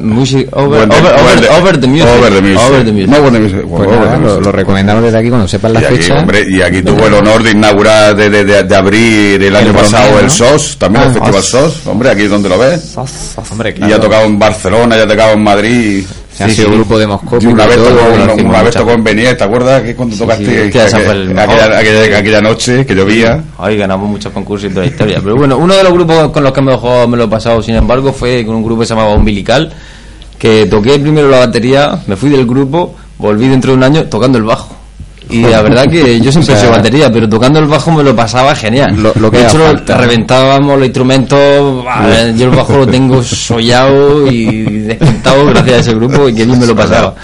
music, 0.00 0.48
over, 0.56 0.82
Over 0.82 0.88
the- 0.88 0.96
over, 0.96 1.12
over 1.12 1.20
over, 1.20 1.40
the- 1.40 1.48
over 1.48 1.80
the 1.80 1.86
music. 1.86 2.08
over 2.08 2.32
the 2.34 2.40
music. 2.42 2.60
Over 2.68 2.84
the 2.84 2.92
music. 2.92 3.08
No, 3.10 3.16
over 3.18 3.32
the 3.32 3.38
music. 3.38 3.60
Pues 3.62 3.72
Over 3.86 3.98
nada, 4.00 4.10
the 4.10 4.16
lo, 4.18 4.26
music. 4.26 4.44
lo 4.44 4.52
recomendamos 4.52 5.02
desde 5.04 5.18
aquí 5.18 5.28
cuando 5.28 5.48
sepan 5.48 5.72
la 5.72 5.80
Y 5.80 5.84
aquí, 5.84 5.96
fecha. 5.96 6.18
hombre, 6.18 6.46
y 6.48 6.62
aquí 6.62 6.82
tuvo 6.82 7.06
el 7.06 7.14
honor 7.14 7.42
de 7.42 7.50
inaugurar, 7.52 8.16
de, 8.16 8.28
de, 8.30 8.44
de, 8.44 8.62
de 8.64 8.76
abrir 8.76 9.42
el 9.42 9.54
año 9.56 9.68
El 9.70 9.76
pasado 9.76 10.06
Romeo, 10.08 10.20
el. 10.24 10.30
SOS, 10.30 10.76
también 10.78 11.02
el 11.04 11.08
Ah, 11.10 11.12
Festival 11.12 11.34
os- 11.40 11.46
SOS. 11.50 11.86
Hombre, 11.86 12.10
aquí 12.10 12.22
es 12.22 12.30
donde 12.30 12.48
lo 12.48 12.58
ves. 12.58 12.96
Hombre, 13.50 13.74
Y 13.76 13.88
ya 13.88 13.96
ha 13.96 14.00
tocado 14.00 14.24
en 14.26 14.38
Barcelona, 14.38 14.96
ya 14.96 15.02
ha 15.04 15.08
tocado 15.08 15.32
en 15.34 15.42
Madrid. 15.42 16.04
Se 16.32 16.44
ha 16.44 16.48
sido 16.48 16.70
grupo 16.70 16.98
de 16.98 17.06
Moscú. 17.06 17.38
Y 17.40 17.46
una 17.46 17.66
vez 17.66 17.76
todo, 17.76 17.90
tocó, 17.90 18.16
lo 18.26 18.34
una, 18.48 18.62
vez 18.62 18.74
tocó 18.74 18.92
en 18.92 19.04
¿te 19.04 19.44
acuerdas? 19.44 19.82
Que 19.82 19.94
cuando 19.94 20.16
tocaste 20.16 20.44
sí, 20.46 20.78
aquella, 20.78 20.86
aquella, 21.42 21.78
aquella- 21.78 22.18
aquella 22.18 22.40
noche 22.40 22.86
que 22.86 22.94
llovía. 22.94 23.42
Ay, 23.58 23.76
ganamos 23.76 24.08
muchos 24.08 24.32
concursos 24.32 24.70
y 24.70 24.74
toda 24.74 24.86
la 24.86 24.92
historia. 24.92 25.20
Pero 25.22 25.36
bueno, 25.36 25.58
uno 25.58 25.74
de 25.74 25.82
los 25.82 25.92
grupos 25.92 26.30
con 26.30 26.42
los 26.44 26.52
que 26.52 26.62
mejor 26.62 27.08
me 27.08 27.16
lo 27.16 27.24
he 27.24 27.28
pasado, 27.28 27.60
sin 27.62 27.74
embargo, 27.74 28.12
fue 28.12 28.44
con 28.46 28.54
un 28.54 28.62
grupo 28.62 28.80
que 28.80 28.86
se 28.86 28.94
llamaba 28.94 29.12
Umbilical, 29.14 29.72
que 30.38 30.66
toqué 30.66 30.98
primero 30.98 31.28
la 31.28 31.40
batería, 31.40 31.98
me 32.06 32.16
fui 32.16 32.30
del 32.30 32.46
grupo, 32.46 32.94
volví 33.18 33.48
dentro 33.48 33.72
de 33.72 33.76
un 33.78 33.82
año 33.84 34.04
tocando 34.04 34.38
el 34.38 34.44
bajo. 34.44 34.76
Y 35.30 35.42
la 35.42 35.62
verdad 35.62 35.84
que 35.86 36.20
yo 36.20 36.30
siempre 36.32 36.54
O 36.56 36.58
sea, 36.58 36.70
batería, 36.70 37.10
pero 37.12 37.28
tocando 37.28 37.58
el 37.60 37.66
bajo 37.66 37.90
me 37.92 38.02
lo 38.02 38.14
pasaba 38.16 38.54
genial. 38.54 38.94
Lo- 39.00 39.12
lo 39.14 39.30
que 39.30 39.38
de 39.38 39.44
hecho, 39.44 39.58
falta. 39.58 39.96
reventábamos 39.98 40.76
los 40.78 40.86
instrumentos, 40.86 41.84
bah, 41.84 42.30
yo 42.36 42.44
el 42.50 42.56
bajo 42.56 42.76
lo 42.78 42.86
tengo 42.86 43.22
sollado 43.22 44.26
y 44.30 44.62
desquintado 44.62 45.46
gracias 45.46 45.76
a 45.76 45.80
ese 45.80 45.94
grupo 45.94 46.28
y 46.28 46.34
que 46.34 46.44
bien 46.44 46.58
me 46.58 46.66
lo 46.66 46.74
pasaba. 46.76 47.14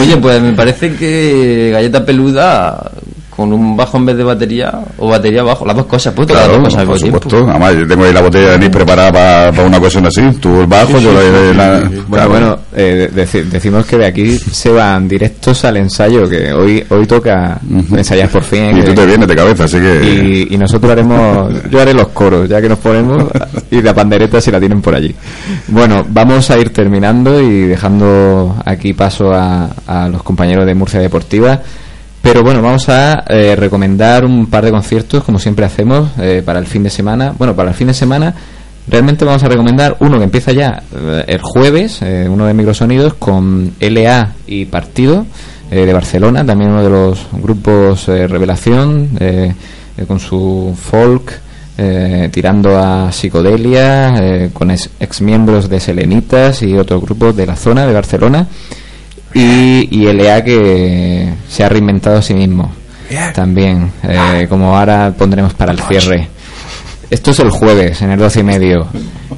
Oye, 0.00 0.16
pues 0.16 0.40
me 0.40 0.52
parece 0.52 0.94
que 0.94 1.70
Galleta 1.72 2.04
Peluda 2.04 2.90
con 3.34 3.50
un 3.52 3.76
bajo 3.76 3.96
en 3.96 4.06
vez 4.06 4.16
de 4.16 4.24
batería 4.24 4.80
o 4.98 5.08
batería 5.08 5.42
bajo, 5.42 5.64
las 5.64 5.74
dos 5.74 5.86
cosas, 5.86 6.12
pues 6.14 6.28
tocar 6.28 6.42
las 6.42 6.48
Claro, 6.50 6.62
dos 6.62 6.68
cosas 6.68 6.80
al 6.80 6.86
por 6.86 6.94
mismo 6.96 7.18
tiempo. 7.18 7.30
supuesto. 7.30 7.50
Además, 7.50 7.74
yo 7.80 7.86
tengo 7.88 8.04
ahí 8.04 8.12
la 8.12 8.20
botella 8.20 8.48
de 8.50 8.54
anís 8.56 8.68
preparada 8.68 9.10
para 9.52 9.66
una 9.66 9.78
ocasión 9.78 10.06
así. 10.06 10.20
Tú 10.38 10.60
el 10.60 10.66
bajo, 10.66 10.98
yo 10.98 11.12
la, 11.12 11.22
la- 11.54 11.80
Bueno, 11.80 12.04
claro. 12.10 12.28
bueno, 12.30 12.58
eh, 12.76 13.10
deci- 13.14 13.44
decimos 13.44 13.86
que 13.86 13.96
de 13.96 14.06
aquí 14.06 14.38
se 14.38 14.70
van 14.70 15.08
directos 15.08 15.64
al 15.64 15.78
ensayo, 15.78 16.28
que 16.28 16.52
hoy 16.52 16.84
hoy 16.90 17.06
toca 17.06 17.58
ensayar 17.96 18.28
por 18.28 18.42
fin. 18.42 18.70
Y 18.76 18.80
que- 18.80 18.82
tú 18.88 18.94
te 18.94 19.06
vienes 19.06 19.26
de 19.26 19.34
cabeza, 19.36 19.64
así 19.64 19.78
que. 19.78 20.46
y, 20.50 20.54
y 20.54 20.58
nosotros 20.58 20.92
haremos, 20.92 21.52
yo 21.70 21.80
haré 21.80 21.94
los 21.94 22.08
coros, 22.08 22.46
ya 22.48 22.60
que 22.60 22.68
nos 22.68 22.78
ponemos, 22.80 23.24
y 23.70 23.80
la 23.80 23.94
pandereta 23.94 24.40
si 24.42 24.50
la 24.50 24.60
tienen 24.60 24.82
por 24.82 24.94
allí. 24.94 25.14
Bueno, 25.68 26.04
vamos 26.06 26.50
a 26.50 26.58
ir 26.58 26.70
terminando 26.70 27.40
y 27.40 27.62
dejando 27.62 28.56
aquí 28.64 28.92
paso 28.92 29.32
a, 29.32 29.70
a 29.86 30.08
los 30.08 30.22
compañeros 30.22 30.66
de 30.66 30.74
Murcia 30.74 31.00
Deportiva. 31.00 31.60
Pero 32.22 32.42
bueno, 32.42 32.62
vamos 32.62 32.88
a 32.88 33.24
eh, 33.28 33.56
recomendar 33.56 34.24
un 34.24 34.46
par 34.46 34.64
de 34.64 34.70
conciertos, 34.70 35.24
como 35.24 35.38
siempre 35.38 35.66
hacemos, 35.66 36.10
eh, 36.18 36.42
para 36.44 36.60
el 36.60 36.66
fin 36.66 36.84
de 36.84 36.90
semana. 36.90 37.34
Bueno, 37.36 37.54
para 37.54 37.70
el 37.70 37.74
fin 37.74 37.88
de 37.88 37.94
semana 37.94 38.34
realmente 38.88 39.24
vamos 39.24 39.42
a 39.42 39.48
recomendar 39.48 39.96
uno 40.00 40.18
que 40.18 40.24
empieza 40.24 40.52
ya 40.52 40.82
eh, 40.94 41.24
el 41.28 41.40
jueves, 41.42 42.00
eh, 42.02 42.26
uno 42.28 42.46
de 42.46 42.54
Microsonidos, 42.54 43.14
con 43.14 43.72
LA 43.80 44.32
y 44.46 44.64
Partido 44.66 45.26
eh, 45.70 45.86
de 45.86 45.92
Barcelona, 45.92 46.44
también 46.44 46.70
uno 46.70 46.82
de 46.82 46.90
los 46.90 47.26
grupos 47.32 48.06
Revelación, 48.06 49.10
con 50.06 50.18
su 50.18 50.74
folk, 50.78 51.40
tirando 52.30 52.78
a 52.78 53.10
psicodelia, 53.12 54.50
con 54.52 54.70
ex, 54.70 55.20
miembros 55.20 55.68
de 55.68 55.80
Selenitas 55.80 56.62
y 56.62 56.74
otros 56.74 57.02
grupos 57.02 57.36
de 57.36 57.46
la 57.46 57.56
zona 57.56 57.86
de 57.86 57.92
Barcelona, 57.92 58.46
y, 59.34 59.88
y 59.90 60.12
LA 60.12 60.42
que 60.44 61.28
se 61.48 61.64
ha 61.64 61.68
reinventado 61.68 62.18
a 62.18 62.22
sí 62.22 62.34
mismo. 62.34 62.72
También, 63.34 63.92
eh, 64.04 64.46
como 64.48 64.76
ahora 64.76 65.12
pondremos 65.16 65.52
para 65.54 65.72
el 65.72 65.80
cierre. 65.80 66.28
Esto 67.10 67.32
es 67.32 67.40
el 67.40 67.50
jueves, 67.50 68.00
en 68.00 68.10
el 68.10 68.18
12 68.18 68.40
y 68.40 68.42
medio. 68.42 68.86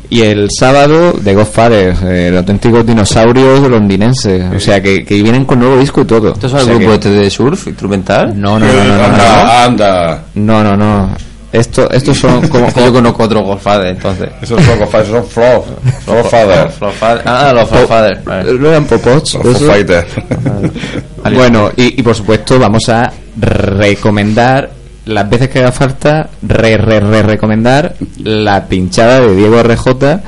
Y 0.08 0.20
el 0.20 0.48
sábado, 0.56 1.12
de 1.12 1.34
Godfathers, 1.34 1.98
eh, 2.04 2.28
los 2.30 2.38
auténticos 2.40 2.86
dinosaurios 2.86 3.68
londinenses. 3.68 4.44
O 4.54 4.60
sea, 4.60 4.80
que, 4.80 5.04
que 5.04 5.20
vienen 5.20 5.44
con 5.44 5.58
nuevo 5.58 5.76
disco 5.76 6.02
y 6.02 6.04
todo. 6.04 6.34
¿Esto 6.34 6.46
es 6.46 6.52
O 6.54 6.58
el 6.58 6.64
sea 6.66 6.74
grupo 6.74 6.88
que- 6.90 6.94
este 6.94 7.10
de 7.10 7.30
surf 7.30 7.66
instrumental? 7.66 8.40
No, 8.40 8.60
no, 8.60 8.66
no, 8.66 8.72
no, 8.72 8.84
no. 8.84 8.96
no. 8.96 9.04
Anda, 9.14 9.64
anda. 9.64 10.24
No, 10.36 10.62
no, 10.62 10.76
no. 10.76 11.10
Esto, 11.54 11.88
estos 11.90 12.18
son 12.18 12.48
como... 12.48 12.66
Que 12.74 12.80
yo 12.80 12.92
conozco 12.92 13.22
otros 13.22 13.44
Godfather, 13.44 13.86
entonces. 13.86 14.28
Esos 14.42 14.60
son 14.60 14.78
Godfather, 14.80 15.06
son 15.06 15.24
Flo. 15.24 15.64
Flo 16.04 16.24
Father. 16.24 16.70
Godfather. 16.80 17.22
Ah, 17.24 17.52
los 17.54 17.70
Godfather. 17.70 18.20
vale. 18.24 18.52
¿No 18.54 18.68
eran 18.68 18.84
popots? 18.86 19.34
Los 19.34 19.58
Foo 19.58 19.68
Fighters. 19.68 20.06
Bueno, 21.32 21.70
y, 21.76 22.00
y 22.00 22.02
por 22.02 22.16
supuesto 22.16 22.58
vamos 22.58 22.88
a 22.88 23.12
recomendar 23.36 24.70
las 25.06 25.30
veces 25.30 25.48
que 25.48 25.60
haga 25.60 25.70
falta, 25.70 26.28
re, 26.42 26.76
re, 26.76 26.98
re 26.98 27.22
recomendar 27.22 27.94
la 28.18 28.66
pinchada 28.66 29.20
de 29.20 29.36
Diego 29.36 29.62
RJ 29.62 30.20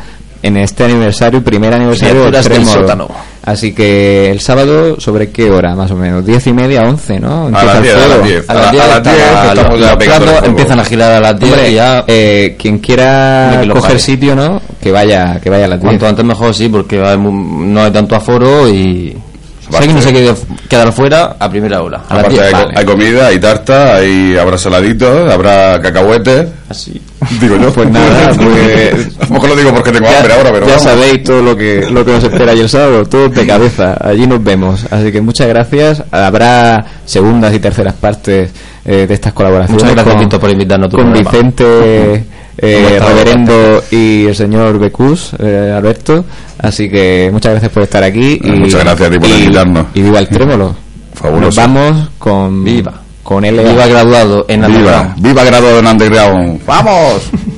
en 0.42 0.56
este 0.56 0.84
aniversario, 0.84 1.42
primer 1.42 1.74
aniversario 1.74 2.30
del 2.30 2.66
sótano. 2.66 3.08
Así 3.44 3.72
que 3.72 4.28
el 4.30 4.40
sábado, 4.40 5.00
¿sobre 5.00 5.30
qué 5.30 5.50
hora 5.50 5.74
más 5.76 5.90
o 5.92 5.94
menos? 5.96 6.26
¿Diez 6.26 6.44
y 6.48 6.52
media, 6.52 6.80
once, 6.82 7.20
no? 7.20 7.46
A 7.46 7.64
las 7.64 7.80
10, 7.82 7.94
a 7.94 7.98
las 7.98 8.06
fuego. 8.08 8.24
10. 8.26 8.50
A 8.50 8.54
las 8.54 8.72
10 8.72 8.82
A 8.82 8.86
las 8.88 9.02
10 9.02 9.14
está- 9.16 9.48
estamos 9.52 9.80
ya 9.80 9.86
los 9.86 9.96
pegando 9.96 9.96
el 9.96 10.06
platos 10.06 10.30
fuego. 10.32 10.46
empiezan 10.46 10.80
a 10.80 10.84
girar 10.84 11.12
a 11.12 11.20
las 11.20 11.38
10 11.40 11.52
Hombre, 11.52 11.70
y 11.70 11.74
ya... 11.74 12.04
eh, 12.08 12.56
quien 12.58 12.78
quiera 12.78 13.58
que 13.62 13.68
coger 13.68 14.00
sitio, 14.00 14.34
¿no? 14.34 14.60
Que 14.82 14.90
vaya, 14.90 15.38
que 15.40 15.48
vaya 15.48 15.66
a 15.66 15.68
las 15.68 15.78
10. 15.80 15.88
Cuanto 15.88 16.08
antes 16.08 16.24
mejor, 16.24 16.54
sí, 16.54 16.68
porque 16.68 17.00
hay 17.00 17.16
no 17.18 17.82
hay 17.84 17.90
tanto 17.92 18.16
aforo 18.16 18.68
y... 18.68 19.16
Si 19.68 19.74
alguien 19.76 19.96
no 19.96 20.02
se 20.02 20.12
quiere 20.12 20.32
quedar 20.68 20.92
fuera, 20.92 21.36
a 21.40 21.50
primera 21.50 21.82
hora. 21.82 21.98
A 22.08 22.14
las 22.14 22.24
Aparte 22.24 22.34
10, 22.34 22.42
hay, 22.46 22.52
vale. 22.52 22.74
hay 22.76 22.84
comida, 22.84 23.26
hay 23.26 23.38
tarta, 23.40 23.94
hay, 23.96 24.36
habrá 24.36 24.58
saladitos, 24.58 25.32
habrá 25.32 25.80
cacahuetes. 25.80 26.46
Así. 26.68 27.00
Digo 27.40 27.56
yo. 27.56 27.72
Pues 27.72 27.90
nada, 27.92 28.30
pues- 28.34 29.16
Tampoco 29.18 29.46
lo 29.48 29.56
digo 29.56 29.72
porque 29.72 29.92
tengo 29.92 30.08
hambre 30.08 30.32
ahora, 30.32 30.52
pero 30.52 30.66
ya 30.66 30.76
vamos. 30.76 30.82
sabéis 30.82 31.22
todo 31.22 31.42
lo 31.42 31.56
que 31.56 31.86
lo 31.90 32.04
que 32.04 32.12
nos 32.12 32.24
espera 32.24 32.52
el 32.52 32.68
sábado, 32.68 33.04
todo 33.06 33.28
de 33.28 33.46
cabeza. 33.46 33.96
Allí 34.00 34.26
nos 34.26 34.42
vemos. 34.42 34.84
Así 34.90 35.12
que 35.12 35.20
muchas 35.20 35.46
gracias. 35.48 36.02
Habrá 36.10 36.84
segundas 37.04 37.54
y 37.54 37.58
terceras 37.60 37.94
partes 37.94 38.50
eh, 38.84 39.06
de 39.06 39.14
estas 39.14 39.32
colaboraciones. 39.32 39.82
Muchas 39.82 39.94
gracias, 40.04 40.28
con, 40.28 40.40
por 40.40 40.50
invitarnos 40.50 40.88
con 40.90 41.12
programa. 41.12 41.30
Vicente, 41.30 42.24
eh. 42.58 42.98
Reverendo 43.00 43.84
y 43.90 44.26
el 44.26 44.34
señor 44.34 44.78
Becus, 44.78 45.32
eh, 45.38 45.72
Alberto. 45.76 46.24
Así 46.58 46.88
que 46.88 47.28
muchas 47.32 47.52
gracias 47.52 47.70
por 47.70 47.82
estar 47.82 48.02
aquí. 48.02 48.40
Y, 48.42 48.50
Muchas 48.50 48.82
gracias 48.82 49.08
a 49.08 49.12
ti 49.12 49.18
por 49.18 49.28
invitarnos. 49.28 49.86
Y 49.94 50.02
viva 50.02 50.18
el 50.18 50.28
trémolo. 50.28 50.74
Fabuloso. 51.14 51.46
Nos 51.46 51.56
vamos 51.56 52.08
con. 52.18 52.64
Viva. 52.64 53.02
Con 53.26 53.44
él. 53.44 53.56
Viva 53.58 53.86
graduado 53.88 54.46
en 54.48 54.60
Viva, 54.60 54.68
Underground. 54.68 55.14
viva 55.20 55.44
graduado 55.44 55.78
en 55.80 55.86
Underground. 55.88 56.60
¡Vamos! 56.64 57.30